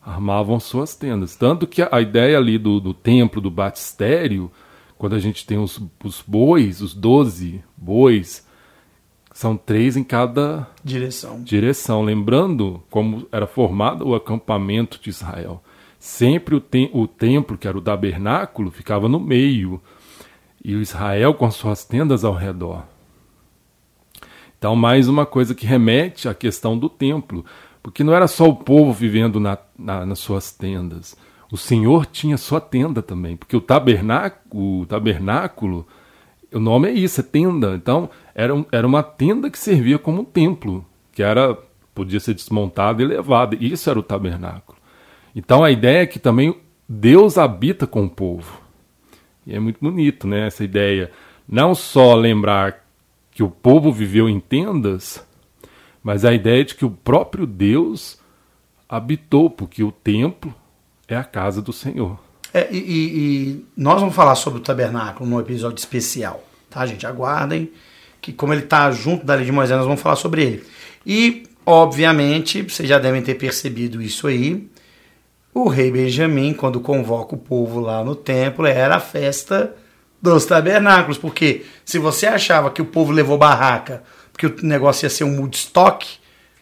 armavam 0.04 0.60
suas 0.60 0.96
tendas. 0.96 1.36
Tanto 1.36 1.68
que 1.68 1.84
a 1.84 2.02
ideia 2.02 2.40
ali 2.40 2.58
do, 2.58 2.80
do 2.80 2.96
templo, 2.96 3.40
do 3.40 3.52
batistério, 3.52 4.52
quando 5.02 5.16
a 5.16 5.20
gente 5.20 5.48
tem 5.48 5.58
os, 5.58 5.82
os 6.04 6.22
bois, 6.22 6.80
os 6.80 6.94
doze 6.94 7.64
bois, 7.76 8.48
são 9.34 9.58
três 9.58 9.98
em 9.98 10.04
cada 10.04 10.70
direção. 10.84 11.42
direção. 11.42 12.04
Lembrando 12.04 12.84
como 12.88 13.28
era 13.32 13.48
formado 13.48 14.08
o 14.08 14.14
acampamento 14.14 15.00
de 15.02 15.10
Israel. 15.10 15.64
Sempre 15.98 16.54
o, 16.54 16.62
tem, 16.62 16.92
o 16.94 17.08
templo, 17.08 17.58
que 17.58 17.68
era 17.68 17.76
o 17.76 17.82
tabernáculo, 17.82 18.70
ficava 18.70 19.10
no 19.10 19.20
meio 19.20 19.82
e 20.64 20.76
o 20.76 20.82
Israel 20.84 21.34
com 21.34 21.50
suas 21.50 21.84
tendas 21.84 22.24
ao 22.24 22.36
redor. 22.36 22.86
Então, 24.56 24.76
mais 24.76 25.08
uma 25.08 25.26
coisa 25.26 25.56
que 25.56 25.66
remete 25.66 26.30
à 26.30 26.36
questão 26.36 26.78
do 26.78 26.88
templo, 26.88 27.44
porque 27.82 28.04
não 28.04 28.14
era 28.14 28.28
só 28.28 28.48
o 28.48 28.56
povo 28.56 28.94
vivendo 28.94 29.40
na, 29.40 29.58
na, 29.76 30.06
nas 30.06 30.20
suas 30.20 30.52
tendas. 30.52 31.18
O 31.52 31.58
Senhor 31.58 32.06
tinha 32.06 32.38
sua 32.38 32.62
tenda 32.62 33.02
também, 33.02 33.36
porque 33.36 33.58
o 33.58 33.62
tabernáculo, 33.62 34.82
o 34.82 34.86
tabernáculo, 34.86 35.86
o 36.54 36.60
nome 36.60 36.90
é 36.90 36.94
isso, 36.94 37.20
é 37.20 37.24
tenda. 37.24 37.76
Então, 37.76 38.10
era, 38.34 38.56
um, 38.56 38.66
era 38.72 38.88
uma 38.88 39.04
tenda 39.04 39.50
que 39.50 39.60
servia 39.60 40.00
como 40.00 40.22
um 40.22 40.26
templo, 40.26 40.86
que 41.12 41.22
era 41.22 41.58
podia 41.94 42.22
ser 42.22 42.34
desmontada 42.34 43.04
e 43.04 43.06
levada. 43.06 43.58
Isso 43.60 43.90
era 43.90 44.00
o 44.00 44.04
tabernáculo. 44.04 44.78
Então, 45.36 45.62
a 45.64 45.70
ideia 45.70 46.04
é 46.04 46.08
que 46.08 46.20
também 46.20 46.56
Deus 46.88 47.38
habita 47.38 47.86
com 47.86 48.06
o 48.06 48.10
povo. 48.10 48.62
E 49.46 49.54
é 49.54 49.60
muito 49.60 49.80
bonito, 49.82 50.28
né? 50.28 50.48
Essa 50.48 50.64
ideia. 50.64 51.12
Não 51.48 51.76
só 51.76 52.16
lembrar 52.16 52.86
que 53.32 53.44
o 53.44 53.50
povo 53.50 53.92
viveu 53.92 54.30
em 54.30 54.40
tendas, 54.40 55.26
mas 56.02 56.24
a 56.24 56.34
ideia 56.34 56.64
de 56.64 56.76
que 56.76 56.86
o 56.86 56.92
próprio 56.92 57.46
Deus 57.46 58.20
habitou, 58.88 59.50
porque 59.50 59.84
o 59.84 59.92
templo 59.92 60.54
é 61.14 61.18
a 61.18 61.24
casa 61.24 61.62
do 61.62 61.74
Senhor. 61.74 62.20
É, 62.54 62.68
e, 62.72 62.78
e, 62.78 63.66
nós 63.78 64.00
vamos 64.00 64.16
falar 64.16 64.36
sobre 64.36 64.60
o 64.60 64.64
tabernáculo 64.64 65.30
num 65.30 65.40
episódio 65.40 65.78
especial, 65.78 66.44
tá, 66.70 66.86
gente? 66.86 67.08
Aguardem, 67.08 67.72
que 68.20 68.34
como 68.34 68.54
ele 68.54 68.64
está 68.64 68.92
junto 68.92 69.26
da 69.26 69.36
lei 69.36 69.46
de 69.46 69.52
Moisés, 69.52 69.78
nós 69.78 69.88
vamos 69.88 70.02
falar 70.02 70.18
sobre 70.18 70.44
ele. 70.44 70.64
E, 71.06 71.44
obviamente, 71.66 72.62
vocês 72.62 72.88
já 72.88 73.00
devem 73.00 73.22
ter 73.22 73.36
percebido 73.36 74.02
isso 74.02 74.28
aí, 74.28 74.70
o 75.54 75.68
rei 75.68 75.92
Benjamim, 75.92 76.54
quando 76.54 76.80
convoca 76.80 77.36
o 77.36 77.38
povo 77.38 77.80
lá 77.80 78.04
no 78.04 78.16
templo, 78.16 78.66
era 78.66 78.96
a 78.96 79.00
festa 79.00 79.76
dos 80.22 80.46
tabernáculos. 80.46 81.18
Porque 81.18 81.66
se 81.84 82.00
você 82.00 82.26
achava 82.26 82.72
que 82.72 82.82
o 82.82 82.86
povo 82.86 83.12
levou 83.12 83.38
barraca, 83.38 84.04
porque 84.32 84.46
o 84.46 84.56
negócio 84.66 85.06
ia 85.06 85.10
ser 85.10 85.26
um 85.26 85.40
Woodstock, 85.40 86.08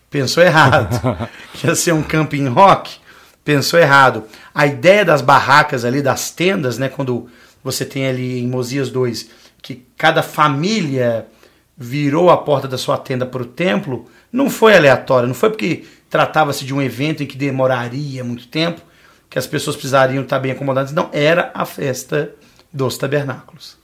pensou 0.10 0.42
errado. 0.42 1.00
ia 1.64 1.76
ser 1.76 1.94
um 1.94 2.02
camping 2.02 2.48
rock, 2.48 2.98
pensou 3.44 3.80
errado. 3.80 4.24
A 4.54 4.66
ideia 4.66 5.04
das 5.04 5.22
barracas 5.22 5.86
ali, 5.86 6.02
das 6.02 6.32
tendas, 6.32 6.78
né, 6.78 6.90
quando 6.90 7.30
você 7.64 7.86
tem 7.86 8.08
ali 8.08 8.40
em 8.40 8.48
Mosias 8.48 8.90
2, 8.90 9.30
que 9.62 9.86
cada 9.98 10.22
família 10.22 11.28
virou 11.78 12.30
a 12.30 12.38
porta 12.38 12.68
da 12.68 12.78
sua 12.78 12.98
tenda 12.98 13.26
para 13.26 13.42
o 13.42 13.46
templo, 13.46 14.10
não 14.32 14.50
foi 14.50 14.76
aleatório, 14.76 15.28
não 15.28 15.36
foi 15.36 15.50
porque 15.50 15.86
tratava-se 16.10 16.66
de 16.66 16.74
um 16.74 16.82
evento 16.82 17.24
em 17.24 17.26
que 17.26 17.38
demoraria 17.38 18.24
muito 18.24 18.48
tempo, 18.48 18.82
que 19.30 19.40
as 19.40 19.48
pessoas 19.48 19.76
precisariam 19.76 20.24
estar 20.24 20.40
bem 20.40 20.52
acomodadas. 20.52 20.92
Não, 20.92 21.10
era 21.14 21.52
a 21.54 21.66
festa 21.66 22.34
dos 22.74 22.98
tabernáculos. 22.98 23.78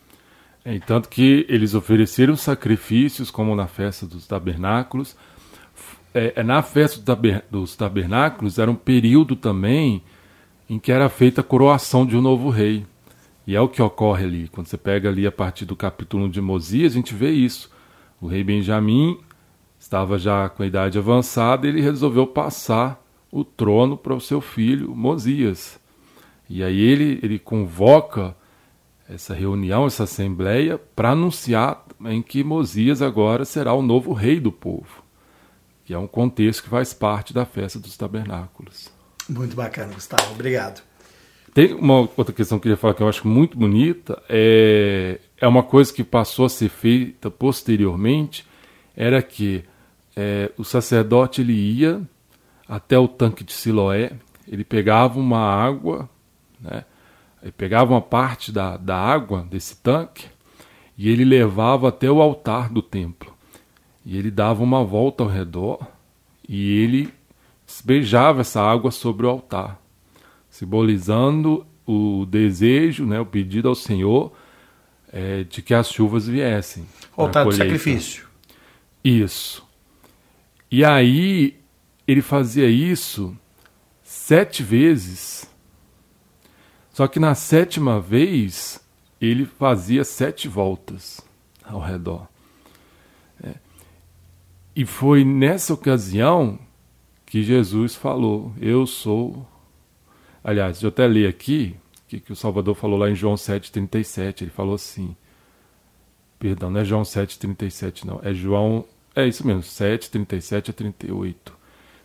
É, 0.63 0.79
tanto 0.79 1.07
que 1.07 1.45
eles 1.47 1.75
ofereceram 1.75 2.35
sacrifícios, 2.35 3.29
como 3.29 3.55
na 3.55 3.67
festa 3.67 4.05
dos 4.05 4.25
tabernáculos. 4.25 5.15
É, 6.15 6.33
é 6.37 6.43
na 6.43 6.63
festa 6.63 7.03
dos 7.51 7.75
tabernáculos 7.75 8.57
era 8.57 8.71
um 8.71 8.75
período 8.75 9.35
também 9.35 10.01
em 10.69 10.79
que 10.79 10.91
era 10.91 11.09
feita 11.09 11.41
a 11.41 11.43
coroação 11.43 12.05
de 12.05 12.15
um 12.15 12.21
novo 12.21 12.49
rei. 12.49 12.85
E 13.45 13.55
é 13.55 13.61
o 13.61 13.67
que 13.67 13.81
ocorre 13.81 14.23
ali. 14.23 14.47
Quando 14.47 14.67
você 14.67 14.77
pega 14.77 15.09
ali 15.09 15.27
a 15.27 15.31
partir 15.31 15.65
do 15.65 15.75
capítulo 15.75 16.29
de 16.29 16.41
Mosias, 16.41 16.93
a 16.93 16.95
gente 16.95 17.13
vê 17.13 17.31
isso. 17.31 17.69
O 18.19 18.27
rei 18.27 18.43
Benjamim 18.43 19.19
estava 19.77 20.17
já 20.17 20.49
com 20.49 20.63
a 20.63 20.65
idade 20.65 20.97
avançada, 20.97 21.67
ele 21.67 21.81
resolveu 21.81 22.25
passar 22.25 22.99
o 23.31 23.43
trono 23.43 23.97
para 23.97 24.15
o 24.15 24.21
seu 24.21 24.41
filho 24.41 24.95
Mosias. 24.95 25.79
E 26.49 26.63
aí 26.63 26.79
ele, 26.79 27.19
ele 27.21 27.37
convoca 27.37 28.35
essa 29.07 29.33
reunião, 29.33 29.85
essa 29.85 30.05
assembleia, 30.05 30.79
para 30.95 31.11
anunciar 31.11 31.85
em 32.05 32.21
que 32.21 32.43
Mosias 32.43 33.01
agora 33.01 33.45
será 33.45 33.73
o 33.73 33.81
novo 33.81 34.13
rei 34.13 34.39
do 34.39 34.51
povo, 34.51 35.03
que 35.85 35.93
é 35.93 35.97
um 35.97 36.07
contexto 36.07 36.63
que 36.63 36.69
faz 36.69 36.93
parte 36.93 37.33
da 37.33 37.45
festa 37.45 37.79
dos 37.79 37.95
tabernáculos. 37.95 38.91
Muito 39.29 39.55
bacana, 39.55 39.93
Gustavo. 39.93 40.33
Obrigado. 40.33 40.81
Tem 41.53 41.73
uma 41.73 42.09
outra 42.17 42.33
questão 42.33 42.57
que 42.57 42.67
eu 42.67 42.71
queria 42.71 42.77
falar 42.77 42.93
que 42.93 43.01
eu 43.01 43.07
acho 43.07 43.25
muito 43.25 43.57
bonita, 43.57 44.21
é, 44.27 45.21
é 45.37 45.47
uma 45.47 45.63
coisa 45.63 45.93
que 45.93 46.03
passou 46.03 46.45
a 46.45 46.49
ser 46.49 46.67
feita 46.67 47.31
posteriormente, 47.31 48.45
era 48.93 49.21
que 49.21 49.63
é, 50.15 50.51
o 50.57 50.65
sacerdote 50.65 51.41
ele 51.41 51.53
ia 51.53 52.01
até 52.67 52.97
o 52.99 53.07
tanque 53.07 53.43
de 53.43 53.53
Siloé, 53.53 54.11
ele 54.47 54.63
pegava 54.63 55.19
uma 55.19 55.39
água, 55.39 56.09
né, 56.59 56.83
Ele 57.41 57.51
pegava 57.51 57.93
uma 57.93 58.01
parte 58.01 58.51
da, 58.51 58.75
da 58.75 58.97
água 58.97 59.47
desse 59.49 59.77
tanque 59.77 60.25
e 60.97 61.09
ele 61.09 61.23
levava 61.23 61.89
até 61.89 62.09
o 62.09 62.21
altar 62.21 62.69
do 62.69 62.81
templo. 62.81 63.34
E 64.05 64.17
ele 64.17 64.29
dava 64.29 64.63
uma 64.63 64.83
volta 64.83 65.23
ao 65.23 65.29
redor 65.29 65.79
e 66.47 66.79
ele 66.79 67.11
beijava 67.83 68.41
essa 68.41 68.61
água 68.61 68.91
sobre 68.91 69.25
o 69.25 69.29
altar, 69.29 69.81
simbolizando 70.49 71.65
o 71.85 72.25
desejo, 72.25 73.05
né, 73.05 73.19
o 73.19 73.25
pedido 73.25 73.67
ao 73.67 73.75
Senhor 73.75 74.31
é, 75.11 75.43
de 75.43 75.61
que 75.61 75.73
as 75.73 75.89
chuvas 75.89 76.27
viessem. 76.27 76.85
Altar 77.17 77.45
do 77.45 77.51
sacrifício. 77.51 78.27
Isso. 79.03 79.65
E 80.69 80.83
aí 80.83 81.55
ele 82.07 82.21
fazia 82.21 82.69
isso 82.69 83.35
sete 84.03 84.61
vezes. 84.61 85.49
Só 86.91 87.07
que 87.07 87.19
na 87.19 87.33
sétima 87.33 87.99
vez 87.99 88.79
ele 89.19 89.45
fazia 89.45 90.03
sete 90.03 90.47
voltas 90.47 91.21
ao 91.63 91.79
redor. 91.79 92.27
E 94.75 94.85
foi 94.85 95.23
nessa 95.23 95.73
ocasião 95.73 96.59
que 97.25 97.41
Jesus 97.41 97.95
falou: 97.95 98.53
Eu 98.59 98.85
sou. 98.85 99.47
Aliás, 100.43 100.81
eu 100.81 100.89
até 100.89 101.07
ler 101.07 101.27
aqui 101.27 101.75
que, 102.07 102.19
que 102.19 102.31
o 102.31 102.35
Salvador 102.35 102.75
falou 102.75 102.99
lá 102.99 103.09
em 103.09 103.15
João 103.15 103.35
7,37. 103.35 104.41
Ele 104.41 104.51
falou 104.51 104.75
assim. 104.75 105.15
Perdão, 106.37 106.69
não 106.69 106.81
é 106.81 106.85
João 106.85 107.03
7,37, 107.03 108.05
não. 108.05 108.19
É 108.21 108.33
João. 108.33 108.85
É 109.15 109.25
isso 109.25 109.47
mesmo, 109.47 109.61
7,37 109.61 110.69
a 110.69 110.73
38. 110.73 111.53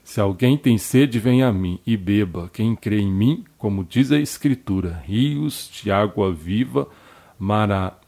Se 0.04 0.20
alguém 0.20 0.56
tem 0.56 0.78
sede, 0.78 1.18
venha 1.18 1.48
a 1.48 1.52
mim 1.52 1.80
e 1.86 1.96
beba. 1.96 2.48
Quem 2.52 2.74
crê 2.74 3.00
em 3.00 3.12
mim, 3.12 3.44
como 3.58 3.84
diz 3.84 4.12
a 4.12 4.18
Escritura, 4.18 5.02
rios 5.04 5.68
de 5.72 5.90
água 5.90 6.32
viva 6.32 6.88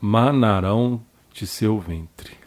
manarão 0.00 1.00
de 1.32 1.46
seu 1.46 1.78
ventre. 1.78 2.41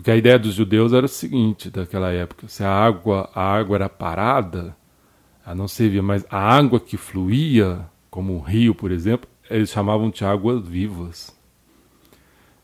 Porque 0.00 0.10
a 0.10 0.16
ideia 0.16 0.38
dos 0.38 0.54
judeus 0.54 0.94
era 0.94 1.04
o 1.04 1.08
seguinte, 1.10 1.68
daquela 1.68 2.10
época, 2.10 2.48
se 2.48 2.64
a 2.64 2.72
água, 2.72 3.28
a 3.34 3.42
água 3.42 3.76
era 3.76 3.86
parada, 3.86 4.74
a 5.44 5.54
não 5.54 5.68
servia, 5.68 6.02
mas 6.02 6.24
a 6.30 6.38
água 6.38 6.80
que 6.80 6.96
fluía, 6.96 7.86
como 8.10 8.32
o 8.32 8.40
rio, 8.40 8.74
por 8.74 8.92
exemplo, 8.92 9.28
eles 9.50 9.68
chamavam 9.68 10.08
de 10.08 10.24
águas 10.24 10.66
vivas. 10.66 11.38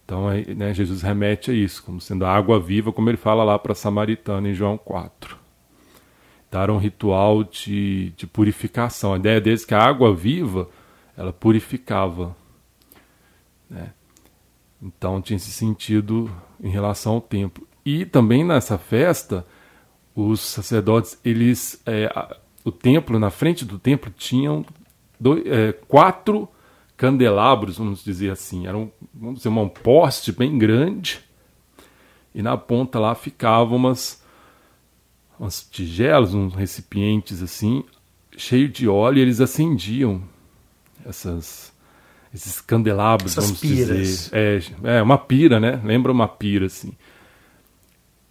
Então 0.02 0.28
né, 0.56 0.72
Jesus 0.72 1.02
remete 1.02 1.50
a 1.50 1.54
isso, 1.54 1.82
como 1.82 2.00
sendo 2.00 2.24
a 2.24 2.34
água 2.34 2.58
viva, 2.58 2.90
como 2.90 3.10
ele 3.10 3.18
fala 3.18 3.44
lá 3.44 3.58
para 3.58 3.72
a 3.72 3.74
Samaritana 3.74 4.48
em 4.48 4.54
João 4.54 4.78
4. 4.78 5.36
Então 6.48 6.62
era 6.62 6.72
um 6.72 6.78
ritual 6.78 7.44
de, 7.44 8.14
de 8.16 8.26
purificação. 8.26 9.12
A 9.12 9.18
ideia 9.18 9.42
deles 9.42 9.62
é 9.62 9.66
que 9.66 9.74
a 9.74 9.84
água 9.84 10.14
viva, 10.14 10.70
ela 11.14 11.34
purificava. 11.34 12.34
Né? 13.68 13.92
Então 14.80 15.20
tinha 15.20 15.36
esse 15.36 15.50
sentido 15.50 16.30
em 16.62 16.68
relação 16.68 17.14
ao 17.14 17.20
templo. 17.20 17.66
E 17.84 18.04
também 18.04 18.44
nessa 18.44 18.76
festa, 18.76 19.46
os 20.14 20.40
sacerdotes, 20.40 21.18
eles, 21.24 21.80
é, 21.86 22.10
o 22.64 22.72
templo, 22.72 23.18
na 23.18 23.30
frente 23.30 23.64
do 23.64 23.78
templo, 23.78 24.12
tinham 24.16 24.64
dois, 25.18 25.46
é, 25.46 25.72
quatro 25.72 26.48
candelabros, 26.96 27.78
vamos 27.78 28.02
dizer 28.02 28.30
assim. 28.30 28.66
Era 28.66 28.76
um, 28.76 28.90
vamos 29.14 29.38
dizer, 29.38 29.48
um 29.50 29.68
poste 29.68 30.32
bem 30.32 30.58
grande. 30.58 31.20
E 32.34 32.42
na 32.42 32.56
ponta 32.56 32.98
lá 32.98 33.14
ficavam 33.14 33.76
umas, 33.76 34.22
umas 35.38 35.62
tigelas, 35.62 36.34
uns 36.34 36.54
recipientes 36.54 37.42
assim, 37.42 37.84
cheio 38.36 38.68
de 38.68 38.88
óleo, 38.88 39.18
e 39.18 39.22
eles 39.22 39.40
acendiam 39.40 40.22
essas 41.04 41.72
esses 42.36 42.60
candelabros, 42.60 43.32
Essas 43.32 43.46
vamos 43.46 43.60
piras. 43.60 43.96
dizer. 43.96 44.30
É, 44.84 44.98
é, 44.98 45.02
uma 45.02 45.16
pira, 45.16 45.58
né? 45.58 45.80
Lembra 45.82 46.12
uma 46.12 46.28
pira, 46.28 46.66
assim. 46.66 46.92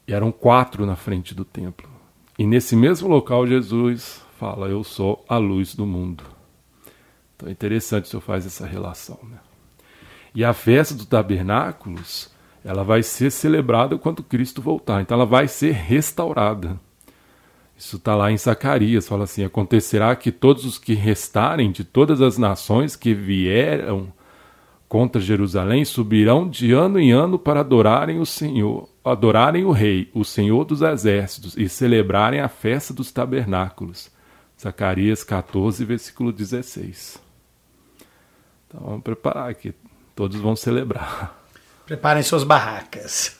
E 0.07 0.13
eram 0.13 0.31
quatro 0.31 0.85
na 0.85 0.95
frente 0.95 1.33
do 1.33 1.43
templo. 1.43 1.89
E 2.37 2.45
nesse 2.45 2.75
mesmo 2.75 3.07
local, 3.07 3.47
Jesus 3.47 4.21
fala: 4.39 4.67
Eu 4.67 4.83
sou 4.83 5.25
a 5.27 5.37
luz 5.37 5.73
do 5.73 5.87
mundo. 5.87 6.23
Então 7.35 7.49
é 7.49 7.51
interessante 7.51 8.05
o 8.05 8.07
senhor 8.07 8.21
faz 8.21 8.45
essa 8.45 8.67
relação. 8.67 9.17
Né? 9.23 9.39
E 10.35 10.43
a 10.43 10.53
festa 10.53 10.93
dos 10.93 11.07
tabernáculos, 11.07 12.31
ela 12.63 12.83
vai 12.83 13.01
ser 13.01 13.31
celebrada 13.31 13.97
quando 13.97 14.23
Cristo 14.23 14.61
voltar. 14.61 15.01
Então 15.01 15.15
ela 15.15 15.25
vai 15.25 15.47
ser 15.47 15.71
restaurada. 15.71 16.79
Isso 17.77 17.97
está 17.97 18.15
lá 18.15 18.31
em 18.31 18.37
Zacarias, 18.37 19.07
fala 19.07 19.25
assim: 19.25 19.43
acontecerá 19.43 20.15
que 20.15 20.31
todos 20.31 20.65
os 20.65 20.77
que 20.77 20.93
restarem 20.93 21.71
de 21.71 21.83
todas 21.83 22.21
as 22.21 22.37
nações 22.37 22.95
que 22.95 23.13
vieram 23.13 24.13
contra 24.87 25.19
Jerusalém 25.19 25.83
subirão 25.83 26.47
de 26.47 26.71
ano 26.71 26.99
em 26.99 27.11
ano 27.11 27.37
para 27.37 27.59
adorarem 27.59 28.19
o 28.19 28.25
Senhor, 28.25 28.87
adorarem 29.03 29.65
o 29.65 29.71
Rei, 29.71 30.09
o 30.13 30.23
Senhor 30.23 30.63
dos 30.63 30.81
Exércitos, 30.81 31.57
e 31.57 31.67
celebrarem 31.67 32.39
a 32.39 32.47
festa 32.47 32.93
dos 32.93 33.11
tabernáculos. 33.11 34.09
Zacarias 34.61 35.23
14, 35.23 35.83
versículo 35.83 36.31
16. 36.31 37.21
Então 38.67 38.81
vamos 38.85 39.03
preparar 39.03 39.49
aqui, 39.49 39.73
todos 40.15 40.39
vão 40.39 40.55
celebrar. 40.55 41.44
Preparem 41.85 42.23
suas 42.23 42.43
barracas. 42.43 43.37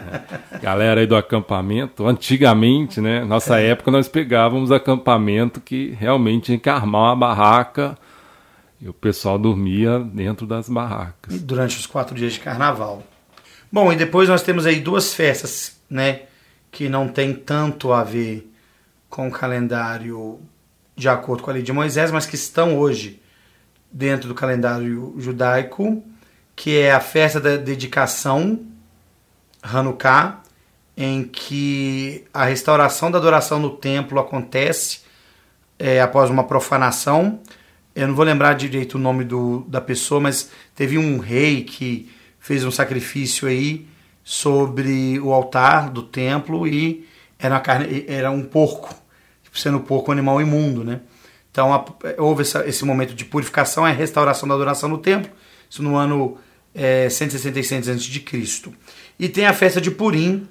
Galera 0.62 1.00
aí 1.00 1.06
do 1.06 1.14
acampamento, 1.14 2.06
antigamente, 2.06 3.02
né? 3.02 3.22
Nossa 3.22 3.60
é. 3.60 3.68
época 3.68 3.90
nós 3.90 4.08
pegávamos 4.08 4.72
acampamento 4.72 5.60
que 5.60 5.90
realmente 5.90 6.46
tinha 6.46 6.58
que 6.58 6.70
armar 6.70 7.02
uma 7.02 7.16
barraca 7.16 7.98
e 8.80 8.88
o 8.88 8.94
pessoal 8.94 9.38
dormia 9.38 9.98
dentro 9.98 10.46
das 10.46 10.70
barracas. 10.70 11.34
E 11.34 11.38
durante 11.38 11.76
os 11.76 11.86
quatro 11.86 12.14
dias 12.16 12.32
de 12.32 12.40
carnaval. 12.40 13.02
Bom, 13.70 13.92
e 13.92 13.96
depois 13.96 14.26
nós 14.28 14.42
temos 14.42 14.64
aí 14.64 14.80
duas 14.80 15.12
festas, 15.12 15.78
né? 15.88 16.22
Que 16.70 16.88
não 16.88 17.08
tem 17.08 17.34
tanto 17.34 17.92
a 17.92 18.02
ver 18.02 18.50
com 19.10 19.28
o 19.28 19.30
calendário 19.30 20.40
de 20.96 21.10
acordo 21.10 21.42
com 21.42 21.50
a 21.50 21.54
lei 21.54 21.62
de 21.62 21.72
Moisés, 21.72 22.10
mas 22.10 22.24
que 22.24 22.36
estão 22.36 22.78
hoje 22.78 23.20
dentro 23.90 24.28
do 24.28 24.34
calendário 24.34 25.14
judaico 25.18 26.02
que 26.54 26.78
é 26.78 26.92
a 26.92 27.00
festa 27.00 27.40
da 27.40 27.56
dedicação, 27.56 28.60
Hanukkah, 29.62 30.40
em 30.96 31.24
que 31.24 32.24
a 32.32 32.44
restauração 32.44 33.10
da 33.10 33.18
adoração 33.18 33.58
no 33.58 33.70
templo 33.70 34.20
acontece 34.20 35.00
é, 35.78 36.00
após 36.00 36.30
uma 36.30 36.44
profanação. 36.44 37.40
Eu 37.94 38.08
não 38.08 38.14
vou 38.14 38.24
lembrar 38.24 38.54
direito 38.54 38.94
o 38.94 38.98
nome 38.98 39.24
do, 39.24 39.64
da 39.68 39.80
pessoa, 39.80 40.20
mas 40.20 40.50
teve 40.74 40.98
um 40.98 41.18
rei 41.18 41.64
que 41.64 42.10
fez 42.38 42.64
um 42.64 42.70
sacrifício 42.70 43.48
aí 43.48 43.86
sobre 44.24 45.18
o 45.20 45.32
altar 45.32 45.90
do 45.90 46.02
templo 46.02 46.66
e 46.66 47.08
era, 47.38 47.58
carne, 47.60 48.04
era 48.06 48.30
um 48.30 48.44
porco, 48.44 48.94
sendo 49.52 49.80
porco 49.80 50.10
um 50.10 50.12
animal 50.12 50.40
imundo, 50.40 50.84
né? 50.84 51.00
Então 51.50 51.74
a, 51.74 51.84
houve 52.18 52.42
essa, 52.42 52.66
esse 52.66 52.84
momento 52.84 53.14
de 53.14 53.24
purificação 53.24 53.86
e 53.86 53.92
restauração 53.92 54.48
da 54.48 54.54
adoração 54.54 54.88
no 54.88 54.98
templo 54.98 55.30
isso 55.72 55.82
no 55.82 55.96
ano 55.96 56.36
é, 56.74 57.08
166 57.08 57.88
a.C. 57.88 58.72
E 59.18 59.26
tem 59.26 59.46
a 59.46 59.54
festa 59.54 59.80
de 59.80 59.90
Purim, 59.90 60.46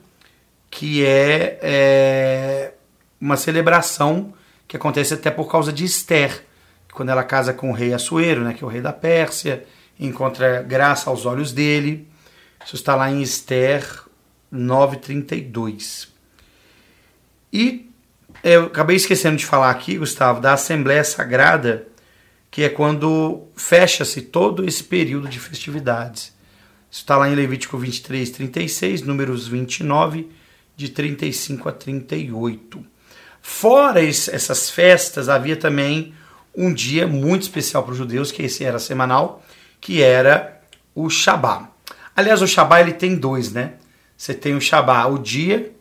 que 0.67 1.05
é, 1.05 1.59
é, 1.61 2.73
uma 3.19 3.37
celebração 3.37 4.33
que 4.67 4.75
acontece 4.75 5.13
até 5.13 5.29
por 5.29 5.47
causa 5.47 5.71
de 5.71 5.85
Esther, 5.85 6.43
quando 6.91 7.09
ela 7.09 7.23
casa 7.23 7.53
com 7.53 7.69
o 7.69 7.73
rei 7.73 7.93
Assuero, 7.93 8.43
né, 8.43 8.55
que 8.55 8.63
é 8.63 8.67
o 8.67 8.69
rei 8.69 8.81
da 8.81 8.91
Pérsia, 8.91 9.63
encontra 9.99 10.63
graça 10.63 11.07
aos 11.11 11.23
olhos 11.27 11.53
dele. 11.53 12.07
Isso 12.65 12.75
está 12.75 12.95
lá 12.95 13.11
em 13.11 13.21
Esther 13.21 13.85
9:32. 14.51 16.07
E 17.53 17.91
eu 18.43 18.65
acabei 18.65 18.95
esquecendo 18.95 19.37
de 19.37 19.45
falar 19.45 19.69
aqui, 19.69 19.99
Gustavo, 19.99 20.41
da 20.41 20.53
Assembleia 20.53 21.03
Sagrada 21.03 21.90
que 22.51 22.63
é 22.63 22.69
quando 22.69 23.47
fecha-se 23.55 24.21
todo 24.21 24.67
esse 24.67 24.83
período 24.83 25.29
de 25.29 25.39
festividades. 25.39 26.33
Isso 26.91 26.99
está 26.99 27.15
lá 27.15 27.29
em 27.29 27.33
Levítico 27.33 27.77
23, 27.77 28.29
36, 28.29 29.01
números 29.03 29.47
29, 29.47 30.29
de 30.75 30.89
35 30.89 31.69
a 31.69 31.71
38. 31.71 32.85
Fora 33.41 34.03
essas 34.03 34.69
festas, 34.69 35.29
havia 35.29 35.55
também 35.55 36.13
um 36.55 36.73
dia 36.73 37.07
muito 37.07 37.43
especial 37.43 37.83
para 37.83 37.93
os 37.93 37.97
judeus, 37.97 38.31
que 38.31 38.43
esse 38.43 38.65
era 38.65 38.77
semanal, 38.77 39.41
que 39.79 40.01
era 40.03 40.61
o 40.93 41.09
Shabá. 41.09 41.69
Aliás, 42.13 42.41
o 42.41 42.47
Shabá 42.47 42.81
ele 42.81 42.93
tem 42.93 43.15
dois, 43.15 43.53
né? 43.53 43.75
Você 44.17 44.33
tem 44.33 44.53
o 44.53 44.61
Shabá, 44.61 45.05
o 45.05 45.17
dia, 45.17 45.71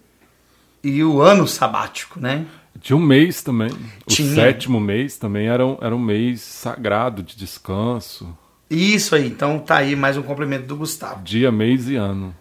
e 0.83 1.03
o 1.03 1.21
ano 1.21 1.47
sabático, 1.47 2.21
né? 2.21 2.47
Tinha 2.79 2.97
um 2.97 3.01
mês 3.01 3.43
também. 3.43 3.71
Tinha. 4.07 4.31
O 4.31 4.35
sétimo 4.35 4.79
mês 4.79 5.19
também 5.19 5.49
era 5.49 5.67
um, 5.67 5.79
era 5.81 5.95
um 5.95 5.99
mês 5.99 6.41
sagrado 6.41 7.23
de 7.23 7.37
descanso. 7.37 8.37
Isso 8.69 9.15
aí, 9.15 9.27
então 9.27 9.59
tá 9.59 9.79
aí 9.79 9.97
mais 9.97 10.17
um 10.17 10.23
complemento 10.23 10.67
do 10.67 10.77
Gustavo. 10.77 11.23
Dia, 11.25 11.51
mês 11.51 11.89
e 11.89 11.97
ano. 11.97 12.35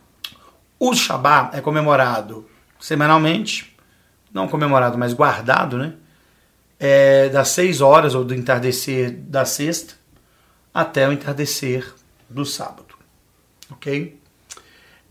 O 0.80 0.94
Shabá 0.94 1.50
é 1.54 1.62
comemorado 1.62 2.46
semanalmente, 2.80 3.76
não 4.32 4.48
comemorado, 4.48 4.98
mas 4.98 5.14
guardado, 5.14 5.78
né? 5.78 5.94
é, 6.80 7.28
das 7.30 7.50
seis 7.50 7.82
horas 7.82 8.16
ou 8.16 8.24
do 8.24 8.34
entardecer 8.34 9.12
da 9.12 9.44
sexta 9.44 9.96
até 10.74 11.08
o 11.08 11.12
entardecer 11.12 11.94
do 12.30 12.46
sábado. 12.46 12.96
Ok? 13.70 14.18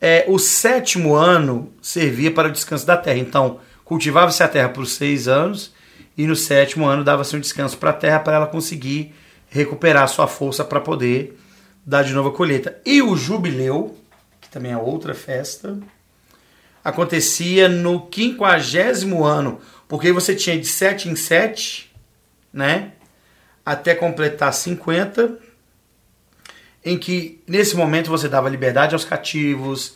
É, 0.01 0.25
o 0.29 0.39
sétimo 0.39 1.15
ano 1.15 1.73
servia 1.83 2.33
para 2.33 2.49
o 2.49 2.53
descanso 2.53 2.87
da 2.87 2.97
terra. 2.97 3.19
Então, 3.19 3.61
cultivava-se 3.89 4.43
a 4.43 4.49
terra 4.49 4.69
por 4.69 4.87
seis 4.87 5.27
anos 5.27 5.73
e 6.15 6.27
no 6.27 6.37
sétimo 6.37 6.85
ano 6.85 7.03
dava-se 7.03 7.35
um 7.35 7.41
descanso 7.41 7.79
para 7.79 7.89
a 7.89 7.95
terra 7.95 8.21
para 8.21 8.37
ela 8.37 8.47
conseguir 8.47 9.15
recuperar 9.49 10.07
sua 10.09 10.27
força 10.27 10.63
para 10.63 10.79
poder 10.79 11.41
dar 11.87 12.03
de 12.03 12.13
novo 12.13 12.29
a 12.29 12.35
colheita. 12.35 12.79
E 12.85 13.01
o 13.01 13.17
jubileu, 13.17 13.99
que 14.43 14.51
também 14.51 14.73
é 14.73 14.77
outra 14.77 15.15
festa, 15.15 15.79
acontecia 16.85 17.67
no 17.67 18.07
quinquagésimo 18.09 19.25
ano, 19.25 19.59
porque 19.89 20.13
você 20.13 20.35
tinha 20.35 20.59
de 20.59 20.67
sete 20.67 21.09
em 21.09 21.17
sete, 21.17 21.91
né? 22.53 22.93
Até 23.65 23.95
completar 23.95 24.53
50, 24.53 25.39
em 26.85 26.99
que 26.99 27.43
nesse 27.49 27.75
momento 27.75 28.11
você 28.11 28.29
dava 28.29 28.51
liberdade 28.51 28.95
aos 28.95 29.05
cativos, 29.07 29.95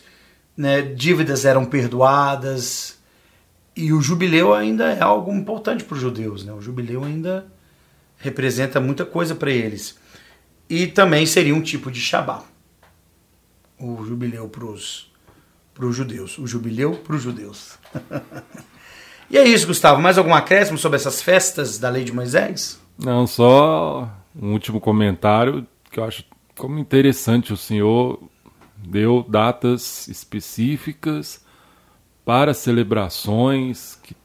né? 0.57 0.81
dívidas 0.81 1.45
eram 1.45 1.63
perdoadas, 1.63 3.02
e 3.75 3.91
o 3.91 4.01
jubileu 4.01 4.53
ainda 4.53 4.91
é 4.91 5.01
algo 5.01 5.31
importante 5.33 5.83
para 5.83 5.95
os 5.95 6.01
judeus, 6.01 6.45
né? 6.45 6.53
O 6.53 6.61
jubileu 6.61 7.03
ainda 7.03 7.47
representa 8.17 8.79
muita 8.79 9.05
coisa 9.05 9.33
para 9.33 9.51
eles. 9.51 9.97
E 10.69 10.87
também 10.87 11.25
seria 11.25 11.55
um 11.55 11.61
tipo 11.61 11.91
de 11.91 11.99
Shabá. 11.99 12.43
O 13.79 14.03
jubileu 14.05 14.47
para 14.47 14.65
os 14.65 15.09
judeus. 15.91 16.37
O 16.37 16.47
jubileu 16.47 16.93
para 16.95 17.15
os 17.15 17.23
judeus. 17.23 17.77
e 19.29 19.37
é 19.37 19.43
isso, 19.43 19.67
Gustavo. 19.67 20.01
Mais 20.01 20.17
algum 20.17 20.33
acréscimo 20.33 20.77
sobre 20.77 20.97
essas 20.97 21.21
festas 21.21 21.79
da 21.79 21.89
lei 21.89 22.03
de 22.03 22.13
Moisés? 22.13 22.79
Não, 22.97 23.25
só 23.25 24.09
um 24.39 24.53
último 24.53 24.79
comentário 24.79 25.67
que 25.91 25.99
eu 25.99 26.03
acho 26.03 26.23
como 26.55 26.77
interessante 26.77 27.51
o 27.51 27.57
senhor 27.57 28.19
deu 28.77 29.25
datas 29.27 30.07
específicas 30.07 31.42
para 32.25 32.53
celebrações 32.53 33.95
que 34.03 34.15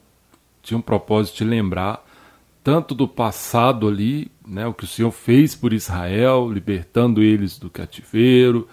tinham 0.61 0.81
propósito 0.81 1.37
de 1.37 1.43
lembrar 1.43 2.05
tanto 2.63 2.93
do 2.93 3.07
passado 3.07 3.87
ali, 3.87 4.31
né, 4.45 4.67
o 4.67 4.73
que 4.73 4.83
o 4.83 4.87
Senhor 4.87 5.11
fez 5.11 5.55
por 5.55 5.73
Israel, 5.73 6.51
libertando 6.51 7.21
eles 7.21 7.57
do 7.57 7.69
cativeiro, 7.69 8.67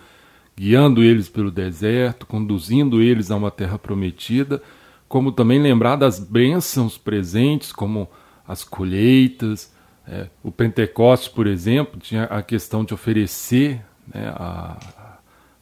guiando 0.57 1.03
eles 1.03 1.29
pelo 1.29 1.51
deserto, 1.51 2.27
conduzindo 2.27 3.01
eles 3.01 3.31
a 3.31 3.37
uma 3.37 3.51
terra 3.51 3.79
prometida, 3.79 4.63
como 5.09 5.31
também 5.31 5.61
lembrar 5.61 5.97
das 5.97 6.19
bênçãos 6.19 6.99
presentes, 6.99 7.73
como 7.73 8.09
as 8.47 8.65
colheitas. 8.65 9.73
É, 10.07 10.29
o 10.43 10.51
Pentecostes, 10.51 11.29
por 11.29 11.47
exemplo, 11.47 12.01
tinha 12.01 12.25
a 12.25 12.43
questão 12.43 12.85
de 12.85 12.93
oferecer 12.93 13.85
né, 14.13 14.29
a, 14.35 15.19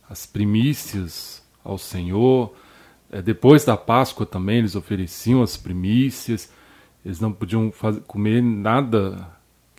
as 0.08 0.26
primícias 0.26 1.42
ao 1.62 1.76
Senhor. 1.76 2.54
É, 3.14 3.22
depois 3.22 3.64
da 3.64 3.76
Páscoa 3.76 4.26
também 4.26 4.58
eles 4.58 4.74
ofereciam 4.74 5.40
as 5.40 5.56
primícias. 5.56 6.52
Eles 7.06 7.20
não 7.20 7.32
podiam 7.32 7.70
fazer, 7.70 8.00
comer 8.00 8.42
nada 8.42 9.30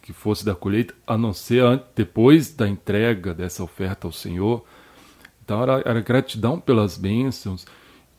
que 0.02 0.14
fosse 0.14 0.46
da 0.46 0.56
colheita, 0.56 0.94
a 1.06 1.18
não 1.18 1.34
ser 1.34 1.82
depois 1.94 2.56
da 2.56 2.66
entrega 2.66 3.34
dessa 3.34 3.62
oferta 3.62 4.08
ao 4.08 4.14
Senhor. 4.14 4.64
Então 5.44 5.62
era, 5.62 5.82
era 5.84 6.00
gratidão 6.00 6.62
pelas 6.62 6.98
bênçãos 6.98 7.66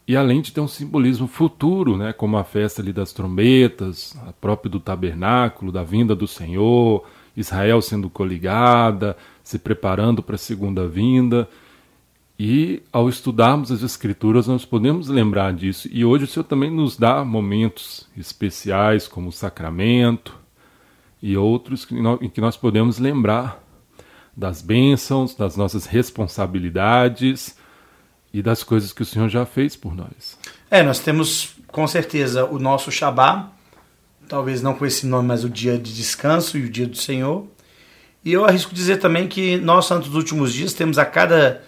e 0.06 0.14
além 0.14 0.42
de 0.42 0.52
ter 0.52 0.60
um 0.60 0.68
simbolismo 0.68 1.26
futuro, 1.26 1.96
né, 1.96 2.12
como 2.12 2.36
a 2.36 2.44
festa 2.44 2.82
ali 2.82 2.92
das 2.92 3.12
trombetas, 3.12 4.14
a 4.26 4.34
própria 4.34 4.70
do 4.70 4.78
tabernáculo, 4.78 5.72
da 5.72 5.82
vinda 5.82 6.14
do 6.14 6.28
Senhor, 6.28 7.08
Israel 7.34 7.80
sendo 7.80 8.10
coligada, 8.10 9.16
se 9.42 9.58
preparando 9.58 10.22
para 10.22 10.34
a 10.34 10.38
segunda 10.38 10.86
vinda. 10.86 11.48
E 12.38 12.82
ao 12.92 13.08
estudarmos 13.08 13.72
as 13.72 13.82
Escrituras, 13.82 14.46
nós 14.46 14.64
podemos 14.64 15.08
lembrar 15.08 15.54
disso. 15.54 15.88
E 15.90 16.04
hoje 16.04 16.24
o 16.24 16.26
Senhor 16.26 16.44
também 16.44 16.70
nos 16.70 16.96
dá 16.96 17.24
momentos 17.24 18.06
especiais, 18.16 19.08
como 19.08 19.28
o 19.28 19.32
sacramento 19.32 20.36
e 21.22 21.36
outros, 21.36 21.86
em 22.20 22.28
que 22.28 22.40
nós 22.40 22.56
podemos 22.56 22.98
lembrar 22.98 23.62
das 24.36 24.60
bênçãos, 24.60 25.34
das 25.34 25.56
nossas 25.56 25.86
responsabilidades 25.86 27.56
e 28.34 28.42
das 28.42 28.62
coisas 28.62 28.92
que 28.92 29.00
o 29.00 29.06
Senhor 29.06 29.30
já 29.30 29.46
fez 29.46 29.74
por 29.74 29.94
nós. 29.94 30.38
É, 30.70 30.82
nós 30.82 30.98
temos 30.98 31.56
com 31.68 31.86
certeza 31.86 32.44
o 32.44 32.58
nosso 32.58 32.92
Shabá, 32.92 33.50
talvez 34.28 34.60
não 34.60 34.74
com 34.74 34.84
esse 34.84 35.06
nome, 35.06 35.28
mas 35.28 35.42
o 35.42 35.48
dia 35.48 35.78
de 35.78 35.94
descanso 35.94 36.58
e 36.58 36.64
o 36.64 36.70
dia 36.70 36.86
do 36.86 36.96
Senhor. 36.96 37.46
E 38.22 38.32
eu 38.32 38.44
arrisco 38.44 38.74
dizer 38.74 38.98
também 38.98 39.26
que 39.26 39.56
nós, 39.56 39.86
Santos 39.86 40.08
dos 40.08 40.16
Últimos 40.16 40.52
Dias, 40.52 40.74
temos 40.74 40.98
a 40.98 41.04
cada 41.06 41.62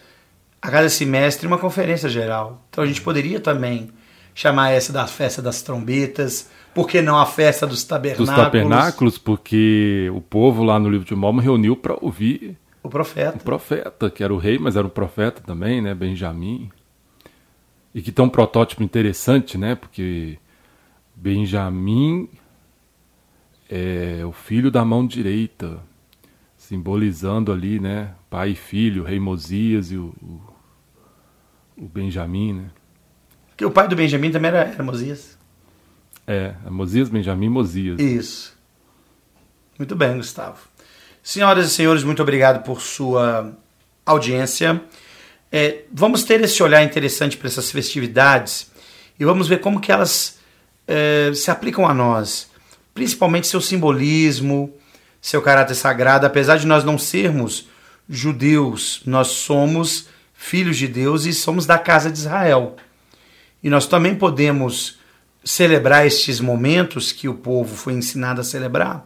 a 0.60 0.70
cada 0.70 0.88
semestre 0.88 1.46
uma 1.46 1.58
conferência 1.58 2.08
geral. 2.08 2.62
Então 2.70 2.84
a 2.84 2.86
gente 2.86 3.00
poderia 3.00 3.40
também 3.40 3.90
chamar 4.34 4.70
essa 4.70 4.92
da 4.92 5.06
festa 5.06 5.42
das 5.42 5.62
trombetas, 5.62 6.48
por 6.74 6.86
que 6.86 7.02
não 7.02 7.18
a 7.18 7.26
festa 7.26 7.66
dos 7.66 7.82
tabernáculos? 7.82 8.28
Dos 8.28 8.36
tabernáculos, 8.36 9.18
porque 9.18 10.10
o 10.14 10.20
povo 10.20 10.62
lá 10.62 10.78
no 10.78 10.88
livro 10.88 11.04
de 11.06 11.14
Mormon 11.14 11.40
reuniu 11.40 11.74
para 11.74 11.96
ouvir 12.00 12.56
o 12.82 12.88
profeta. 12.88 13.36
O 13.36 13.40
profeta, 13.40 14.08
que 14.08 14.22
era 14.22 14.32
o 14.32 14.38
rei, 14.38 14.58
mas 14.58 14.76
era 14.76 14.86
o 14.86 14.90
profeta 14.90 15.42
também, 15.42 15.82
né, 15.82 15.94
Benjamim. 15.94 16.70
E 17.94 18.00
que 18.00 18.12
tem 18.12 18.24
um 18.24 18.28
protótipo 18.28 18.82
interessante, 18.82 19.58
né, 19.58 19.74
porque 19.74 20.38
Benjamim 21.16 22.28
é 23.68 24.24
o 24.24 24.30
filho 24.32 24.70
da 24.70 24.84
mão 24.84 25.06
direita, 25.06 25.80
simbolizando 26.56 27.50
ali, 27.50 27.80
né, 27.80 28.14
pai 28.30 28.50
e 28.50 28.54
filho, 28.54 29.02
rei 29.02 29.18
Mosias 29.18 29.90
e 29.90 29.96
o, 29.96 30.14
o, 30.22 30.40
o 31.78 31.86
Benjamim, 31.86 32.52
né? 32.52 32.70
Que 33.56 33.64
o 33.64 33.70
pai 33.70 33.88
do 33.88 33.96
Benjamim 33.96 34.30
também 34.30 34.50
era, 34.50 34.60
era 34.64 34.82
Mosias. 34.82 35.38
É, 36.26 36.54
é 36.64 36.70
Mosias, 36.70 37.08
Benjamim, 37.08 37.48
Mosias. 37.48 37.98
Isso. 37.98 38.56
Muito 39.78 39.94
bem, 39.94 40.16
Gustavo. 40.16 40.58
Senhoras 41.22 41.66
e 41.66 41.70
senhores, 41.70 42.02
muito 42.02 42.22
obrigado 42.22 42.64
por 42.64 42.80
sua 42.80 43.56
audiência. 44.04 44.82
É, 45.50 45.84
vamos 45.92 46.24
ter 46.24 46.40
esse 46.40 46.62
olhar 46.62 46.82
interessante 46.82 47.36
para 47.36 47.48
essas 47.48 47.70
festividades 47.70 48.70
e 49.18 49.24
vamos 49.24 49.48
ver 49.48 49.60
como 49.60 49.80
que 49.80 49.90
elas 49.90 50.38
é, 50.86 51.32
se 51.34 51.50
aplicam 51.50 51.86
a 51.86 51.94
nós, 51.94 52.50
principalmente 52.92 53.46
seu 53.46 53.60
simbolismo, 53.60 54.72
seu 55.20 55.40
caráter 55.40 55.74
sagrado. 55.74 56.26
Apesar 56.26 56.56
de 56.58 56.66
nós 56.66 56.84
não 56.84 56.98
sermos 56.98 57.68
judeus, 58.08 59.02
nós 59.04 59.28
somos 59.28 60.08
filhos 60.40 60.76
de 60.76 60.86
Deus 60.86 61.26
e 61.26 61.32
somos 61.34 61.66
da 61.66 61.76
casa 61.76 62.10
de 62.10 62.18
Israel. 62.18 62.76
E 63.60 63.68
nós 63.68 63.88
também 63.88 64.14
podemos 64.14 65.00
celebrar 65.44 66.06
estes 66.06 66.38
momentos 66.38 67.10
que 67.10 67.28
o 67.28 67.34
povo 67.34 67.74
foi 67.74 67.92
ensinado 67.94 68.40
a 68.40 68.44
celebrar, 68.44 69.04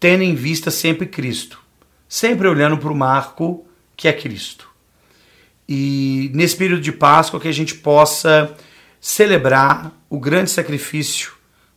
tendo 0.00 0.24
em 0.24 0.34
vista 0.34 0.72
sempre 0.72 1.06
Cristo, 1.06 1.60
sempre 2.08 2.48
olhando 2.48 2.76
para 2.76 2.90
o 2.90 2.96
marco 2.96 3.64
que 3.96 4.08
é 4.08 4.12
Cristo. 4.12 4.68
E 5.66 6.30
nesse 6.34 6.56
período 6.56 6.82
de 6.82 6.92
Páscoa 6.92 7.40
que 7.40 7.48
a 7.48 7.52
gente 7.52 7.76
possa 7.76 8.52
celebrar 9.00 9.92
o 10.10 10.18
grande 10.18 10.50
sacrifício 10.50 11.32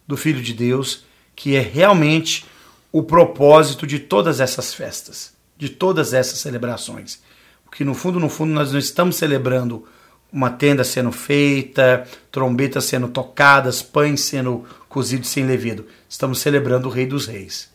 do 0.08 0.18
Filho 0.18 0.42
de 0.42 0.54
Deus, 0.54 1.06
que 1.36 1.56
é 1.56 1.62
realmente 1.62 2.46
o 2.92 3.04
propósito 3.04 3.86
de 3.86 4.00
todas 4.00 4.40
essas 4.40 4.74
festas, 4.74 5.34
de 5.56 5.70
todas 5.70 6.14
essas 6.14 6.40
celebrações. 6.40 7.22
Porque 7.70 7.84
no 7.84 7.94
fundo, 7.94 8.20
no 8.20 8.30
fundo, 8.30 8.54
nós 8.54 8.72
não 8.72 8.80
estamos 8.80 9.16
celebrando 9.16 9.86
uma 10.32 10.50
tenda 10.50 10.84
sendo 10.84 11.12
feita, 11.12 12.06
trombetas 12.32 12.86
sendo 12.86 13.08
tocadas, 13.08 13.82
pães 13.82 14.22
sendo 14.22 14.66
cozidos 14.90 15.30
sem 15.30 15.46
levedo. 15.46 15.86
Estamos 16.10 16.40
celebrando 16.40 16.88
o 16.88 16.92
Rei 16.92 17.06
dos 17.06 17.28
Reis. 17.28 17.70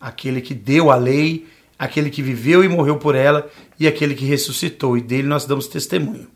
Aquele 0.00 0.40
que 0.40 0.54
deu 0.54 0.90
a 0.90 0.96
lei, 0.96 1.46
aquele 1.78 2.10
que 2.10 2.22
viveu 2.22 2.64
e 2.64 2.68
morreu 2.68 2.96
por 2.96 3.14
ela 3.14 3.48
e 3.78 3.86
aquele 3.86 4.14
que 4.14 4.24
ressuscitou. 4.24 4.96
E 4.96 5.00
dele 5.00 5.28
nós 5.28 5.46
damos 5.46 5.68
testemunho. 5.68 6.28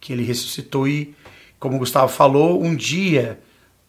Que 0.00 0.12
ele 0.12 0.24
ressuscitou 0.24 0.86
e, 0.86 1.14
como 1.58 1.78
Gustavo 1.78 2.08
falou, 2.08 2.62
um 2.62 2.74
dia 2.74 3.38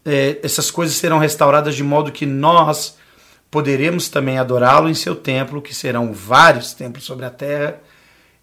é, 0.07 0.39
essas 0.41 0.71
coisas 0.71 0.95
serão 0.95 1.17
restauradas 1.19 1.75
de 1.75 1.83
modo 1.83 2.13
que 2.13 2.25
nós 2.25 2.97
poderemos 3.51 4.07
também 4.07 4.37
adorá-lo 4.37 4.89
em 4.89 4.93
seu 4.93 5.15
templo, 5.15 5.61
que 5.61 5.75
serão 5.75 6.13
vários 6.13 6.73
templos 6.73 7.03
sobre 7.03 7.25
a 7.25 7.29
terra, 7.29 7.81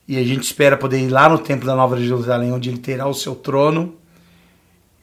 e 0.07 0.18
a 0.18 0.22
gente 0.22 0.42
espera 0.42 0.76
poder 0.76 0.98
ir 0.98 1.09
lá 1.09 1.28
no 1.28 1.38
templo 1.38 1.66
da 1.66 1.74
Nova 1.74 1.98
Jerusalém, 1.98 2.52
onde 2.52 2.68
ele 2.68 2.78
terá 2.78 3.07
o 3.07 3.14
seu 3.14 3.34
trono, 3.34 3.96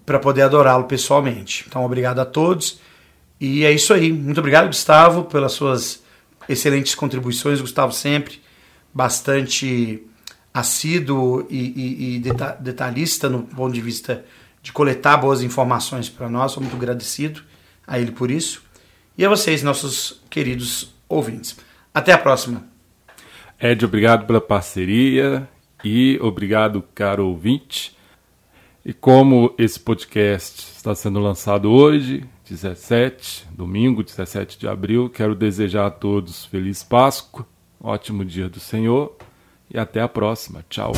para 0.06 0.20
poder 0.20 0.44
adorá-lo 0.44 0.86
pessoalmente. 0.86 1.66
Então, 1.68 1.84
obrigado 1.84 2.20
a 2.20 2.26
todos. 2.26 2.80
E 3.40 3.66
é 3.66 3.72
isso 3.72 3.94
aí. 3.94 4.12
Muito 4.12 4.40
obrigado, 4.40 4.68
Gustavo, 4.68 5.24
pelas 5.24 5.54
suas 5.54 6.04
excelentes 6.48 6.94
contribuições. 6.94 7.62
Gustavo 7.62 7.92
sempre 7.92 8.42
bastante 8.94 10.04
assíduo 10.54 11.48
e, 11.50 11.58
e, 11.58 12.16
e 12.16 12.20
detalhista 12.60 13.30
no 13.30 13.44
ponto 13.44 13.74
de 13.74 13.82
vista 13.82 14.26
de 14.62 14.72
coletar 14.72 15.18
boas 15.18 15.42
informações 15.42 16.10
para 16.10 16.30
nós. 16.30 16.52
Sou 16.52 16.62
muito 16.62 16.76
agradecido 16.76 17.42
a 17.88 18.00
ele 18.00 18.12
por 18.12 18.30
isso. 18.30 18.62
e 19.18 19.26
a 19.26 19.30
vocês, 19.30 19.64
nossos 19.64 20.22
queridos 20.30 20.94
ouvintes. 21.10 21.58
Até 21.94 22.14
a 22.14 22.18
próxima. 22.18 22.71
Ed, 23.62 23.86
obrigado 23.86 24.26
pela 24.26 24.42
parceria 24.42 25.48
e 25.84 26.18
obrigado, 26.20 26.84
caro 26.96 27.28
ouvinte. 27.28 27.96
E 28.84 28.92
como 28.92 29.54
esse 29.56 29.80
podcast 29.80 30.72
está 30.76 30.96
sendo 30.96 31.20
lançado 31.20 31.72
hoje, 31.72 32.26
17, 32.50 33.48
domingo, 33.52 34.04
17 34.04 34.58
de 34.58 34.68
abril, 34.68 35.10
quero 35.10 35.36
desejar 35.36 35.86
a 35.86 35.92
todos 35.92 36.44
feliz 36.46 36.82
Páscoa, 36.82 37.46
ótimo 37.80 38.26
dia 38.26 38.50
do 38.50 38.60
Senhor 38.60 39.16
e 39.72 39.78
até 39.78 40.02
a 40.02 40.08
próxima. 40.08 40.66
Tchau. 40.68 40.94